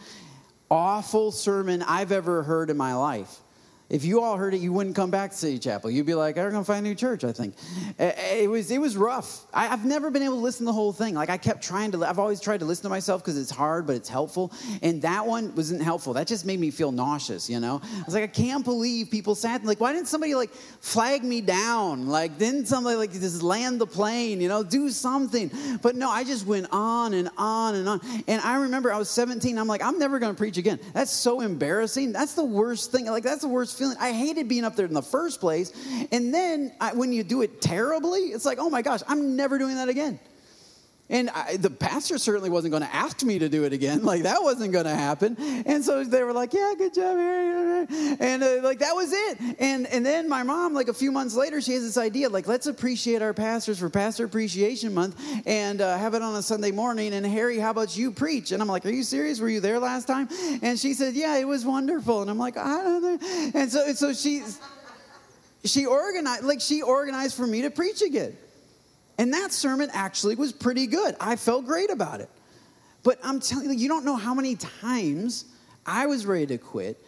awful 0.70 1.32
sermon 1.32 1.84
I've 1.84 2.11
ever 2.11 2.43
heard 2.43 2.70
in 2.70 2.78
my 2.78 2.95
life. 2.95 3.39
If 3.88 4.04
you 4.04 4.22
all 4.22 4.36
heard 4.36 4.56
it, 4.56 4.62
you 4.62 4.74
wouldn't 4.74 4.96
come 4.96 5.12
back 5.12 5.30
to 5.30 5.38
City 5.38 5.60
Chapel. 5.60 5.92
You'd 5.92 6.08
be 6.08 6.16
like, 6.16 6.40
"I'm 6.40 6.52
gonna 6.52 6.64
find 6.64 6.84
a 6.84 6.90
new 6.90 6.96
church." 6.96 7.24
I 7.24 7.32
think 7.32 7.54
eh, 8.00 8.14
eh, 8.16 8.36
it 8.38 8.50
was 8.50 8.72
it 8.72 8.82
was 8.82 8.98
rough. 8.98 9.46
I, 9.54 9.68
have 9.68 9.86
never 9.86 10.10
been 10.10 10.24
able 10.24 10.38
to 10.38 10.42
listen 10.42 10.66
to 10.66 10.72
the 10.72 10.74
whole 10.74 10.92
thing. 10.92 11.14
Like 11.14 11.30
I 11.30 11.38
kept 11.38 11.64
trying 11.64 11.92
to. 11.92 12.04
I've 12.04 12.18
always 12.18 12.42
tried 12.42 12.62
to 12.62 12.66
listen 12.66 12.84
to 12.84 12.90
myself 12.90 13.22
because 13.22 13.38
it's 13.38 13.52
hard, 13.52 13.86
but 13.86 13.96
it's 13.96 14.10
helpful. 14.10 14.52
And 14.82 15.04
that 15.04 15.28
one 15.28 15.54
wasn't 15.54 15.84
helpful. 15.84 16.14
That 16.14 16.26
just 16.26 16.48
made 16.48 16.60
me 16.60 16.72
feel 16.72 16.92
nauseous. 16.92 17.48
You 17.48 17.60
know, 17.60 17.80
I 17.84 18.04
was 18.06 18.16
like, 18.16 18.24
I 18.24 18.28
can't 18.28 18.66
believe 18.66 19.12
people 19.12 19.36
sat. 19.36 19.64
Like, 19.64 19.80
why 19.80 19.94
didn't 19.94 20.08
somebody 20.08 20.34
like 20.34 20.52
flag 20.82 21.24
me 21.24 21.42
down? 21.42 22.08
Like, 22.08 22.40
didn't 22.40 22.66
somebody 22.66 22.96
like 22.96 23.12
just 23.12 23.44
land 23.44 23.80
the 23.80 23.88
plane? 23.88 24.42
You 24.42 24.50
know, 24.50 24.64
do 24.64 24.90
something. 24.90 25.52
But 25.84 25.96
no, 25.96 26.10
I 26.10 26.24
just 26.24 26.48
went 26.48 26.68
on 26.72 27.14
and 27.14 27.30
on 27.38 27.76
and 27.76 27.88
on. 27.88 28.02
And 28.28 28.42
I 28.42 28.62
remember 28.62 28.92
I 28.92 28.98
was 28.98 29.12
17. 29.12 29.60
I'm 29.60 29.68
like, 29.68 29.84
I'm 29.84 30.00
never 30.00 30.18
gonna 30.18 30.34
preach 30.34 30.58
again. 30.58 30.80
That's 30.96 31.12
so 31.12 31.42
embarrassing. 31.42 32.14
That's 32.14 32.34
the 32.34 32.46
worst 32.46 32.92
thing. 32.92 33.06
Like, 33.06 33.24
that's 33.24 33.42
the 33.42 33.48
worst 33.48 33.75
feeling. 33.78 33.98
I 34.00 34.12
hated 34.12 34.48
being 34.48 34.64
up 34.64 34.76
there 34.76 34.86
in 34.86 34.94
the 34.94 35.02
first 35.02 35.40
place. 35.40 35.72
And 36.12 36.34
then 36.34 36.74
I, 36.80 36.94
when 36.94 37.12
you 37.12 37.24
do 37.24 37.42
it 37.42 37.62
terribly, 37.62 38.20
it's 38.20 38.46
like, 38.46 38.58
oh 38.60 38.70
my 38.70 38.82
gosh, 38.82 39.02
I'm 39.08 39.36
never 39.36 39.58
doing 39.58 39.76
that 39.76 39.90
again. 39.90 40.20
And 41.08 41.30
I, 41.30 41.58
the 41.58 41.70
pastor 41.70 42.18
certainly 42.18 42.49
wasn't 42.49 42.72
going 42.72 42.82
to 42.82 42.93
ask 42.93 43.22
me 43.24 43.38
to 43.38 43.47
do 43.47 43.64
it 43.64 43.74
again. 43.74 44.03
Like 44.16 44.24
that 44.24 44.43
wasn't 44.43 44.72
going 44.72 44.86
to 44.86 44.95
happen. 44.95 45.36
And 45.66 45.84
so 45.84 46.03
they 46.03 46.22
were 46.22 46.32
like, 46.32 46.53
"Yeah, 46.53 46.74
good 46.78 46.93
job, 46.93 47.18
Harry." 47.18 47.88
And 48.20 48.43
uh, 48.43 48.60
like 48.62 48.80
that 48.80 48.95
was 48.95 49.12
it. 49.12 49.39
And 49.60 49.88
and 49.88 50.06
then 50.06 50.30
my 50.30 50.43
mom, 50.43 50.76
like 50.76 50.89
a 50.89 50.93
few 50.93 51.12
months 51.12 51.36
later, 51.36 51.60
she 51.60 51.74
has 51.74 51.82
this 51.82 51.97
idea, 51.97 52.30
like, 52.30 52.47
let's 52.47 52.68
appreciate 52.68 53.24
our 53.24 53.34
pastors 53.34 53.80
for 53.80 53.89
Pastor 53.89 54.26
Appreciation 54.26 54.93
Month 54.93 55.20
and 55.47 55.82
uh, 55.82 55.97
have 55.97 56.14
it 56.14 56.22
on 56.22 56.36
a 56.36 56.41
Sunday 56.41 56.72
morning. 56.72 57.14
And 57.14 57.26
Harry, 57.26 57.58
how 57.58 57.72
about 57.72 57.97
you 57.97 58.12
preach? 58.12 58.51
And 58.51 58.62
I'm 58.62 58.68
like, 58.68 58.86
"Are 58.86 58.91
you 58.91 59.03
serious? 59.03 59.39
Were 59.39 59.49
you 59.49 59.60
there 59.60 59.80
last 59.80 60.06
time?" 60.06 60.30
And 60.62 60.80
she 60.80 60.93
said, 60.93 61.16
"Yeah, 61.16 61.38
it 61.38 61.47
was 61.47 61.66
wonderful." 61.66 62.22
And 62.22 62.30
I'm 62.30 62.38
like, 62.38 62.58
"I 62.58 62.84
don't 62.84 63.01
know." 63.01 63.51
And 63.56 63.72
so 63.72 63.91
so 63.93 64.14
she 64.14 64.43
she 65.64 65.86
organized 65.86 66.43
like 66.43 66.62
she 66.62 66.84
organized 66.84 67.36
for 67.36 67.47
me 67.47 67.64
to 67.64 67.72
preach 67.72 68.01
again. 68.01 68.38
And 69.18 69.34
that 69.34 69.51
sermon 69.51 69.89
actually 69.93 70.36
was 70.36 70.51
pretty 70.51 70.88
good. 70.88 71.16
I 71.20 71.36
felt 71.36 71.66
great 71.66 71.89
about 71.89 72.22
it. 72.22 72.30
But 73.03 73.20
I'm 73.24 73.39
telling 73.39 73.70
you, 73.70 73.76
you 73.76 73.88
don't 73.88 74.03
know 74.03 74.16
how 74.16 74.34
many 74.34 74.55
times 74.55 75.45
I 75.86 76.07
was 76.07 76.26
ready 76.26 76.47
to 76.47 76.57
quit, 76.57 77.03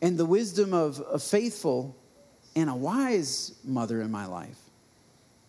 and 0.00 0.18
the 0.18 0.26
wisdom 0.26 0.74
of 0.74 1.02
a 1.10 1.18
faithful 1.18 1.96
and 2.54 2.68
a 2.68 2.74
wise 2.74 3.54
mother 3.64 4.02
in 4.02 4.10
my 4.10 4.26
life 4.26 4.58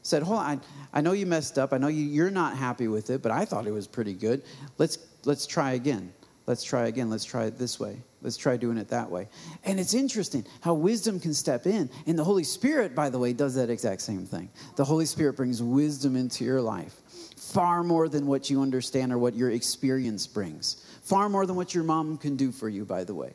said, 0.04 0.24
Hold 0.24 0.40
on, 0.40 0.62
I, 0.94 1.02
know 1.02 1.14
you 1.14 1.26
messed 1.26 1.58
up. 1.58 1.74
I 1.74 1.78
know 1.78 1.88
you, 1.88 2.04
you're 2.04 2.32
not 2.32 2.58
happy 2.58 2.88
with 2.88 3.10
it, 3.10 3.22
but 3.22 3.32
I 3.32 3.46
thought 3.46 3.68
it 3.68 3.72
was 3.72 3.88
pretty 3.88 4.14
good. 4.14 4.44
Let's, 4.78 4.98
let's 5.26 5.48
try 5.48 5.74
again. 5.74 6.14
Let's 6.46 6.64
try 6.64 6.88
again. 6.88 7.10
Let's 7.10 7.26
try 7.26 7.46
it 7.46 7.58
this 7.58 7.80
way. 7.80 7.98
Let's 8.24 8.38
try 8.38 8.56
doing 8.58 8.78
it 8.78 8.88
that 8.88 9.12
way. 9.12 9.28
And 9.66 9.80
it's 9.80 9.94
interesting 9.94 10.46
how 10.62 10.74
wisdom 10.74 11.20
can 11.20 11.34
step 11.34 11.68
in. 11.68 11.90
And 12.08 12.18
the 12.18 12.24
Holy 12.24 12.46
Spirit, 12.46 12.96
by 12.96 13.10
the 13.10 13.20
way, 13.20 13.34
does 13.34 13.56
that 13.56 13.70
exact 13.70 14.02
same 14.02 14.26
thing. 14.26 14.50
The 14.78 14.86
Holy 14.86 15.06
Spirit 15.06 15.36
brings 15.36 15.62
wisdom 15.62 16.16
into 16.16 16.46
your 16.46 16.62
life 16.62 16.96
far 17.36 17.84
more 17.84 18.08
than 18.08 18.26
what 18.26 18.50
you 18.50 18.62
understand 18.62 19.12
or 19.12 19.18
what 19.18 19.36
your 19.36 19.52
experience 19.52 20.26
brings, 20.26 20.86
far 21.04 21.28
more 21.28 21.46
than 21.46 21.56
what 21.56 21.76
your 21.76 21.84
mom 21.84 22.18
can 22.18 22.38
do 22.38 22.52
for 22.52 22.70
you, 22.70 22.86
by 22.86 23.04
the 23.04 23.14
way. 23.14 23.34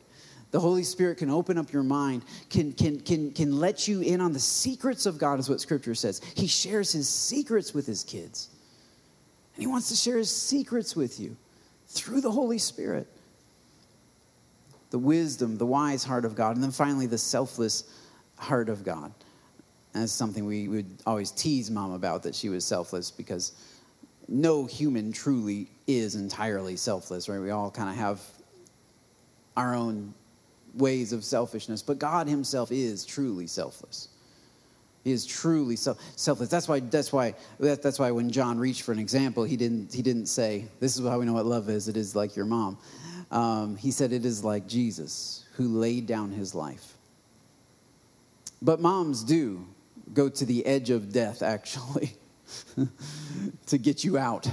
The 0.51 0.59
Holy 0.59 0.83
Spirit 0.83 1.19
can 1.19 1.29
open 1.29 1.59
up 1.59 1.71
your 1.71 1.83
mind, 1.83 2.23
can, 2.49 2.73
can, 2.73 2.99
can, 2.99 3.31
can 3.31 3.59
let 3.59 3.87
you 3.87 4.01
in 4.01 4.19
on 4.19 4.33
the 4.33 4.39
secrets 4.39 5.05
of 5.05 5.19
God, 5.19 5.39
is 5.39 5.47
what 5.47 5.61
Scripture 5.61 5.93
says. 5.93 6.21
He 6.35 6.47
shares 6.47 6.91
his 6.91 7.07
secrets 7.07 7.73
with 7.73 7.85
his 7.85 8.03
kids. 8.03 8.49
And 9.53 9.61
he 9.61 9.67
wants 9.67 9.89
to 9.89 9.95
share 9.95 10.17
his 10.17 10.35
secrets 10.35 10.95
with 10.95 11.19
you 11.19 11.37
through 11.87 12.21
the 12.21 12.31
Holy 12.31 12.57
Spirit 12.57 13.07
the 14.89 14.99
wisdom, 14.99 15.57
the 15.57 15.65
wise 15.65 16.03
heart 16.03 16.25
of 16.25 16.35
God, 16.35 16.55
and 16.55 16.63
then 16.63 16.71
finally 16.71 17.05
the 17.05 17.17
selfless 17.17 17.83
heart 18.37 18.69
of 18.69 18.83
God. 18.83 19.13
That's 19.93 20.11
something 20.11 20.45
we 20.45 20.67
would 20.67 20.87
always 21.05 21.31
tease 21.31 21.69
mom 21.69 21.91
about 21.91 22.23
that 22.23 22.35
she 22.35 22.49
was 22.49 22.63
selfless 22.63 23.11
because 23.11 23.53
no 24.27 24.65
human 24.65 25.11
truly 25.11 25.67
is 25.87 26.15
entirely 26.15 26.75
selfless, 26.75 27.27
right? 27.27 27.39
We 27.39 27.49
all 27.49 27.71
kind 27.71 27.89
of 27.89 27.95
have 27.95 28.21
our 29.57 29.75
own 29.75 30.13
ways 30.75 31.11
of 31.11 31.23
selfishness, 31.23 31.81
but 31.81 31.97
God 31.97 32.27
Himself 32.27 32.71
is 32.71 33.05
truly 33.05 33.47
selfless. 33.47 34.09
He 35.03 35.11
is 35.11 35.25
truly 35.25 35.75
selfless. 35.75 36.49
That's 36.49 36.67
why. 36.67 36.81
That's 36.81 37.11
why. 37.11 37.33
That's 37.59 37.97
why 37.97 38.11
when 38.11 38.29
John 38.29 38.59
reached 38.59 38.81
for 38.83 38.91
an 38.91 38.99
example, 38.99 39.43
he 39.43 39.55
didn't. 39.55 39.93
He 39.93 40.01
didn't 40.01 40.25
say, 40.27 40.67
"This 40.79 40.97
is 40.97 41.07
how 41.07 41.19
we 41.19 41.25
know 41.25 41.33
what 41.33 41.45
love 41.45 41.69
is. 41.69 41.87
It 41.87 41.97
is 41.97 42.15
like 42.15 42.35
your 42.35 42.45
mom." 42.45 42.77
Um, 43.31 43.75
he 43.75 43.91
said, 43.91 44.11
It 44.11 44.25
is 44.25 44.43
like 44.43 44.67
Jesus 44.67 45.45
who 45.53 45.67
laid 45.67 46.07
down 46.07 46.31
his 46.31 46.55
life. 46.55 46.95
But 48.61 48.81
moms 48.81 49.23
do 49.23 49.65
go 50.13 50.29
to 50.29 50.45
the 50.45 50.65
edge 50.65 50.89
of 50.89 51.11
death, 51.11 51.41
actually, 51.41 52.13
to 53.67 53.77
get 53.77 54.03
you 54.03 54.17
out. 54.17 54.49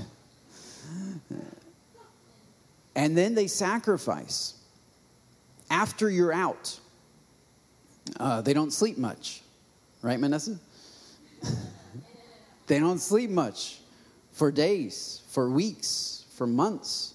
And 2.94 3.16
then 3.16 3.34
they 3.34 3.46
sacrifice. 3.46 4.54
after 5.70 6.08
you're 6.08 6.32
out, 6.32 6.78
uh, 8.18 8.40
they 8.40 8.54
don't 8.54 8.72
sleep 8.72 8.98
much, 8.98 9.42
right, 10.00 10.18
Manessa? 10.18 10.58
they 12.66 12.78
don't 12.78 13.00
sleep 13.00 13.30
much 13.30 13.80
for 14.32 14.50
days, 14.52 15.22
for 15.28 15.50
weeks, 15.50 16.24
for 16.36 16.46
months, 16.46 17.14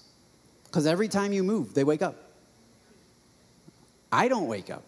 because 0.72 0.86
every 0.86 1.06
time 1.06 1.34
you 1.34 1.44
move, 1.44 1.74
they 1.74 1.84
wake 1.84 2.00
up. 2.00 2.16
I 4.10 4.28
don't 4.28 4.46
wake 4.46 4.70
up, 4.70 4.82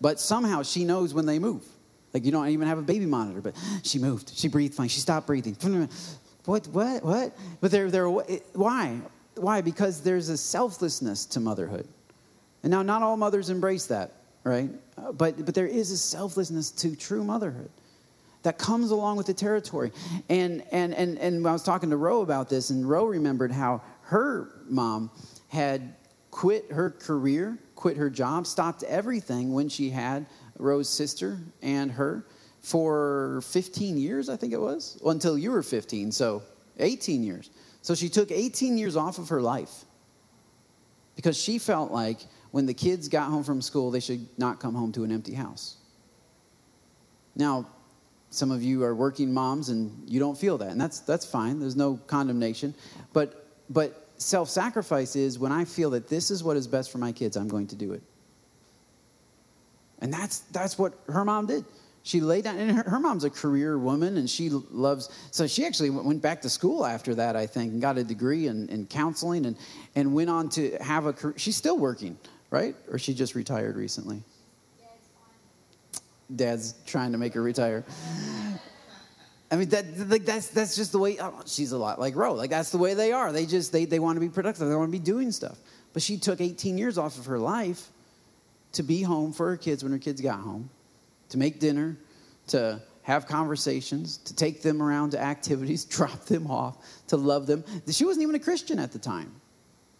but 0.00 0.18
somehow 0.18 0.64
she 0.64 0.84
knows 0.84 1.14
when 1.14 1.26
they 1.26 1.38
move. 1.38 1.64
Like 2.12 2.24
you 2.24 2.32
don't 2.32 2.48
even 2.48 2.66
have 2.66 2.78
a 2.78 2.82
baby 2.82 3.06
monitor, 3.06 3.40
but 3.40 3.54
she 3.84 4.00
moved, 4.00 4.32
she 4.34 4.48
breathed 4.48 4.74
fine, 4.74 4.88
she 4.88 4.98
stopped 5.00 5.28
breathing. 5.28 5.56
What, 6.46 6.66
what, 6.66 7.02
what? 7.02 7.34
But 7.62 7.70
they're, 7.70 7.90
they're, 7.90 8.06
why? 8.06 9.00
Why? 9.36 9.62
Because 9.62 10.02
there's 10.02 10.28
a 10.28 10.36
selflessness 10.36 11.24
to 11.24 11.40
motherhood. 11.40 11.88
And 12.62 12.70
now, 12.70 12.82
not 12.82 13.02
all 13.02 13.16
mothers 13.16 13.48
embrace 13.48 13.86
that, 13.86 14.12
right? 14.44 14.68
Uh, 14.98 15.12
but, 15.12 15.42
but 15.42 15.54
there 15.54 15.66
is 15.66 15.90
a 15.90 15.96
selflessness 15.96 16.70
to 16.72 16.94
true 16.96 17.24
motherhood 17.24 17.70
that 18.42 18.58
comes 18.58 18.90
along 18.90 19.16
with 19.16 19.26
the 19.26 19.32
territory. 19.32 19.90
And, 20.28 20.62
and, 20.70 20.94
and, 20.94 21.18
and 21.18 21.46
I 21.46 21.52
was 21.52 21.62
talking 21.62 21.88
to 21.88 21.96
Roe 21.96 22.20
about 22.20 22.50
this, 22.50 22.68
and 22.68 22.86
Roe 22.86 23.06
remembered 23.06 23.50
how 23.50 23.80
her 24.04 24.50
mom 24.68 25.10
had 25.48 25.94
quit 26.30 26.70
her 26.72 26.90
career, 26.90 27.58
quit 27.74 27.96
her 27.96 28.10
job, 28.10 28.46
stopped 28.46 28.82
everything 28.82 29.52
when 29.52 29.68
she 29.68 29.90
had 29.90 30.26
Rose's 30.58 30.92
sister 30.92 31.38
and 31.62 31.92
her 31.92 32.24
for 32.64 33.42
15 33.42 33.98
years, 33.98 34.30
I 34.30 34.36
think 34.36 34.54
it 34.54 34.60
was, 34.60 34.98
well, 35.02 35.12
until 35.12 35.36
you 35.36 35.50
were 35.50 35.62
15, 35.62 36.10
so 36.12 36.42
18 36.78 37.22
years. 37.22 37.50
So 37.82 37.94
she 37.94 38.08
took 38.08 38.30
18 38.30 38.78
years 38.78 38.96
off 38.96 39.18
of 39.18 39.28
her 39.28 39.42
life 39.42 39.84
because 41.14 41.36
she 41.36 41.58
felt 41.58 41.92
like 41.92 42.20
when 42.52 42.64
the 42.64 42.72
kids 42.72 43.08
got 43.08 43.28
home 43.28 43.44
from 43.44 43.60
school, 43.60 43.90
they 43.90 44.00
should 44.00 44.26
not 44.38 44.60
come 44.60 44.74
home 44.74 44.92
to 44.92 45.04
an 45.04 45.12
empty 45.12 45.34
house. 45.34 45.76
Now, 47.36 47.66
some 48.30 48.50
of 48.50 48.62
you 48.62 48.82
are 48.82 48.94
working 48.94 49.32
moms 49.32 49.68
and 49.68 50.08
you 50.08 50.18
don't 50.18 50.38
feel 50.38 50.56
that, 50.58 50.70
and 50.70 50.80
that's, 50.80 51.00
that's 51.00 51.26
fine. 51.26 51.60
There's 51.60 51.76
no 51.76 51.98
condemnation. 52.06 52.74
But, 53.12 53.43
but 53.70 54.08
self 54.18 54.48
sacrifice 54.48 55.16
is 55.16 55.38
when 55.38 55.52
I 55.52 55.64
feel 55.64 55.90
that 55.90 56.08
this 56.08 56.30
is 56.30 56.44
what 56.44 56.56
is 56.56 56.66
best 56.66 56.90
for 56.90 56.98
my 56.98 57.12
kids, 57.12 57.36
I'm 57.36 57.48
going 57.48 57.66
to 57.68 57.76
do 57.76 57.92
it. 57.92 58.02
And 60.00 60.12
that's, 60.12 60.40
that's 60.40 60.78
what 60.78 60.94
her 61.08 61.24
mom 61.24 61.46
did. 61.46 61.64
She 62.02 62.20
laid 62.20 62.44
down 62.44 62.58
and 62.58 62.70
her, 62.72 62.82
her, 62.82 63.00
mom's 63.00 63.24
a 63.24 63.30
career 63.30 63.78
woman 63.78 64.18
and 64.18 64.28
she 64.28 64.50
loves 64.50 65.08
so 65.30 65.46
she 65.46 65.64
actually 65.64 65.88
went 65.88 66.20
back 66.20 66.42
to 66.42 66.50
school 66.50 66.84
after 66.84 67.14
that 67.14 67.34
i 67.34 67.46
think 67.46 67.72
and 67.72 67.80
got 67.80 67.96
a 67.96 68.04
degree 68.04 68.46
in, 68.46 68.68
in 68.68 68.84
counseling 68.84 69.46
and, 69.46 69.56
and 69.94 70.12
went 70.12 70.28
on 70.28 70.50
to 70.50 70.76
have 70.82 71.06
a 71.06 71.14
career 71.14 71.32
she's 71.38 71.56
still 71.56 71.78
working 71.78 72.18
right? 72.54 72.76
Or 72.88 72.98
she 73.00 73.14
just 73.14 73.34
retired 73.34 73.76
recently? 73.76 74.22
Dad's 76.34 76.76
trying 76.86 77.10
to 77.10 77.18
make 77.18 77.34
her 77.34 77.42
retire 77.42 77.84
I 79.54 79.56
mean 79.56 79.68
that 79.68 79.84
like 80.08 80.24
that's 80.24 80.48
that's 80.48 80.74
just 80.74 80.90
the 80.90 80.98
way 80.98 81.16
oh, 81.20 81.40
she's 81.46 81.70
a 81.70 81.78
lot 81.78 82.00
like 82.00 82.16
Roe. 82.16 82.34
Like 82.34 82.50
that's 82.50 82.70
the 82.70 82.78
way 82.78 82.94
they 82.94 83.12
are. 83.12 83.30
They 83.30 83.46
just 83.46 83.70
they 83.70 83.84
they 83.84 84.00
want 84.00 84.16
to 84.16 84.20
be 84.20 84.28
productive. 84.28 84.68
They 84.68 84.74
want 84.74 84.88
to 84.88 84.98
be 84.98 85.04
doing 85.04 85.30
stuff. 85.30 85.56
But 85.92 86.02
she 86.02 86.18
took 86.18 86.40
18 86.40 86.76
years 86.76 86.98
off 86.98 87.18
of 87.18 87.26
her 87.26 87.38
life 87.38 87.88
to 88.72 88.82
be 88.82 89.00
home 89.00 89.32
for 89.32 89.50
her 89.50 89.56
kids 89.56 89.84
when 89.84 89.92
her 89.92 89.98
kids 89.98 90.20
got 90.20 90.40
home 90.40 90.68
to 91.28 91.38
make 91.38 91.60
dinner, 91.60 91.96
to 92.48 92.82
have 93.02 93.28
conversations, 93.28 94.16
to 94.16 94.34
take 94.34 94.60
them 94.60 94.82
around 94.82 95.10
to 95.10 95.22
activities, 95.22 95.84
drop 95.96 96.24
them 96.24 96.50
off, 96.50 96.76
to 97.06 97.16
love 97.16 97.46
them. 97.46 97.62
She 97.88 98.04
wasn't 98.04 98.24
even 98.24 98.34
a 98.34 98.40
Christian 98.40 98.80
at 98.80 98.90
the 98.90 98.98
time. 98.98 99.32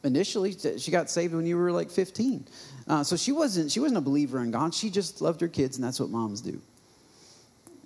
Initially, 0.03 0.57
she 0.79 0.91
got 0.91 1.09
saved 1.09 1.33
when 1.33 1.47
you 1.47 1.57
were 1.57 1.71
like 1.71 1.93
15. 1.93 2.45
Uh, 2.89 3.05
so 3.05 3.17
she 3.17 3.31
wasn't, 3.31 3.71
she 3.71 3.79
wasn't 3.79 3.99
a 3.99 4.03
believer 4.03 4.43
in 4.43 4.51
God. 4.51 4.75
She 4.75 4.91
just 4.91 5.23
loved 5.23 5.41
her 5.41 5.49
kids, 5.49 5.77
and 5.77 5.85
that's 5.85 6.01
what 6.01 6.11
moms 6.11 6.41
do. 6.41 6.61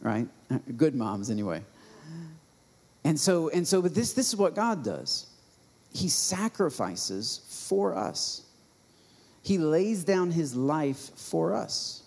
Right? 0.00 0.28
Good 0.76 0.94
moms, 0.94 1.30
anyway. 1.30 1.62
And 3.04 3.18
so, 3.18 3.48
and 3.50 3.66
so, 3.66 3.82
but 3.82 3.94
this, 3.94 4.12
this 4.12 4.28
is 4.28 4.36
what 4.36 4.54
God 4.54 4.84
does. 4.84 5.26
He 5.92 6.08
sacrifices 6.08 7.40
for 7.68 7.96
us. 7.96 8.42
He 9.42 9.58
lays 9.58 10.04
down 10.04 10.30
his 10.30 10.54
life 10.54 11.10
for 11.16 11.54
us. 11.54 12.02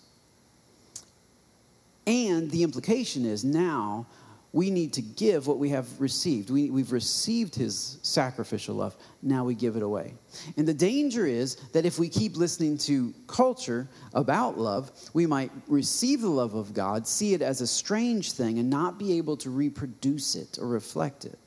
And 2.06 2.50
the 2.50 2.62
implication 2.62 3.24
is 3.24 3.44
now 3.44 4.06
we 4.52 4.70
need 4.70 4.92
to 4.94 5.02
give 5.02 5.46
what 5.46 5.58
we 5.58 5.70
have 5.70 6.00
received. 6.00 6.50
We, 6.50 6.68
we've 6.70 6.92
received 6.92 7.54
his 7.54 7.98
sacrificial 8.02 8.74
love. 8.74 8.94
Now 9.22 9.44
we 9.44 9.54
give 9.54 9.76
it 9.76 9.82
away. 9.82 10.14
And 10.58 10.68
the 10.68 10.74
danger 10.74 11.26
is 11.26 11.56
that 11.72 11.86
if 11.86 11.98
we 11.98 12.08
keep 12.08 12.36
listening 12.36 12.76
to 12.78 13.14
culture 13.26 13.88
about 14.12 14.58
love, 14.58 14.92
we 15.14 15.26
might 15.26 15.50
receive 15.68 16.20
the 16.20 16.28
love 16.28 16.54
of 16.54 16.74
God, 16.74 17.08
see 17.08 17.32
it 17.32 17.40
as 17.40 17.62
a 17.62 17.66
strange 17.66 18.32
thing, 18.32 18.58
and 18.58 18.68
not 18.68 18.98
be 18.98 19.16
able 19.16 19.38
to 19.38 19.50
reproduce 19.50 20.34
it 20.34 20.58
or 20.60 20.68
reflect 20.68 21.24
it. 21.24 21.38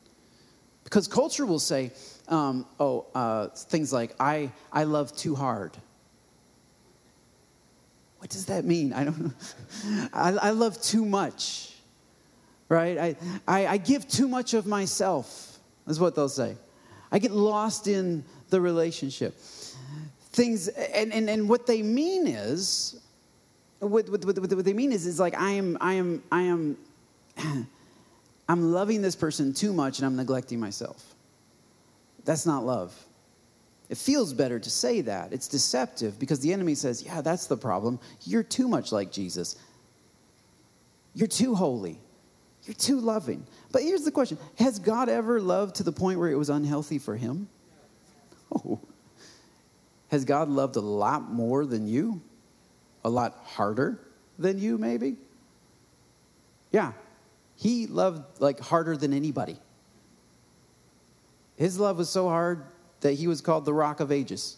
Because 0.83 1.07
culture 1.07 1.45
will 1.45 1.59
say, 1.59 1.91
um, 2.27 2.65
oh, 2.79 3.05
uh, 3.13 3.47
things 3.49 3.93
like, 3.93 4.15
I, 4.19 4.51
I 4.71 4.85
love 4.85 5.15
too 5.15 5.35
hard. 5.35 5.77
What 8.17 8.31
does 8.31 8.47
that 8.47 8.65
mean? 8.65 8.93
I 8.93 9.03
don't 9.03 9.25
know. 9.25 9.31
I, 10.13 10.29
I 10.31 10.49
love 10.51 10.81
too 10.81 11.05
much, 11.05 11.74
right? 12.70 12.97
I, 12.97 13.16
I, 13.47 13.68
I 13.68 13.78
give 13.78 14.07
too 14.07 14.28
much 14.28 14.53
of 14.53 14.66
myself, 14.66 15.59
is 15.88 15.99
what 15.99 16.16
they'll 16.16 16.30
say. 16.30 16.55
I 17.11 17.20
get 17.20 17.32
lost 17.32 17.88
in 17.88 18.24
the 18.49 18.59
relationship. 18.59 19.38
Things, 20.32 20.68
and, 20.68 21.13
and, 21.13 21.30
and 21.30 21.47
what 21.47 21.66
they 21.68 21.82
mean 21.82 22.28
is, 22.28 22.99
what, 23.80 24.09
what, 24.09 24.26
what, 24.26 24.38
what 24.38 24.66
they 24.66 24.74
mean 24.74 24.91
is, 24.91 25.05
is 25.05 25.20
like 25.20 25.39
I 25.39 25.51
am, 25.51 25.78
I 25.80 25.93
am, 25.93 26.24
I 26.32 26.41
am, 26.41 26.78
I'm 28.49 28.72
loving 28.72 29.01
this 29.01 29.16
person 29.16 29.53
too 29.53 29.74
much 29.74 29.99
and 29.99 30.05
I'm 30.05 30.16
neglecting 30.16 30.59
myself. 30.59 31.16
That's 32.26 32.45
not 32.45 32.66
love. 32.66 32.93
It 33.89 33.97
feels 33.97 34.34
better 34.34 34.59
to 34.59 34.70
say 34.70 35.01
that. 35.01 35.32
It's 35.32 35.47
deceptive 35.47 36.20
because 36.20 36.39
the 36.39 36.51
enemy 36.51 36.74
says, 36.74 37.03
Yeah, 37.03 37.22
that's 37.22 37.45
the 37.45 37.57
problem. 37.57 37.99
You're 38.24 38.43
too 38.43 38.68
much 38.68 38.91
like 38.91 39.11
Jesus. 39.11 39.57
You're 41.13 41.28
too 41.28 41.55
holy. 41.55 41.99
You're 42.66 42.76
too 42.76 42.99
loving. 42.99 43.45
But 43.72 43.84
here's 43.84 44.03
the 44.03 44.11
question 44.11 44.38
Has 44.57 44.80
God 44.80 45.09
ever 45.09 45.39
loved 45.39 45.76
to 45.76 45.84
the 45.84 45.91
point 45.91 46.20
where 46.20 46.30
it 46.30 46.36
was 46.36 46.49
unhealthy 46.49 46.99
for 46.99 47.16
him? 47.16 47.47
Oh. 48.55 48.80
Has 50.09 50.24
God 50.26 50.49
loved 50.49 50.76
a 50.76 50.82
lot 50.82 51.32
more 51.32 51.66
than 51.66 51.88
you? 51.88 52.22
A 53.03 53.09
lot 53.09 53.38
harder 53.43 53.99
than 54.39 54.59
you, 54.59 54.78
maybe? 54.78 55.18
Yeah. 56.72 56.93
He 57.55 57.88
loved 57.88 58.41
like 58.41 58.59
harder 58.59 58.97
than 58.97 59.13
anybody. 59.13 59.57
His 61.57 61.80
love 61.80 61.97
was 61.97 62.09
so 62.09 62.28
hard 62.28 62.66
that 63.01 63.13
he 63.13 63.28
was 63.28 63.41
called 63.41 63.66
the 63.66 63.74
Rock 63.74 63.99
of 63.99 64.11
Ages. 64.11 64.57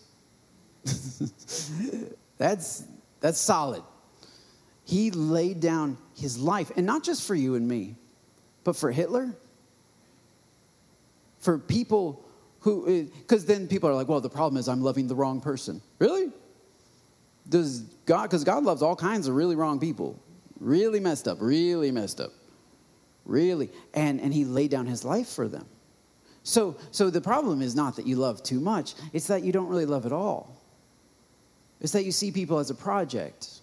that's, 2.37 2.83
that's 3.19 3.37
solid. 3.37 3.83
He 4.87 5.11
laid 5.11 5.59
down 5.59 5.97
his 6.15 6.39
life, 6.39 6.71
and 6.77 6.85
not 6.85 7.03
just 7.03 7.27
for 7.27 7.35
you 7.35 7.55
and 7.55 7.67
me, 7.67 7.95
but 8.63 8.77
for 8.77 8.89
Hitler, 8.89 9.35
for 11.39 11.59
people 11.59 12.23
who, 12.61 13.03
because 13.19 13.45
then 13.45 13.67
people 13.67 13.89
are 13.89 13.93
like, 13.93 14.07
well, 14.07 14.21
the 14.21 14.29
problem 14.29 14.57
is 14.57 14.69
I'm 14.69 14.81
loving 14.81 15.07
the 15.07 15.15
wrong 15.15 15.41
person. 15.41 15.81
Really? 15.99 16.31
Does 17.49 17.81
God, 18.05 18.23
because 18.23 18.45
God 18.45 18.63
loves 18.63 18.81
all 18.81 18.95
kinds 18.95 19.27
of 19.27 19.35
really 19.35 19.57
wrong 19.57 19.77
people, 19.77 20.17
really 20.57 21.01
messed 21.01 21.27
up, 21.27 21.39
really 21.41 21.91
messed 21.91 22.21
up, 22.21 22.31
really. 23.25 23.69
And, 23.93 24.21
and 24.21 24.33
he 24.33 24.45
laid 24.45 24.71
down 24.71 24.85
his 24.85 25.03
life 25.03 25.27
for 25.27 25.49
them. 25.49 25.65
So, 26.43 26.77
so 26.91 27.09
the 27.09 27.19
problem 27.19 27.61
is 27.61 27.75
not 27.75 27.97
that 27.97 28.07
you 28.07 28.15
love 28.15 28.41
too 28.41 28.61
much, 28.61 28.93
it's 29.11 29.27
that 29.27 29.43
you 29.43 29.51
don't 29.51 29.67
really 29.67 29.85
love 29.85 30.05
at 30.05 30.13
all. 30.13 30.61
It's 31.81 31.91
that 31.91 32.05
you 32.05 32.13
see 32.13 32.31
people 32.31 32.57
as 32.59 32.69
a 32.69 32.75
project. 32.75 33.59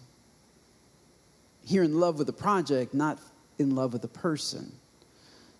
You're 1.67 1.85
in 1.85 1.99
love 1.99 2.19
with 2.19 2.27
the 2.27 2.33
project, 2.33 2.95
not 2.95 3.19
in 3.59 3.75
love 3.75 3.93
with 3.93 4.03
the 4.03 4.09
person. 4.09 4.73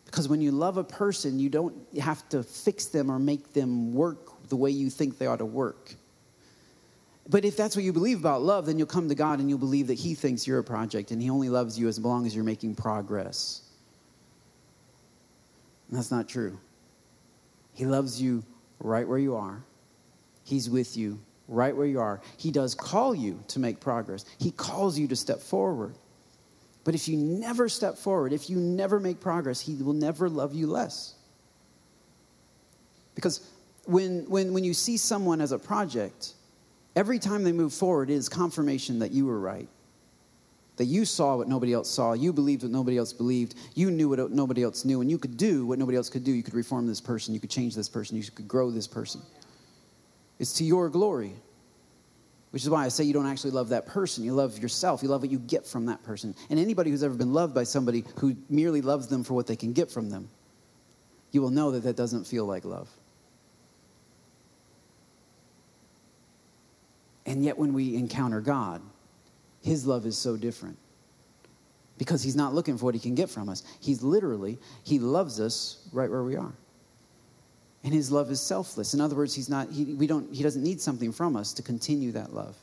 Because 0.05 0.29
when 0.29 0.41
you 0.41 0.53
love 0.53 0.77
a 0.77 0.85
person, 0.85 1.39
you 1.39 1.49
don't 1.49 1.75
have 2.01 2.29
to 2.29 2.43
fix 2.43 2.87
them 2.87 3.11
or 3.11 3.19
make 3.19 3.53
them 3.53 3.95
work 3.95 4.49
the 4.49 4.57
way 4.57 4.71
you 4.71 4.91
think 4.91 5.19
they 5.19 5.27
ought 5.27 5.39
to 5.39 5.45
work. 5.45 5.95
But 7.29 7.45
if 7.45 7.57
that's 7.57 7.75
what 7.75 7.85
you 7.85 7.93
believe 7.93 8.21
about 8.21 8.43
love, 8.43 8.67
then 8.67 8.79
you'll 8.79 8.87
come 8.87 9.09
to 9.09 9.15
God 9.15 9.41
and 9.41 9.49
you'll 9.49 9.59
believe 9.59 9.87
that 9.87 9.99
He 9.99 10.15
thinks 10.15 10.47
you're 10.47 10.59
a 10.59 10.65
project 10.65 11.11
and 11.11 11.23
He 11.23 11.31
only 11.31 11.49
loves 11.49 11.79
you 11.79 11.89
as 11.89 11.99
long 11.99 12.27
as 12.27 12.35
you're 12.35 12.45
making 12.45 12.75
progress. 12.75 13.63
And 15.89 15.99
that's 15.99 16.11
not 16.11 16.29
true. 16.29 16.59
He 17.73 17.87
loves 17.87 18.21
you 18.21 18.45
right 18.79 19.09
where 19.09 19.19
you 19.19 19.37
are. 19.37 19.65
He's 20.45 20.69
with 20.69 20.97
you 20.97 21.19
right 21.49 21.77
where 21.77 21.87
you 21.87 22.01
are. 22.01 22.21
He 22.37 22.51
does 22.51 22.75
call 22.75 23.15
you 23.15 23.43
to 23.49 23.59
make 23.59 23.81
progress, 23.81 24.25
He 24.39 24.51
calls 24.51 24.99
you 24.99 25.09
to 25.09 25.17
step 25.17 25.41
forward. 25.41 25.95
But 26.85 26.95
if 26.95 27.09
you 27.09 27.17
never 27.17 27.71
step 27.71 27.97
forward, 27.97 28.35
if 28.35 28.51
you 28.51 28.59
never 28.59 29.01
make 29.01 29.21
progress, 29.21 29.61
He 29.61 29.75
will 29.75 29.95
never 29.95 30.29
love 30.29 30.55
you 30.55 30.67
less. 30.67 31.15
Because 33.15 33.49
when, 33.85 34.29
when, 34.29 34.53
when 34.53 34.65
you 34.65 34.75
see 34.75 34.97
someone 34.97 35.41
as 35.41 35.53
a 35.53 35.59
project, 35.59 36.35
Every 36.97 37.19
time 37.19 37.43
they 37.43 37.53
move 37.53 37.73
forward 37.73 38.09
is 38.09 38.29
confirmation 38.29 39.01
that 39.01 39.11
you 39.11 39.27
were 39.27 39.39
right. 39.39 39.69
That 40.77 40.85
you 40.87 41.05
saw 41.05 41.37
what 41.37 41.49
nobody 41.49 41.73
else 41.73 41.89
saw. 41.89 42.13
You 42.13 42.33
believed 42.33 42.63
what 42.63 42.73
nobody 42.73 42.99
else 42.99 43.13
believed. 43.13 43.55
You 43.75 43.91
knew 43.91 44.09
what 44.09 44.31
nobody 44.31 44.63
else 44.63 44.85
knew. 44.85 45.01
And 45.01 45.11
you 45.11 45.19
could 45.19 45.37
do 45.37 45.67
what 45.67 45.79
nobody 45.79 45.97
else 45.97 46.09
could 46.09 46.25
do. 46.25 46.33
You 46.33 46.43
could 46.43 46.55
reform 46.55 46.87
this 46.87 47.01
person. 47.01 47.35
You 47.35 47.41
could 47.41 47.51
change 47.51 47.75
this 47.75 47.89
person. 47.89 48.17
You 48.17 48.25
could 48.25 48.49
grow 48.49 48.71
this 48.71 48.87
person. 48.87 49.21
It's 50.39 50.55
to 50.55 50.65
your 50.65 50.89
glory. 50.89 51.35
Which 52.55 52.63
is 52.63 52.71
why 52.71 52.85
I 52.85 52.89
say 52.89 53.03
you 53.03 53.13
don't 53.13 53.27
actually 53.27 53.51
love 53.51 53.71
that 53.71 53.87
person. 53.87 54.23
You 54.23 54.33
love 54.33 54.59
yourself. 54.61 55.03
You 55.03 55.09
love 55.09 55.23
what 55.23 55.31
you 55.31 55.41
get 55.41 55.67
from 55.67 55.87
that 55.87 56.05
person. 56.05 56.37
And 56.51 56.59
anybody 56.59 56.91
who's 56.91 57.03
ever 57.03 57.15
been 57.15 57.33
loved 57.33 57.53
by 57.53 57.65
somebody 57.65 58.05
who 58.19 58.37
merely 58.49 58.81
loves 58.81 59.09
them 59.09 59.25
for 59.25 59.35
what 59.35 59.49
they 59.49 59.57
can 59.57 59.73
get 59.73 59.91
from 59.91 60.09
them, 60.09 60.29
you 61.33 61.43
will 61.43 61.51
know 61.51 61.73
that 61.73 61.81
that 61.81 61.97
doesn't 61.97 62.29
feel 62.29 62.45
like 62.45 62.65
love. 62.65 62.89
And 67.27 67.45
yet, 67.45 67.59
when 67.59 67.73
we 67.73 67.97
encounter 67.97 68.41
God, 68.41 68.83
His 69.63 69.85
love 69.85 70.07
is 70.07 70.17
so 70.17 70.37
different 70.37 70.79
because 71.99 72.23
He's 72.23 72.37
not 72.37 72.55
looking 72.55 72.79
for 72.79 72.85
what 72.85 72.95
He 72.95 73.01
can 73.01 73.17
get 73.17 73.31
from 73.31 73.49
us. 73.49 73.65
He's 73.81 74.01
literally, 74.03 74.59
He 74.85 75.01
loves 75.01 75.41
us 75.41 75.89
right 75.93 76.09
where 76.09 76.23
we 76.23 76.37
are. 76.37 76.53
And 77.85 77.93
His 77.93 78.11
love 78.11 78.31
is 78.31 78.41
selfless. 78.41 78.95
In 78.95 79.01
other 79.01 79.15
words, 79.15 79.35
He's 79.35 79.49
not, 79.49 79.71
he, 79.71 79.85
we 79.95 80.07
don't, 80.07 80.33
he 80.35 80.43
doesn't 80.43 80.63
need 80.63 80.81
something 80.81 81.13
from 81.13 81.37
us 81.37 81.53
to 81.55 81.63
continue 81.63 82.13
that 82.13 82.35
love. 82.35 82.57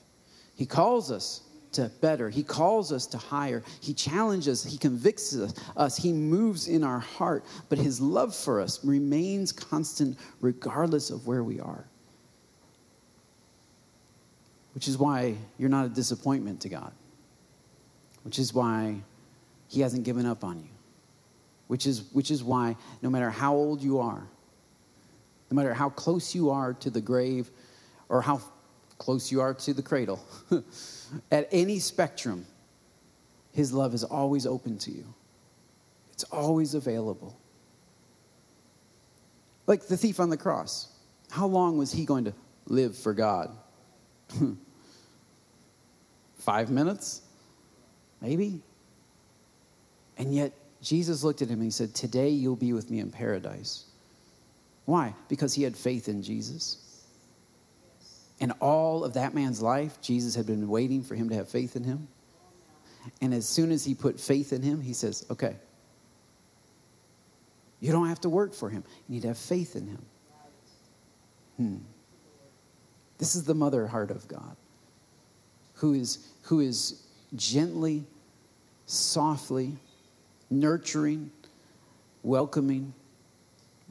He 0.55 0.65
calls 0.65 1.11
us 1.11 1.41
to 1.73 1.89
better. 2.01 2.29
He 2.29 2.43
calls 2.43 2.91
us 2.91 3.05
to 3.07 3.17
higher. 3.17 3.63
He 3.79 3.93
challenges, 3.93 4.63
He 4.63 4.77
convicts 4.77 5.37
us, 5.77 5.95
He 5.95 6.11
moves 6.11 6.67
in 6.67 6.83
our 6.83 6.99
heart. 6.99 7.45
But 7.69 7.77
His 7.77 8.01
love 8.01 8.35
for 8.35 8.59
us 8.59 8.83
remains 8.83 9.53
constant 9.53 10.17
regardless 10.41 11.11
of 11.11 11.27
where 11.27 11.43
we 11.43 11.59
are 11.61 11.85
which 14.73 14.87
is 14.87 14.97
why 14.97 15.35
you're 15.57 15.69
not 15.69 15.85
a 15.85 15.89
disappointment 15.89 16.61
to 16.61 16.69
God, 16.69 16.91
which 18.23 18.39
is 18.39 18.53
why 18.53 18.95
He 19.67 19.81
hasn't 19.81 20.03
given 20.03 20.25
up 20.25 20.43
on 20.43 20.59
you, 20.59 20.69
which 21.67 21.85
is, 21.85 22.03
which 22.13 22.31
is 22.31 22.43
why 22.43 22.75
no 23.01 23.09
matter 23.09 23.29
how 23.29 23.53
old 23.53 23.81
you 23.81 23.99
are, 23.99 24.27
no 25.51 25.55
matter 25.55 25.73
how 25.73 25.89
close 25.89 26.33
you 26.33 26.49
are 26.49 26.73
to 26.73 26.89
the 26.89 27.01
grave 27.01 27.51
or 28.07 28.21
how 28.21 28.41
close 28.97 29.31
you 29.31 29.41
are 29.41 29.53
to 29.53 29.73
the 29.73 29.81
cradle, 29.81 30.23
at 31.31 31.49
any 31.51 31.77
spectrum, 31.77 32.45
His 33.51 33.73
love 33.73 33.93
is 33.93 34.05
always 34.05 34.45
open 34.45 34.77
to 34.79 34.91
you, 34.91 35.13
it's 36.13 36.23
always 36.23 36.73
available. 36.73 37.37
Like 39.67 39.87
the 39.87 39.97
thief 39.97 40.19
on 40.19 40.29
the 40.29 40.37
cross. 40.37 40.87
How 41.29 41.45
long 41.45 41.77
was 41.77 41.93
he 41.93 42.03
going 42.03 42.25
to 42.25 42.33
live 42.65 42.97
for 42.97 43.13
God? 43.13 43.55
Five 46.35 46.69
minutes? 46.69 47.21
Maybe? 48.19 48.61
And 50.17 50.33
yet, 50.33 50.51
Jesus 50.81 51.23
looked 51.23 51.41
at 51.41 51.47
him 51.47 51.59
and 51.59 51.63
he 51.63 51.71
said, 51.71 51.93
Today 51.93 52.29
you'll 52.29 52.57
be 52.57 52.73
with 52.73 52.89
me 52.89 52.99
in 52.99 53.11
paradise. 53.11 53.85
Why? 54.91 55.15
Because 55.29 55.53
he 55.53 55.63
had 55.63 55.77
faith 55.77 56.09
in 56.09 56.21
Jesus. 56.21 56.75
And 58.41 58.51
all 58.59 59.05
of 59.05 59.13
that 59.13 59.33
man's 59.33 59.61
life, 59.61 60.01
Jesus 60.01 60.35
had 60.35 60.45
been 60.45 60.67
waiting 60.67 61.01
for 61.01 61.15
him 61.15 61.29
to 61.29 61.35
have 61.35 61.47
faith 61.47 61.77
in 61.77 61.85
him. 61.85 62.09
And 63.21 63.33
as 63.33 63.47
soon 63.47 63.71
as 63.71 63.85
he 63.85 63.95
put 63.95 64.19
faith 64.19 64.51
in 64.51 64.61
him, 64.61 64.81
he 64.81 64.91
says, 64.91 65.25
Okay, 65.31 65.55
you 67.79 67.93
don't 67.93 68.09
have 68.09 68.19
to 68.19 68.29
work 68.29 68.53
for 68.53 68.69
him. 68.69 68.83
You 69.07 69.13
need 69.13 69.21
to 69.21 69.29
have 69.29 69.37
faith 69.37 69.77
in 69.77 69.87
him. 69.87 70.05
Hmm. 71.55 71.77
This 73.17 73.33
is 73.33 73.45
the 73.45 73.55
mother 73.55 73.87
heart 73.87 74.11
of 74.11 74.27
God, 74.27 74.57
who 75.75 75.93
is, 75.93 76.27
who 76.41 76.59
is 76.59 77.07
gently, 77.33 78.03
softly, 78.87 79.77
nurturing, 80.49 81.31
welcoming, 82.23 82.93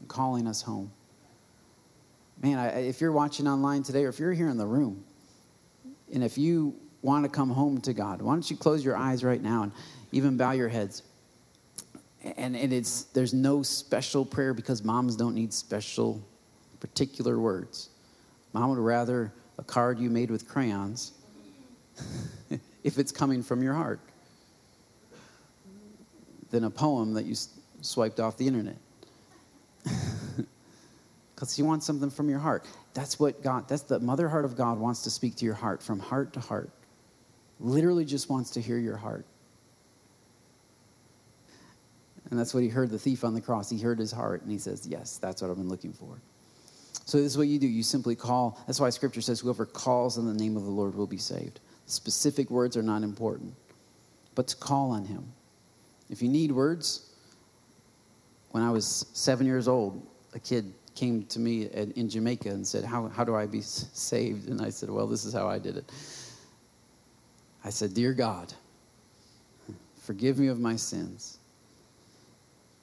calling 0.09 0.47
us 0.47 0.63
home. 0.63 0.91
Man, 2.43 2.59
I, 2.59 2.81
if 2.81 3.01
you're 3.01 3.13
watching 3.13 3.47
online 3.47 3.83
today, 3.83 4.05
or 4.05 4.09
if 4.09 4.19
you're 4.19 4.33
here 4.33 4.49
in 4.49 4.57
the 4.57 4.67
room, 4.67 5.05
and 6.13 6.25
if 6.25 6.39
you 6.39 6.75
want 7.03 7.25
to 7.25 7.29
come 7.31 7.51
home 7.51 7.81
to 7.83 7.93
God, 7.93 8.23
why 8.23 8.33
don't 8.33 8.51
you 8.51 8.57
close 8.57 8.85
your 8.85 8.97
eyes 8.97 9.23
right 9.23 9.43
now 9.43 9.65
and 9.65 9.73
even 10.13 10.37
bow 10.37 10.53
your 10.53 10.69
heads? 10.69 11.03
And, 12.23 12.57
and 12.57 12.73
it's 12.73 13.05
there's 13.05 13.33
no 13.33 13.63
special 13.63 14.25
prayer 14.25 14.53
because 14.53 14.85
moms 14.85 15.17
don't 15.17 15.35
need 15.35 15.53
special 15.53 16.23
particular 16.81 17.39
words. 17.39 17.91
Mom 18.53 18.71
would 18.71 18.79
rather 18.79 19.33
a 19.59 19.63
card 19.63 19.99
you 19.99 20.11
made 20.11 20.31
with 20.31 20.49
crayons 20.49 21.13
if 22.85 22.99
it's 22.99 23.13
coming 23.13 23.43
from 23.43 23.63
your 23.63 23.75
heart 23.75 24.01
than 26.51 26.65
a 26.65 26.71
poem 26.71 27.15
that 27.15 27.25
you 27.25 27.35
swiped 27.81 28.21
off 28.21 28.37
the 28.37 28.47
internet. 28.47 28.77
Because 31.41 31.59
you 31.59 31.65
want 31.65 31.83
something 31.83 32.11
from 32.11 32.29
your 32.29 32.39
heart. 32.39 32.67
That's 32.93 33.19
what 33.19 33.43
God, 33.43 33.67
that's 33.67 33.85
the 33.85 33.99
mother 33.99 34.29
heart 34.29 34.45
of 34.45 34.59
God 34.59 34.79
wants 34.79 35.03
to 35.05 35.11
speak 35.11 35.37
to 35.37 35.47
your 35.47 35.55
heart 35.55 35.83
from 35.83 35.99
heart 35.99 36.35
to 36.35 36.41
heart. 36.41 36.69
Literally 37.59 38.05
just 38.05 38.29
wants 38.29 38.51
to 38.51 38.61
hear 38.61 38.77
your 38.77 38.99
heart. 38.99 39.25
And 42.29 42.39
that's 42.39 42.53
what 42.53 42.63
he 42.63 42.69
heard 42.69 42.91
the 42.91 42.99
thief 42.99 43.25
on 43.25 43.33
the 43.33 43.41
cross. 43.41 43.71
He 43.71 43.79
heard 43.79 43.99
his 43.99 44.13
heart 44.13 44.43
and 44.43 44.51
he 44.51 44.59
says, 44.59 44.87
Yes, 44.87 45.17
that's 45.17 45.41
what 45.41 45.51
I've 45.51 45.57
been 45.57 45.71
looking 45.71 45.95
for. 45.95 46.21
So 47.07 47.17
this 47.17 47.33
is 47.33 47.39
what 47.39 47.49
you 47.49 47.59
do. 47.59 47.67
You 47.67 47.83
simply 47.83 48.15
call. 48.15 48.63
That's 48.67 48.79
why 48.79 48.91
scripture 48.91 49.23
says 49.23 49.41
whoever 49.41 49.65
calls 49.65 50.19
on 50.19 50.27
the 50.27 50.35
name 50.35 50.59
of 50.59 50.65
the 50.65 50.71
Lord 50.71 50.95
will 50.95 51.07
be 51.07 51.17
saved. 51.17 51.61
Specific 51.87 52.51
words 52.51 52.77
are 52.77 52.83
not 52.83 53.03
important, 53.03 53.55
but 54.35 54.47
to 54.49 54.57
call 54.57 54.91
on 54.91 55.07
him. 55.07 55.33
If 56.11 56.21
you 56.21 56.29
need 56.29 56.53
words, 56.53 57.10
when 58.51 58.63
I 58.63 58.71
was 58.71 59.07
seven 59.13 59.47
years 59.47 59.69
old, 59.69 60.07
a 60.35 60.39
kid 60.39 60.73
came 60.95 61.25
to 61.27 61.39
me 61.39 61.67
in 61.67 62.09
Jamaica 62.09 62.49
and 62.49 62.67
said, 62.67 62.85
how, 62.85 63.09
how 63.09 63.25
do 63.25 63.35
I 63.35 63.47
be 63.47 63.61
saved? 63.61 64.49
And 64.49 64.61
I 64.61 64.71
said, 64.71 64.91
Well, 64.91 65.07
this 65.07 65.25
is 65.25 65.33
how 65.33 65.49
I 65.49 65.59
did 65.59 65.77
it. 65.77 65.91
I 67.65 67.71
said, 67.71 67.95
Dear 67.95 68.13
God, 68.13 68.53
forgive 70.03 70.39
me 70.39 70.49
of 70.49 70.59
my 70.59 70.77
sins. 70.77 71.39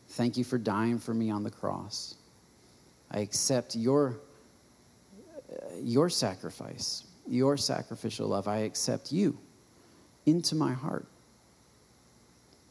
Thank 0.09 0.37
you 0.37 0.43
for 0.43 0.57
dying 0.57 0.99
for 0.99 1.13
me 1.13 1.29
on 1.29 1.43
the 1.43 1.51
cross. 1.51 2.15
I 3.11 3.19
accept 3.19 3.75
your, 3.75 4.17
your 5.81 6.09
sacrifice, 6.09 7.03
your 7.27 7.57
sacrificial 7.57 8.29
love. 8.29 8.47
I 8.47 8.59
accept 8.59 9.11
you 9.11 9.37
into 10.25 10.55
my 10.55 10.73
heart. 10.73 11.05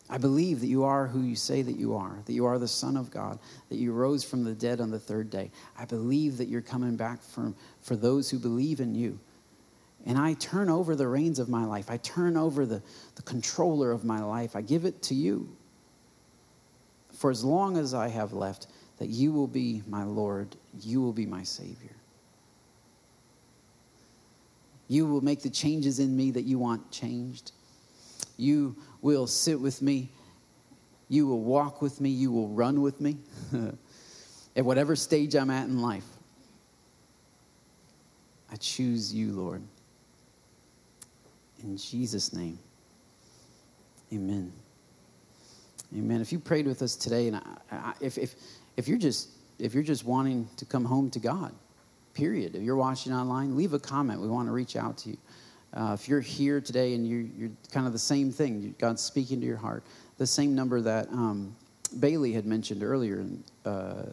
I 0.08 0.18
believe 0.18 0.60
that 0.60 0.68
you 0.68 0.84
are 0.84 1.06
who 1.06 1.22
you 1.22 1.34
say 1.34 1.62
that 1.62 1.76
you 1.76 1.96
are, 1.96 2.22
that 2.26 2.32
you 2.32 2.46
are 2.46 2.58
the 2.58 2.68
Son 2.68 2.96
of 2.96 3.10
God, 3.10 3.38
that 3.68 3.76
you 3.76 3.92
rose 3.92 4.22
from 4.22 4.44
the 4.44 4.52
dead 4.52 4.80
on 4.80 4.90
the 4.90 5.00
third 5.00 5.30
day. 5.30 5.50
I 5.76 5.84
believe 5.84 6.36
that 6.38 6.46
you're 6.46 6.62
coming 6.62 6.96
back 6.96 7.22
from, 7.22 7.56
for 7.80 7.96
those 7.96 8.30
who 8.30 8.38
believe 8.38 8.78
in 8.78 8.94
you. 8.94 9.18
And 10.04 10.16
I 10.16 10.34
turn 10.34 10.68
over 10.70 10.94
the 10.94 11.08
reins 11.08 11.40
of 11.40 11.48
my 11.48 11.64
life. 11.64 11.90
I 11.90 11.96
turn 11.96 12.36
over 12.36 12.64
the, 12.64 12.80
the 13.16 13.22
controller 13.22 13.90
of 13.90 14.04
my 14.04 14.22
life. 14.22 14.54
I 14.54 14.60
give 14.60 14.84
it 14.84 15.02
to 15.04 15.14
you. 15.14 15.48
For 17.12 17.32
as 17.32 17.42
long 17.42 17.76
as 17.76 17.92
I 17.92 18.08
have 18.08 18.32
left, 18.32 18.68
that 18.98 19.08
you 19.08 19.32
will 19.32 19.48
be 19.48 19.82
my 19.88 20.04
Lord, 20.04 20.54
you 20.80 21.00
will 21.00 21.12
be 21.12 21.26
my 21.26 21.42
Savior. 21.42 21.96
You 24.86 25.06
will 25.06 25.20
make 25.20 25.42
the 25.42 25.50
changes 25.50 25.98
in 25.98 26.16
me 26.16 26.30
that 26.30 26.44
you 26.44 26.60
want 26.60 26.92
changed. 26.92 27.50
You 28.36 28.76
will 29.02 29.26
sit 29.26 29.60
with 29.60 29.82
me. 29.82 30.10
You 31.08 31.26
will 31.26 31.42
walk 31.42 31.80
with 31.80 32.00
me. 32.00 32.10
You 32.10 32.30
will 32.30 32.48
run 32.48 32.82
with 32.82 33.00
me 33.00 33.16
at 34.56 34.64
whatever 34.64 34.96
stage 34.96 35.34
I'm 35.34 35.50
at 35.50 35.66
in 35.66 35.80
life. 35.80 36.06
I 38.50 38.56
choose 38.56 39.12
you, 39.12 39.32
Lord. 39.32 39.62
In 41.62 41.76
Jesus' 41.76 42.32
name, 42.32 42.58
amen. 44.12 44.52
Amen. 45.96 46.20
If 46.20 46.32
you 46.32 46.38
prayed 46.38 46.66
with 46.66 46.82
us 46.82 46.96
today, 46.96 47.28
and 47.28 47.36
I, 47.36 47.42
I, 47.70 47.92
if, 48.00 48.18
if, 48.18 48.34
if 48.76 48.86
you're 48.88 48.98
just 48.98 49.30
if 49.58 49.74
you're 49.74 49.82
just 49.82 50.04
wanting 50.04 50.48
to 50.56 50.64
come 50.64 50.84
home 50.84 51.10
to 51.10 51.18
God, 51.18 51.52
period. 52.14 52.54
If 52.54 52.62
you're 52.62 52.76
watching 52.76 53.12
online, 53.12 53.56
leave 53.56 53.72
a 53.72 53.78
comment. 53.78 54.20
We 54.20 54.28
want 54.28 54.48
to 54.48 54.52
reach 54.52 54.76
out 54.76 54.98
to 54.98 55.10
you. 55.10 55.16
Uh, 55.76 55.92
if 55.92 56.08
you're 56.08 56.20
here 56.20 56.60
today 56.60 56.94
and 56.94 57.06
you're, 57.06 57.26
you're, 57.36 57.50
kind 57.70 57.86
of 57.86 57.92
the 57.92 57.98
same 57.98 58.32
thing, 58.32 58.74
God's 58.78 59.02
speaking 59.02 59.40
to 59.40 59.46
your 59.46 59.58
heart, 59.58 59.84
the 60.16 60.26
same 60.26 60.54
number 60.54 60.80
that 60.80 61.06
um, 61.10 61.54
Bailey 62.00 62.32
had 62.32 62.46
mentioned 62.46 62.82
earlier, 62.82 63.26
uh, 63.66 64.04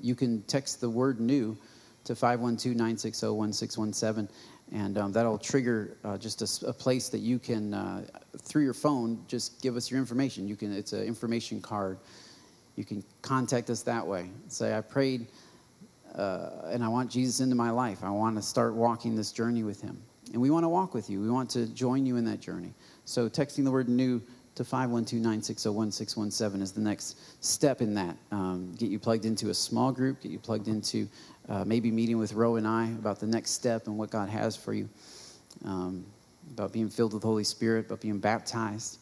you 0.00 0.14
can 0.14 0.42
text 0.42 0.80
the 0.80 0.88
word 0.88 1.18
new 1.20 1.56
to 2.04 2.14
512 2.14 2.76
960 2.76 3.26
1617, 3.26 4.28
and 4.72 4.96
um, 4.96 5.10
that'll 5.10 5.38
trigger 5.38 5.96
uh, 6.04 6.16
just 6.16 6.62
a, 6.62 6.68
a, 6.68 6.72
place 6.72 7.08
that 7.08 7.18
you 7.18 7.40
can, 7.40 7.74
uh, 7.74 8.04
through 8.38 8.62
your 8.62 8.74
phone, 8.74 9.18
just 9.26 9.60
give 9.60 9.76
us 9.76 9.90
your 9.90 9.98
information. 9.98 10.46
You 10.46 10.54
can, 10.54 10.72
it's 10.72 10.92
an 10.92 11.02
information 11.02 11.60
card 11.60 11.98
you 12.76 12.84
can 12.84 13.02
contact 13.22 13.70
us 13.70 13.82
that 13.82 14.06
way. 14.06 14.30
Say, 14.48 14.76
I 14.76 14.82
prayed 14.82 15.26
uh, 16.14 16.50
and 16.66 16.84
I 16.84 16.88
want 16.88 17.10
Jesus 17.10 17.40
into 17.40 17.56
my 17.56 17.70
life. 17.70 18.04
I 18.04 18.10
want 18.10 18.36
to 18.36 18.42
start 18.42 18.74
walking 18.74 19.16
this 19.16 19.32
journey 19.32 19.62
with 19.62 19.80
Him. 19.80 20.00
And 20.36 20.42
we 20.42 20.50
want 20.50 20.64
to 20.64 20.68
walk 20.68 20.92
with 20.92 21.08
you. 21.08 21.18
We 21.18 21.30
want 21.30 21.48
to 21.52 21.64
join 21.68 22.04
you 22.04 22.16
in 22.18 22.26
that 22.26 22.40
journey. 22.40 22.74
So 23.06 23.26
texting 23.26 23.64
the 23.64 23.70
word 23.70 23.88
new 23.88 24.20
to 24.56 24.64
512-960-1617 24.64 26.60
is 26.60 26.72
the 26.72 26.82
next 26.82 27.16
step 27.42 27.80
in 27.80 27.94
that. 27.94 28.14
Um, 28.30 28.74
get 28.76 28.90
you 28.90 28.98
plugged 28.98 29.24
into 29.24 29.48
a 29.48 29.54
small 29.54 29.92
group, 29.92 30.20
get 30.20 30.30
you 30.30 30.38
plugged 30.38 30.68
into 30.68 31.08
uh, 31.48 31.64
maybe 31.64 31.90
meeting 31.90 32.18
with 32.18 32.34
Roe 32.34 32.56
and 32.56 32.68
I 32.68 32.88
about 32.88 33.18
the 33.18 33.26
next 33.26 33.52
step 33.52 33.86
and 33.86 33.96
what 33.96 34.10
God 34.10 34.28
has 34.28 34.54
for 34.54 34.74
you, 34.74 34.90
um, 35.64 36.04
about 36.50 36.70
being 36.70 36.90
filled 36.90 37.14
with 37.14 37.22
the 37.22 37.28
Holy 37.28 37.42
Spirit, 37.42 37.86
about 37.86 38.02
being 38.02 38.18
baptized 38.18 38.98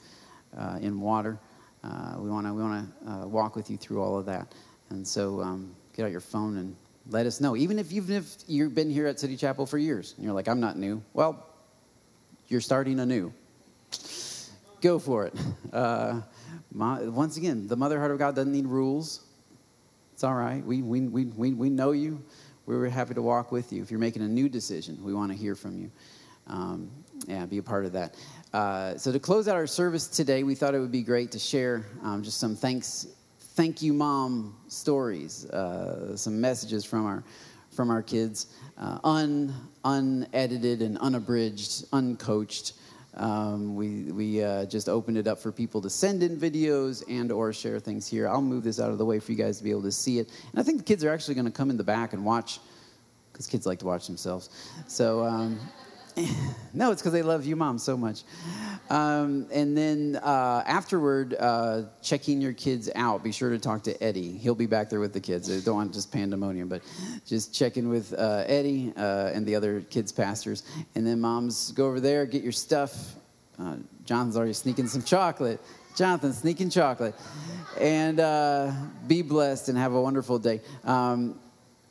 uh, 0.56 0.78
in 0.80 1.00
water. 1.00 1.36
Uh, 1.82 2.14
we 2.18 2.30
want 2.30 2.46
to 2.46 2.54
we 2.54 2.62
want 2.62 2.88
to 3.04 3.10
uh, 3.10 3.26
walk 3.26 3.56
with 3.56 3.68
you 3.72 3.76
through 3.76 4.00
all 4.00 4.16
of 4.16 4.24
that. 4.26 4.54
And 4.90 5.04
so 5.04 5.40
um, 5.40 5.74
get 5.96 6.04
out 6.04 6.12
your 6.12 6.20
phone 6.20 6.58
and 6.58 6.76
let 7.08 7.26
us 7.26 7.40
know. 7.40 7.56
Even 7.56 7.78
if 7.78 7.92
you've 7.92 8.10
if 8.10 8.34
you've 8.46 8.74
been 8.74 8.90
here 8.90 9.06
at 9.06 9.20
City 9.20 9.36
Chapel 9.36 9.66
for 9.66 9.78
years 9.78 10.14
and 10.16 10.24
you're 10.24 10.34
like, 10.34 10.48
I'm 10.48 10.60
not 10.60 10.76
new. 10.76 11.02
Well, 11.12 11.46
you're 12.48 12.60
starting 12.60 13.00
anew. 13.00 13.32
Go 14.80 14.98
for 14.98 15.26
it. 15.26 15.34
Uh, 15.72 16.20
my, 16.72 17.02
once 17.02 17.36
again, 17.36 17.66
the 17.66 17.76
Mother 17.76 17.98
Heart 17.98 18.10
of 18.10 18.18
God 18.18 18.34
doesn't 18.34 18.52
need 18.52 18.66
rules. 18.66 19.22
It's 20.12 20.24
all 20.24 20.34
right. 20.34 20.64
We, 20.64 20.82
we, 20.82 21.00
we, 21.02 21.24
we, 21.24 21.52
we 21.52 21.70
know 21.70 21.92
you. 21.92 22.22
We're 22.66 22.88
happy 22.88 23.14
to 23.14 23.22
walk 23.22 23.52
with 23.52 23.72
you. 23.72 23.82
If 23.82 23.90
you're 23.90 24.00
making 24.00 24.22
a 24.22 24.28
new 24.28 24.48
decision, 24.48 25.02
we 25.02 25.14
want 25.14 25.32
to 25.32 25.38
hear 25.38 25.54
from 25.54 25.78
you. 25.78 25.90
Um, 26.46 26.90
yeah, 27.26 27.46
be 27.46 27.58
a 27.58 27.62
part 27.62 27.84
of 27.84 27.92
that. 27.92 28.14
Uh, 28.52 28.96
so 28.96 29.10
to 29.10 29.18
close 29.18 29.48
out 29.48 29.56
our 29.56 29.66
service 29.66 30.06
today, 30.06 30.42
we 30.42 30.54
thought 30.54 30.74
it 30.74 30.80
would 30.80 30.92
be 30.92 31.02
great 31.02 31.32
to 31.32 31.38
share 31.38 31.84
um, 32.02 32.22
just 32.22 32.38
some 32.38 32.54
thanks, 32.54 33.06
thank 33.54 33.82
you, 33.82 33.92
mom 33.92 34.56
stories, 34.68 35.46
uh, 35.46 36.16
some 36.16 36.40
messages 36.40 36.84
from 36.84 37.06
our 37.06 37.24
from 37.70 37.90
our 37.90 38.02
kids, 38.02 38.54
uh, 38.78 38.98
un, 39.02 39.52
unedited 39.84 40.80
and 40.80 40.96
unabridged, 40.98 41.90
uncoached. 41.92 42.74
Um, 43.14 43.74
we 43.74 44.12
we 44.12 44.42
uh, 44.42 44.64
just 44.66 44.88
opened 44.88 45.18
it 45.18 45.26
up 45.26 45.38
for 45.38 45.50
people 45.50 45.80
to 45.82 45.90
send 45.90 46.22
in 46.22 46.36
videos 46.36 47.02
and 47.08 47.32
or 47.32 47.52
share 47.52 47.80
things 47.80 48.06
here. 48.06 48.28
I'll 48.28 48.42
move 48.42 48.62
this 48.62 48.80
out 48.80 48.90
of 48.90 48.98
the 48.98 49.04
way 49.04 49.18
for 49.18 49.32
you 49.32 49.38
guys 49.38 49.58
to 49.58 49.64
be 49.64 49.70
able 49.70 49.82
to 49.82 49.92
see 49.92 50.18
it. 50.18 50.30
And 50.52 50.60
I 50.60 50.62
think 50.62 50.78
the 50.78 50.84
kids 50.84 51.04
are 51.04 51.10
actually 51.10 51.34
going 51.34 51.46
to 51.46 51.52
come 51.52 51.70
in 51.70 51.76
the 51.76 51.84
back 51.84 52.12
and 52.12 52.24
watch, 52.24 52.60
because 53.32 53.46
kids 53.46 53.66
like 53.66 53.78
to 53.80 53.86
watch 53.86 54.06
themselves. 54.06 54.50
So. 54.86 55.24
Um, 55.24 55.58
no, 56.74 56.92
it's 56.92 57.02
because 57.02 57.12
they 57.12 57.22
love 57.22 57.44
you, 57.44 57.56
mom, 57.56 57.78
so 57.78 57.96
much. 57.96 58.22
Um, 58.90 59.46
and 59.52 59.76
then 59.76 60.20
uh, 60.22 60.62
afterward, 60.66 61.34
uh, 61.38 61.82
checking 62.02 62.40
your 62.40 62.52
kids 62.52 62.90
out. 62.94 63.24
Be 63.24 63.32
sure 63.32 63.50
to 63.50 63.58
talk 63.58 63.82
to 63.84 64.02
Eddie. 64.02 64.32
He'll 64.32 64.54
be 64.54 64.66
back 64.66 64.90
there 64.90 65.00
with 65.00 65.12
the 65.12 65.20
kids. 65.20 65.50
I 65.50 65.64
don't 65.64 65.74
want 65.74 65.92
just 65.92 66.12
pandemonium, 66.12 66.68
but 66.68 66.82
just 67.26 67.54
checking 67.54 67.88
with 67.88 68.12
uh, 68.12 68.44
Eddie 68.46 68.92
uh, 68.96 69.30
and 69.34 69.46
the 69.46 69.56
other 69.56 69.80
kids' 69.80 70.12
pastors. 70.12 70.62
And 70.94 71.06
then 71.06 71.20
moms, 71.20 71.72
go 71.72 71.86
over 71.86 72.00
there, 72.00 72.26
get 72.26 72.42
your 72.42 72.52
stuff. 72.52 73.14
Uh, 73.58 73.76
Jonathan's 74.04 74.36
already 74.36 74.52
sneaking 74.52 74.86
some 74.86 75.02
chocolate. 75.02 75.60
Jonathan, 75.96 76.32
sneaking 76.32 76.70
chocolate. 76.70 77.14
And 77.80 78.20
uh, 78.20 78.72
be 79.06 79.22
blessed 79.22 79.68
and 79.68 79.78
have 79.78 79.94
a 79.94 80.00
wonderful 80.00 80.38
day. 80.38 80.60
Um, 80.84 81.40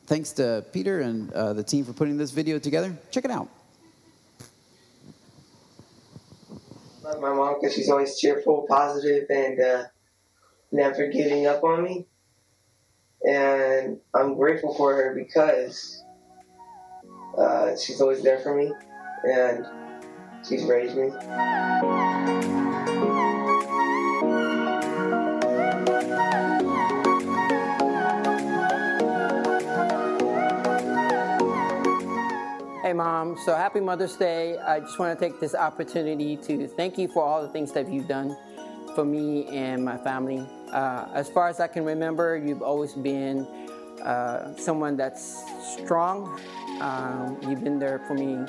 thanks 0.06 0.32
to 0.34 0.64
Peter 0.72 1.02
and 1.02 1.30
the 1.30 1.64
team 1.64 1.84
for 1.84 1.94
putting 1.94 2.18
this 2.18 2.32
video 2.32 2.60
together. 2.60 2.96
Check 3.12 3.26
it 3.26 3.32
out. 3.32 3.50
Love 7.14 7.22
my 7.22 7.34
mom 7.34 7.56
because 7.60 7.76
she's 7.76 7.90
always 7.90 8.20
cheerful, 8.20 8.66
positive, 8.68 9.26
and 9.30 9.60
uh, 9.60 9.84
never 10.72 11.08
giving 11.08 11.46
up 11.48 11.64
on 11.64 11.84
me. 11.84 12.08
And 13.24 14.00
I'm 14.14 14.36
grateful 14.36 14.74
for 14.74 14.96
her 14.96 15.16
because 15.16 16.04
uh, 17.38 17.78
she's 17.78 18.02
always 18.02 18.22
there 18.22 18.40
for 18.40 18.56
me 18.56 18.74
and 19.24 19.66
she's 20.46 20.64
raised 20.64 20.98
me. 20.98 22.73
Mom. 32.94 33.38
So 33.46 33.56
happy 33.56 33.80
Mother's 33.80 34.16
Day. 34.16 34.58
I 34.58 34.80
just 34.80 35.00
want 35.00 35.18
to 35.18 35.26
take 35.26 35.40
this 35.40 35.56
opportunity 35.56 36.38
to 36.38 36.68
thank 36.68 36.98
you 36.98 37.08
for 37.08 37.24
all 37.24 37.42
the 37.42 37.50
things 37.50 37.72
that 37.74 37.92
you've 37.92 38.08
done 38.08 38.38
for 38.96 39.04
me 39.04 39.48
and 39.48 39.84
my 39.84 39.98
family. 39.98 40.48
Uh, 40.72 41.08
as 41.14 41.30
far 41.30 41.50
as 41.50 41.60
I 41.60 41.68
can 41.68 41.84
remember, 41.86 42.38
you've 42.38 42.62
always 42.62 42.94
been 42.94 43.46
uh, 44.04 44.56
someone 44.56 44.96
that's 44.96 45.44
strong. 45.62 46.40
Um, 46.82 47.38
you've 47.48 47.64
been 47.64 47.80
there 47.80 48.00
for 48.08 48.14
me 48.14 48.46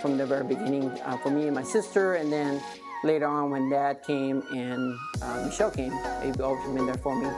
from 0.00 0.16
the 0.16 0.26
very 0.26 0.44
beginning, 0.44 0.90
uh, 1.04 1.18
for 1.18 1.30
me 1.30 1.46
and 1.46 1.54
my 1.54 1.62
sister, 1.62 2.14
and 2.14 2.32
then 2.32 2.62
later 3.04 3.26
on 3.26 3.50
when 3.50 3.68
Dad 3.70 4.02
came 4.02 4.42
and 4.52 4.96
uh, 5.22 5.44
Michelle 5.44 5.70
came, 5.70 5.92
you've 6.24 6.40
always 6.40 6.64
been 6.74 6.86
there 6.86 6.94
for 6.94 7.14
me. 7.14 7.28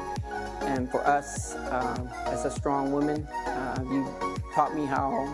And 0.62 0.90
for 0.90 1.06
us, 1.06 1.54
um, 1.70 2.08
as 2.26 2.44
a 2.44 2.50
strong 2.50 2.92
woman, 2.92 3.26
uh, 3.26 3.84
you 3.84 4.06
taught 4.54 4.74
me 4.74 4.86
how 4.86 5.26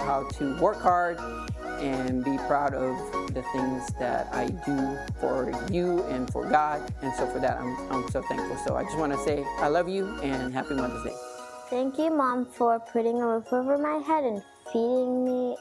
how 0.00 0.24
to 0.24 0.56
work 0.60 0.80
hard 0.80 1.18
and 1.80 2.24
be 2.24 2.36
proud 2.46 2.74
of 2.74 2.96
the 3.34 3.42
things 3.52 3.88
that 3.98 4.28
I 4.32 4.48
do 4.48 4.98
for 5.20 5.52
you 5.70 6.02
and 6.04 6.30
for 6.30 6.48
God. 6.48 6.92
And 7.02 7.12
so 7.14 7.26
for 7.26 7.38
that, 7.40 7.58
I'm, 7.58 7.76
I'm 7.90 8.08
so 8.10 8.22
thankful. 8.22 8.56
So 8.66 8.76
I 8.76 8.84
just 8.84 8.98
want 8.98 9.12
to 9.12 9.18
say 9.20 9.44
I 9.58 9.68
love 9.68 9.88
you 9.88 10.06
and 10.22 10.52
happy 10.52 10.74
Mother's 10.74 11.04
Day. 11.04 11.16
Thank 11.70 11.98
you, 11.98 12.10
Mom, 12.10 12.46
for 12.46 12.80
putting 12.80 13.20
a 13.20 13.26
roof 13.26 13.52
over 13.52 13.78
my 13.78 13.98
head 13.98 14.24
and 14.24 14.42
feeding 14.72 15.24
me 15.24 15.56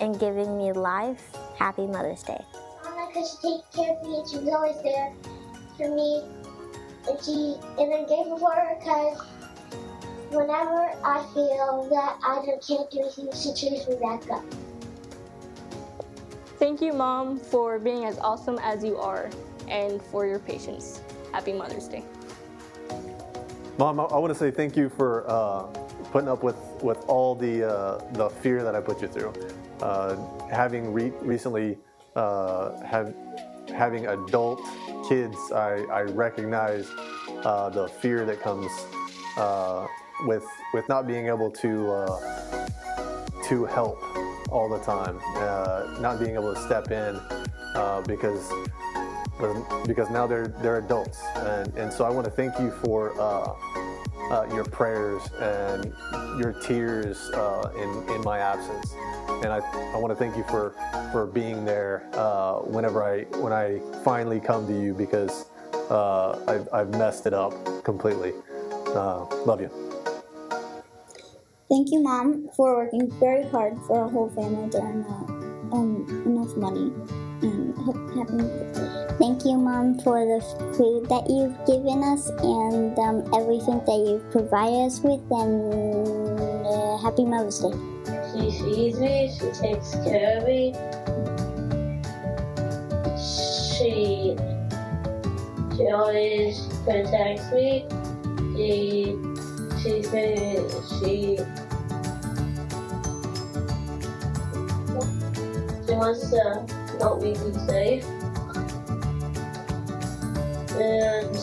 and 0.00 0.18
giving 0.20 0.56
me 0.56 0.72
life. 0.72 1.22
Happy 1.58 1.86
Mother's 1.86 2.22
Day. 2.22 2.40
Mama, 2.84 3.08
because 3.08 3.38
she 3.40 3.48
takes 3.48 3.76
care 3.76 3.96
of 3.96 4.02
me 4.02 4.18
and 4.18 4.28
she 4.28 4.36
was 4.38 4.48
always 4.48 4.82
there 4.82 5.12
for 5.76 5.94
me. 5.94 6.22
And 7.08 7.18
she, 7.24 7.56
and 7.80 7.94
I'm 7.94 8.06
grateful 8.06 8.38
for 8.38 8.52
her 8.52 8.76
because 8.78 9.35
whenever 10.30 10.92
I 11.04 11.24
feel 11.34 11.88
that 11.90 12.18
I 12.22 12.44
can't 12.66 12.90
do 12.90 13.00
anything, 13.00 13.28
she 13.32 13.54
cheers 13.54 13.86
me 13.88 13.96
back 13.96 14.28
up. 14.30 14.44
Thank 16.58 16.80
you, 16.80 16.92
Mom, 16.92 17.38
for 17.38 17.78
being 17.78 18.04
as 18.04 18.18
awesome 18.18 18.58
as 18.62 18.82
you 18.82 18.96
are 18.96 19.30
and 19.68 20.00
for 20.02 20.26
your 20.26 20.38
patience. 20.38 21.00
Happy 21.32 21.52
Mother's 21.52 21.86
Day. 21.86 22.02
Mom, 23.78 24.00
I, 24.00 24.04
I 24.04 24.18
want 24.18 24.32
to 24.32 24.38
say 24.38 24.50
thank 24.50 24.76
you 24.76 24.88
for 24.88 25.28
uh, 25.30 25.64
putting 26.10 26.28
up 26.28 26.42
with, 26.42 26.56
with 26.82 26.98
all 27.08 27.34
the, 27.34 27.70
uh, 27.70 28.12
the 28.12 28.30
fear 28.30 28.62
that 28.64 28.74
I 28.74 28.80
put 28.80 29.02
you 29.02 29.08
through. 29.08 29.34
Uh, 29.80 30.16
having 30.48 30.92
re- 30.92 31.12
recently 31.20 31.76
uh, 32.14 32.80
have, 32.80 33.14
having 33.74 34.06
adult 34.06 34.62
kids, 35.06 35.36
I, 35.52 35.84
I 35.92 36.02
recognize 36.02 36.88
uh, 37.44 37.68
the 37.68 37.86
fear 37.86 38.24
that 38.24 38.40
comes 38.40 38.72
uh, 39.36 39.86
with 40.24 40.46
with 40.72 40.88
not 40.88 41.06
being 41.06 41.26
able 41.26 41.50
to 41.50 41.90
uh, 41.90 42.68
to 43.48 43.64
help 43.66 44.02
all 44.50 44.68
the 44.68 44.78
time, 44.80 45.18
uh, 45.36 45.98
not 46.00 46.18
being 46.18 46.34
able 46.34 46.54
to 46.54 46.60
step 46.62 46.90
in 46.90 47.16
uh, 47.74 48.02
because 48.06 48.50
because 49.86 50.10
now 50.10 50.26
they're 50.26 50.48
they're 50.62 50.78
adults, 50.78 51.22
and 51.36 51.74
and 51.76 51.92
so 51.92 52.04
I 52.04 52.10
want 52.10 52.24
to 52.24 52.30
thank 52.30 52.58
you 52.58 52.70
for. 52.70 53.18
Uh, 53.20 53.54
uh, 54.30 54.44
your 54.52 54.64
prayers 54.64 55.22
and 55.40 55.94
your 56.40 56.52
tears 56.52 57.30
uh, 57.30 57.70
in, 57.76 58.12
in 58.12 58.20
my 58.22 58.40
absence, 58.40 58.92
and 59.44 59.52
I, 59.52 59.58
I 59.94 59.96
want 59.98 60.10
to 60.10 60.16
thank 60.16 60.36
you 60.36 60.42
for, 60.48 60.74
for 61.12 61.26
being 61.26 61.64
there 61.64 62.00
whenever 62.66 63.04
I 63.04 63.22
when 63.38 63.52
I 63.52 63.78
finally 64.02 64.40
come 64.40 64.66
to 64.66 64.72
you 64.72 64.94
because 64.94 65.46
I've, 65.68 66.68
I've 66.72 66.90
messed 66.90 67.26
it 67.26 67.34
up 67.34 67.52
completely. 67.84 68.32
love 69.44 69.60
you. 69.60 69.85
Thank 71.68 71.90
you, 71.90 72.00
Mom, 72.00 72.48
for 72.54 72.76
working 72.76 73.10
very 73.18 73.42
hard 73.48 73.76
for 73.86 73.98
our 74.02 74.08
whole 74.08 74.30
family 74.30 74.70
to 74.70 74.78
earn 74.78 75.02
uh, 75.02 75.74
um, 75.74 76.06
enough 76.24 76.56
money. 76.56 76.92
And 77.42 77.74
happy 78.14 79.16
Thank 79.18 79.44
you, 79.44 79.56
Mom, 79.56 79.98
for 80.00 80.20
the 80.20 80.40
food 80.76 81.08
that 81.08 81.28
you've 81.28 81.56
given 81.66 82.04
us 82.04 82.28
and 82.28 82.96
um, 82.98 83.26
everything 83.34 83.82
that 83.84 83.98
you've 84.06 84.30
provided 84.30 84.86
us 84.86 85.00
with. 85.00 85.20
And 85.32 86.38
uh, 86.66 86.98
happy 86.98 87.24
Mother's 87.24 87.58
Day. 87.58 87.74
She 88.30 88.50
feeds 88.62 89.00
me. 89.00 89.32
She 89.34 89.50
takes 89.50 89.90
care 90.06 90.38
of 90.38 90.44
me. 90.46 90.72
She 93.18 94.36
she 95.76 95.90
always 95.90 96.60
protects 96.84 97.50
me. 97.52 97.86
She 98.54 99.35
she 99.82 100.02
said 100.02 100.70
she 101.00 101.38
she 105.86 105.92
wants 105.94 106.30
to 106.30 106.66
help 107.00 107.22
me 107.22 107.32
be 107.32 107.52
safe 107.66 108.04
and 110.78 111.36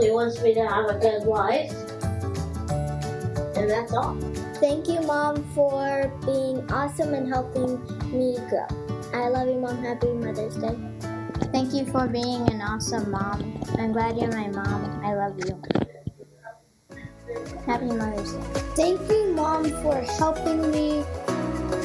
she 0.00 0.10
wants 0.10 0.40
me 0.42 0.54
to 0.54 0.66
have 0.66 0.86
a 0.86 0.98
good 0.98 1.24
life. 1.24 1.72
And 3.56 3.70
that's 3.70 3.92
all. 3.92 4.16
Thank 4.56 4.88
you, 4.88 5.00
Mom, 5.02 5.44
for 5.54 6.10
being 6.24 6.70
awesome 6.70 7.14
and 7.14 7.28
helping 7.28 7.80
me 8.10 8.38
grow. 8.48 8.66
I 9.12 9.28
love 9.28 9.48
you, 9.48 9.58
Mom. 9.58 9.82
Happy 9.82 10.12
Mother's 10.12 10.56
Day. 10.56 10.91
Thank 11.52 11.74
you 11.74 11.84
for 11.86 12.08
being 12.08 12.48
an 12.50 12.62
awesome 12.62 13.10
mom. 13.10 13.62
I'm 13.78 13.92
glad 13.92 14.16
you're 14.16 14.32
my 14.32 14.48
mom. 14.48 15.04
I 15.04 15.14
love 15.14 15.38
you. 15.38 15.62
Happy 17.66 17.84
Mother's 17.86 18.32
Day. 18.32 18.60
Thank 18.74 19.10
you, 19.10 19.34
Mom, 19.34 19.70
for 19.82 20.00
helping 20.18 20.70
me 20.70 21.04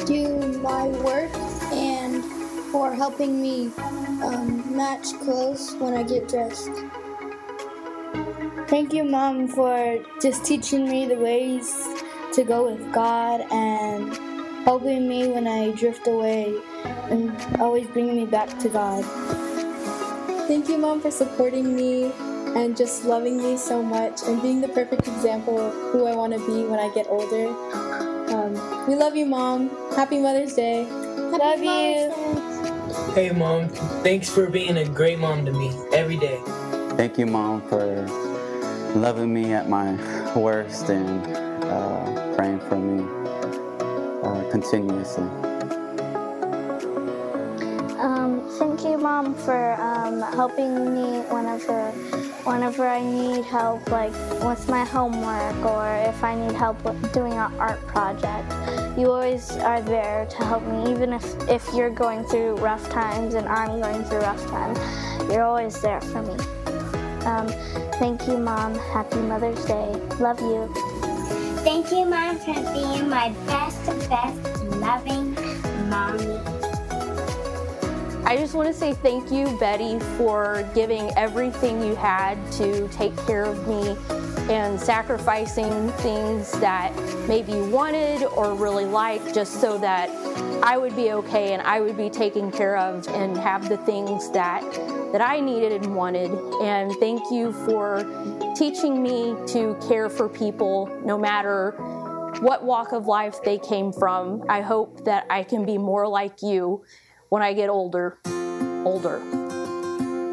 do 0.05 0.39
my 0.61 0.87
work 1.03 1.29
and 1.73 2.23
for 2.71 2.93
helping 2.93 3.41
me 3.41 3.71
um, 4.23 4.75
match 4.75 5.13
clothes 5.19 5.75
when 5.79 5.93
I 5.95 6.03
get 6.03 6.29
dressed. 6.29 6.71
Thank 8.69 8.93
you, 8.93 9.03
Mom, 9.03 9.49
for 9.49 9.99
just 10.21 10.45
teaching 10.45 10.89
me 10.89 11.07
the 11.07 11.17
ways 11.17 11.73
to 12.33 12.43
go 12.45 12.71
with 12.71 12.93
God 12.93 13.41
and 13.51 14.15
helping 14.63 15.09
me 15.09 15.27
when 15.27 15.47
I 15.47 15.71
drift 15.71 16.07
away 16.07 16.55
and 17.11 17.35
always 17.59 17.87
bringing 17.87 18.15
me 18.15 18.25
back 18.25 18.57
to 18.59 18.69
God. 18.69 19.03
Thank 20.47 20.69
you, 20.69 20.77
Mom, 20.77 21.01
for 21.01 21.11
supporting 21.11 21.75
me 21.75 22.05
and 22.55 22.77
just 22.77 23.03
loving 23.03 23.35
me 23.35 23.57
so 23.57 23.83
much 23.83 24.21
and 24.23 24.41
being 24.41 24.61
the 24.61 24.69
perfect 24.69 25.05
example 25.05 25.59
of 25.59 25.73
who 25.91 26.05
I 26.05 26.15
want 26.15 26.31
to 26.31 26.39
be 26.39 26.63
when 26.63 26.79
I 26.79 26.89
get 26.93 27.05
older. 27.09 27.49
Um, 28.33 28.87
we 28.87 28.95
love 28.95 29.13
you, 29.17 29.25
Mom. 29.25 29.69
Happy 29.93 30.19
Mother's 30.19 30.53
Day. 30.53 30.85
love 30.85 31.59
you. 31.59 32.13
Hey, 33.13 33.29
Mom. 33.31 33.67
Thanks 34.03 34.29
for 34.29 34.49
being 34.49 34.77
a 34.77 34.85
great 34.85 35.19
mom 35.19 35.45
to 35.45 35.51
me 35.51 35.69
every 35.91 36.17
day. 36.17 36.39
Thank 36.95 37.17
you, 37.17 37.25
Mom, 37.25 37.61
for 37.67 38.07
loving 38.95 39.33
me 39.33 39.51
at 39.51 39.67
my 39.67 39.95
worst 40.33 40.87
and 40.89 41.27
uh, 41.65 42.35
praying 42.37 42.61
for 42.61 42.77
me 42.77 43.03
uh, 44.23 44.49
continuously. 44.49 45.46
Thank 48.77 48.91
you, 48.91 48.97
Mom, 48.99 49.33
for 49.33 49.73
um, 49.81 50.21
helping 50.33 50.93
me 50.93 51.21
whenever, 51.31 51.89
whenever 52.43 52.87
I 52.87 53.01
need 53.01 53.43
help, 53.43 53.89
like 53.89 54.11
with 54.43 54.69
my 54.69 54.85
homework 54.85 55.65
or 55.65 55.95
if 56.07 56.23
I 56.23 56.35
need 56.35 56.51
help 56.51 56.77
doing 57.11 57.33
an 57.33 57.51
art 57.59 57.79
project. 57.87 58.53
You 58.95 59.11
always 59.11 59.49
are 59.57 59.81
there 59.81 60.27
to 60.27 60.37
help 60.45 60.63
me, 60.63 60.91
even 60.91 61.11
if, 61.11 61.49
if 61.49 61.67
you're 61.73 61.89
going 61.89 62.23
through 62.25 62.57
rough 62.57 62.87
times 62.89 63.33
and 63.33 63.47
I'm 63.47 63.81
going 63.81 64.03
through 64.03 64.19
rough 64.19 64.45
times. 64.47 64.77
You're 65.31 65.43
always 65.43 65.81
there 65.81 66.01
for 66.01 66.21
me. 66.21 66.35
Um, 67.25 67.47
thank 67.97 68.27
you, 68.27 68.37
Mom. 68.37 68.75
Happy 68.93 69.17
Mother's 69.17 69.65
Day. 69.65 69.89
Love 70.19 70.39
you. 70.39 70.71
Thank 71.63 71.91
you, 71.91 72.05
Mom, 72.05 72.37
for 72.37 72.53
being 72.73 73.09
my 73.09 73.29
best, 73.47 73.85
best, 74.07 74.63
loving 74.75 75.33
mommy. 75.89 76.56
I 78.27 78.35
just 78.35 78.55
want 78.55 78.67
to 78.67 78.73
say 78.73 78.93
thank 78.93 79.31
you, 79.31 79.57
Betty, 79.57 79.99
for 80.17 80.69
giving 80.75 81.15
everything 81.15 81.81
you 81.81 81.95
had 81.95 82.35
to 82.53 82.89
take 82.89 83.15
care 83.25 83.45
of 83.45 83.65
me 83.69 83.95
and 84.53 84.77
sacrificing 84.77 85.89
things 85.91 86.51
that 86.59 86.93
maybe 87.29 87.53
you 87.53 87.69
wanted 87.69 88.25
or 88.25 88.53
really 88.53 88.83
liked 88.83 89.33
just 89.33 89.61
so 89.61 89.77
that 89.77 90.09
I 90.61 90.77
would 90.77 90.93
be 90.93 91.13
okay 91.13 91.53
and 91.53 91.61
I 91.61 91.79
would 91.79 91.95
be 91.95 92.09
taken 92.09 92.51
care 92.51 92.75
of 92.75 93.07
and 93.07 93.37
have 93.37 93.69
the 93.69 93.77
things 93.77 94.29
that 94.31 94.61
that 95.13 95.21
I 95.21 95.39
needed 95.39 95.71
and 95.71 95.95
wanted. 95.95 96.29
And 96.61 96.91
thank 96.99 97.31
you 97.31 97.53
for 97.65 98.03
teaching 98.57 99.01
me 99.01 99.37
to 99.53 99.79
care 99.87 100.09
for 100.09 100.27
people 100.27 100.87
no 101.05 101.17
matter 101.17 101.71
what 102.41 102.65
walk 102.65 102.91
of 102.91 103.07
life 103.07 103.41
they 103.43 103.57
came 103.57 103.93
from. 103.93 104.43
I 104.49 104.59
hope 104.59 105.05
that 105.05 105.25
I 105.29 105.43
can 105.43 105.65
be 105.65 105.77
more 105.77 106.05
like 106.05 106.41
you 106.41 106.83
when 107.29 107.41
I 107.41 107.53
get 107.53 107.69
older. 107.69 108.17
Older. 108.85 109.19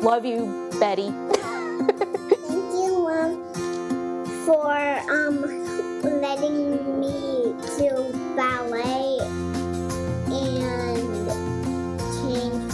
Love 0.00 0.24
you, 0.24 0.70
Betty. 0.78 1.08
Thank 1.08 2.72
you, 2.74 2.92
Mom, 3.02 4.24
for 4.44 4.70
um 5.10 5.42
letting 6.20 7.00
me 7.00 7.54
do 7.78 8.12
ballet 8.36 9.18
and 10.28 11.26
change 12.20 12.72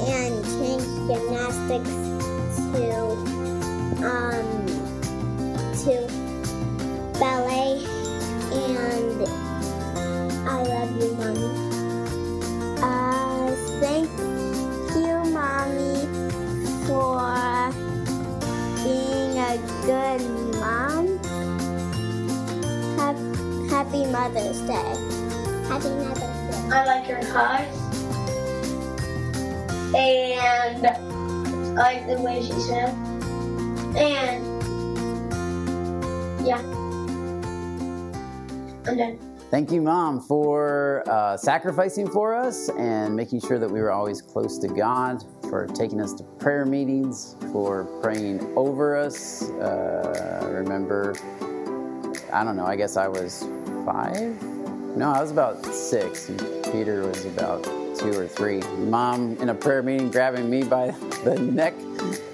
and 0.00 0.44
change 0.56 0.86
gymnastics 1.06 1.94
to 2.72 2.84
um 4.02 4.48
to 5.84 5.94
ballet 7.18 7.84
and 8.52 9.22
I 10.48 10.62
love 10.62 11.02
you, 11.02 11.14
Mommy. 11.14 11.71
Thank 12.82 14.10
you, 14.96 15.16
Mommy, 15.32 16.06
for 16.86 17.70
being 18.82 19.38
a 19.38 19.56
good 19.86 20.22
mom. 20.60 21.18
Hap- 22.98 23.70
Happy 23.70 24.04
Mother's 24.06 24.60
Day. 24.62 24.96
Happy 25.68 25.90
Mother's 25.90 26.18
Day. 26.18 26.68
I 26.72 26.84
like 26.86 27.08
your 27.08 27.20
eyes. 27.38 27.78
And 29.94 30.86
I 30.86 31.72
like 31.74 32.06
the 32.08 32.20
way 32.22 32.42
she 32.42 32.52
said. 32.60 32.90
And 33.96 34.62
yeah. 36.46 36.62
I'm 38.86 38.96
done. 38.96 39.31
Thank 39.52 39.70
you, 39.70 39.82
Mom, 39.82 40.18
for 40.18 41.04
uh, 41.06 41.36
sacrificing 41.36 42.08
for 42.08 42.34
us 42.34 42.70
and 42.70 43.14
making 43.14 43.42
sure 43.42 43.58
that 43.58 43.70
we 43.70 43.82
were 43.82 43.90
always 43.90 44.22
close 44.22 44.56
to 44.60 44.66
God, 44.66 45.22
for 45.50 45.66
taking 45.66 46.00
us 46.00 46.14
to 46.14 46.24
prayer 46.40 46.64
meetings, 46.64 47.36
for 47.52 47.84
praying 48.00 48.40
over 48.56 48.96
us. 48.96 49.50
Uh, 49.50 50.48
remember, 50.50 51.14
I 52.32 52.44
don't 52.44 52.56
know, 52.56 52.64
I 52.64 52.76
guess 52.76 52.96
I 52.96 53.08
was 53.08 53.42
five? 53.84 54.42
No, 54.96 55.12
I 55.12 55.20
was 55.20 55.30
about 55.30 55.66
six. 55.66 56.30
Peter 56.72 57.06
was 57.06 57.26
about 57.26 57.62
two 57.98 58.18
or 58.18 58.26
three. 58.26 58.60
Mom 58.78 59.36
in 59.36 59.50
a 59.50 59.54
prayer 59.54 59.82
meeting 59.82 60.10
grabbing 60.10 60.48
me 60.48 60.62
by 60.62 60.92
the 61.24 61.38
neck 61.38 61.74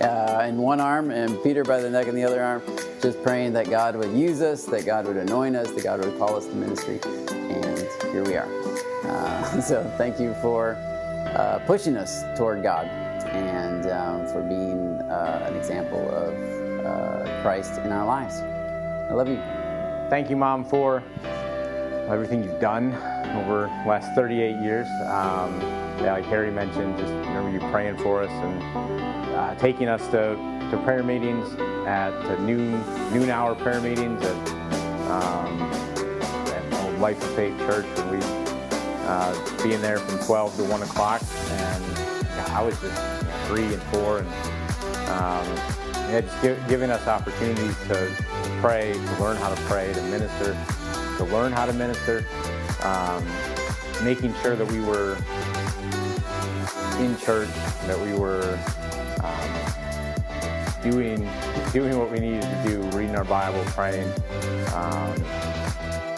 uh, 0.00 0.46
in 0.48 0.58
one 0.58 0.80
arm 0.80 1.10
and 1.10 1.42
Peter 1.42 1.64
by 1.64 1.80
the 1.80 1.90
neck 1.90 2.06
in 2.06 2.14
the 2.14 2.22
other 2.22 2.40
arm, 2.40 2.62
just 3.00 3.22
praying 3.22 3.52
that 3.52 3.70
God 3.70 3.96
would 3.96 4.12
use 4.12 4.42
us, 4.42 4.64
that 4.66 4.84
God 4.84 5.06
would 5.06 5.16
anoint 5.16 5.56
us, 5.56 5.70
that 5.70 5.84
God 5.84 6.04
would 6.04 6.18
call 6.18 6.36
us 6.36 6.46
to 6.46 6.54
ministry. 6.54 7.00
And 7.30 7.78
here 8.12 8.24
we 8.24 8.36
are. 8.36 8.48
Uh, 9.04 9.60
so 9.60 9.84
thank 9.96 10.18
you 10.18 10.34
for 10.42 10.72
uh, 11.34 11.60
pushing 11.66 11.96
us 11.96 12.24
toward 12.36 12.62
God 12.62 12.86
and 13.28 13.86
um, 13.86 14.26
for 14.28 14.42
being 14.42 15.00
uh, 15.02 15.46
an 15.48 15.56
example 15.56 16.08
of 16.10 16.34
uh, 16.84 17.42
Christ 17.42 17.78
in 17.78 17.92
our 17.92 18.06
lives. 18.06 18.40
I 18.40 19.14
love 19.14 19.28
you. 19.28 19.40
Thank 20.10 20.30
you, 20.30 20.36
Mom, 20.36 20.64
for 20.64 21.02
everything 22.08 22.42
you've 22.42 22.60
done 22.60 22.94
over 23.36 23.70
the 23.84 23.88
last 23.88 24.14
38 24.14 24.56
years. 24.62 24.88
Um, 25.02 25.60
yeah, 26.00 26.14
like 26.14 26.24
Harry 26.26 26.50
mentioned, 26.50 26.96
just 26.96 27.12
remember 27.12 27.50
you 27.50 27.60
praying 27.70 27.98
for 27.98 28.22
us 28.22 28.30
and 28.30 29.17
uh, 29.38 29.54
taking 29.54 29.88
us 29.88 30.04
to, 30.08 30.34
to 30.68 30.80
prayer 30.82 31.04
meetings 31.04 31.48
at 31.86 32.10
to 32.22 32.42
noon 32.42 32.72
noon 33.12 33.30
hour 33.30 33.54
prayer 33.54 33.80
meetings 33.80 34.20
at, 34.20 34.48
um, 35.08 35.62
at 35.62 36.98
Life 36.98 37.22
of 37.22 37.34
Faith 37.36 37.56
Church, 37.58 37.86
and 37.86 38.10
we 38.10 38.18
uh, 39.06 39.62
being 39.62 39.80
there 39.80 39.98
from 39.98 40.18
12 40.26 40.56
to 40.56 40.64
1 40.64 40.82
o'clock. 40.82 41.22
And 41.50 41.84
I 42.50 42.62
was 42.62 42.78
just 42.80 43.00
three 43.46 43.72
and 43.72 43.82
four, 43.84 44.18
and 44.18 44.28
um, 45.08 45.46
just 46.10 46.42
give, 46.42 46.68
giving 46.68 46.90
us 46.90 47.06
opportunities 47.06 47.78
to 47.86 48.12
pray, 48.60 48.92
to 48.92 49.22
learn 49.22 49.36
how 49.36 49.54
to 49.54 49.60
pray, 49.62 49.92
to 49.92 50.02
minister, 50.02 50.58
to 51.16 51.24
learn 51.26 51.52
how 51.52 51.64
to 51.64 51.72
minister, 51.72 52.26
um, 52.82 53.24
making 54.04 54.34
sure 54.42 54.56
that 54.56 54.66
we 54.66 54.80
were 54.80 55.16
in 56.98 57.16
church, 57.18 57.48
that 57.86 57.98
we 58.00 58.12
were 58.12 58.58
doing 60.90 61.28
doing 61.72 61.98
what 61.98 62.10
we 62.10 62.18
needed 62.18 62.42
to 62.42 62.62
do, 62.64 62.80
reading 62.96 63.14
our 63.14 63.24
Bible, 63.24 63.62
praying, 63.68 64.10
um, 64.74 65.14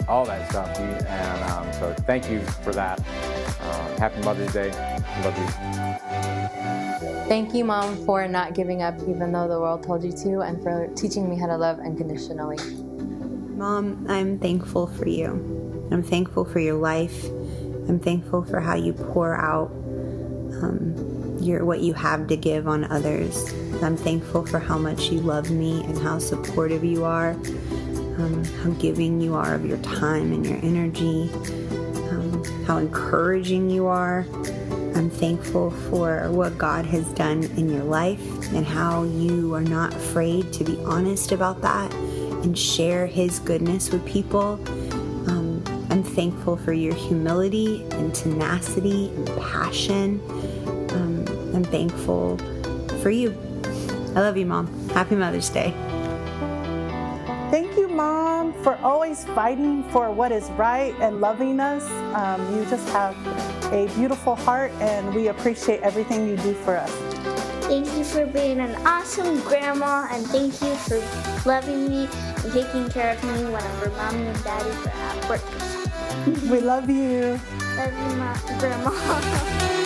all 0.07 0.25
that 0.25 0.49
stuff. 0.49 0.77
And 0.79 1.51
um, 1.51 1.73
so, 1.73 1.93
thank 2.05 2.29
you 2.29 2.39
for 2.63 2.71
that. 2.73 2.99
Uh, 3.61 3.97
happy 3.97 4.21
Mother's 4.21 4.53
Day. 4.53 4.69
Love 5.23 5.37
you. 5.37 5.47
Thank 7.27 7.53
you, 7.53 7.63
Mom, 7.65 8.05
for 8.05 8.27
not 8.27 8.53
giving 8.53 8.81
up 8.81 8.95
even 9.07 9.31
though 9.31 9.47
the 9.47 9.59
world 9.59 9.83
told 9.83 10.03
you 10.03 10.11
to, 10.11 10.41
and 10.41 10.61
for 10.63 10.87
teaching 10.95 11.29
me 11.29 11.37
how 11.37 11.47
to 11.47 11.57
love 11.57 11.79
unconditionally. 11.79 12.57
Mom, 13.55 14.05
I'm 14.09 14.39
thankful 14.39 14.87
for 14.87 15.07
you. 15.07 15.87
I'm 15.91 16.03
thankful 16.03 16.45
for 16.45 16.59
your 16.59 16.75
life. 16.75 17.25
I'm 17.87 17.99
thankful 17.99 18.43
for 18.43 18.59
how 18.59 18.75
you 18.75 18.93
pour 18.93 19.35
out 19.35 19.69
um, 20.61 21.37
your 21.41 21.65
what 21.65 21.81
you 21.81 21.93
have 21.93 22.27
to 22.27 22.37
give 22.37 22.67
on 22.67 22.85
others. 22.85 23.53
I'm 23.83 23.97
thankful 23.97 24.45
for 24.45 24.59
how 24.59 24.77
much 24.77 25.09
you 25.09 25.21
love 25.21 25.49
me 25.49 25.83
and 25.85 25.97
how 25.97 26.19
supportive 26.19 26.83
you 26.83 27.03
are, 27.03 27.31
um, 27.31 28.43
how 28.61 28.69
giving 28.71 29.19
you 29.19 29.33
are 29.33 29.55
of 29.55 29.65
your 29.65 29.79
time 29.79 30.31
and 30.31 30.45
your 30.45 30.59
energy, 30.61 31.31
um, 32.11 32.43
how 32.65 32.77
encouraging 32.77 33.71
you 33.71 33.87
are. 33.87 34.27
I'm 34.95 35.09
thankful 35.09 35.71
for 35.71 36.29
what 36.29 36.59
God 36.59 36.85
has 36.85 37.07
done 37.13 37.43
in 37.57 37.69
your 37.69 37.83
life 37.83 38.21
and 38.53 38.65
how 38.65 39.03
you 39.03 39.55
are 39.55 39.63
not 39.63 39.95
afraid 39.95 40.53
to 40.53 40.63
be 40.63 40.77
honest 40.83 41.31
about 41.31 41.61
that 41.61 41.91
and 41.93 42.57
share 42.57 43.07
His 43.07 43.39
goodness 43.39 43.89
with 43.89 44.05
people. 44.05 44.59
Um, 45.27 45.63
I'm 45.89 46.03
thankful 46.03 46.55
for 46.55 46.73
your 46.73 46.93
humility 46.93 47.83
and 47.93 48.13
tenacity 48.13 49.07
and 49.07 49.27
passion. 49.39 50.21
Um, 50.91 51.25
I'm 51.55 51.63
thankful 51.63 52.37
for 53.01 53.09
you. 53.09 53.50
I 54.15 54.19
love 54.19 54.35
you, 54.37 54.45
Mom. 54.45 54.67
Happy 54.89 55.15
Mother's 55.15 55.49
Day. 55.49 55.73
Thank 57.49 57.77
you, 57.77 57.87
Mom, 57.87 58.53
for 58.63 58.75
always 58.77 59.23
fighting 59.25 59.83
for 59.89 60.11
what 60.11 60.31
is 60.31 60.49
right 60.51 60.93
and 60.99 61.21
loving 61.21 61.59
us. 61.59 61.83
Um, 62.15 62.39
you 62.55 62.65
just 62.65 62.87
have 62.89 63.15
a 63.71 63.87
beautiful 63.95 64.35
heart, 64.35 64.71
and 64.79 65.13
we 65.13 65.27
appreciate 65.29 65.81
everything 65.81 66.27
you 66.27 66.35
do 66.37 66.53
for 66.53 66.77
us. 66.77 66.91
Thank 67.65 67.87
you 67.97 68.03
for 68.03 68.25
being 68.25 68.59
an 68.59 68.75
awesome 68.85 69.39
grandma, 69.41 70.07
and 70.11 70.25
thank 70.27 70.61
you 70.61 70.75
for 70.75 70.97
loving 71.47 71.87
me 71.89 72.09
and 72.43 72.51
taking 72.51 72.89
care 72.89 73.15
of 73.15 73.23
me 73.23 73.45
whenever 73.45 73.89
mommy 73.91 74.27
and 74.27 74.43
daddy 74.43 74.69
are 74.69 74.89
at 74.89 75.29
work. 75.29 76.51
we 76.51 76.59
love 76.59 76.89
you. 76.89 77.39
Love 77.77 77.93
you, 77.93 78.17
Ma- 78.17 78.59
Grandma. 78.59 79.77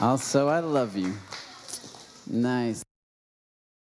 Also, 0.00 0.48
I 0.48 0.60
love 0.60 0.96
you. 0.96 1.12
Nice. 2.26 2.87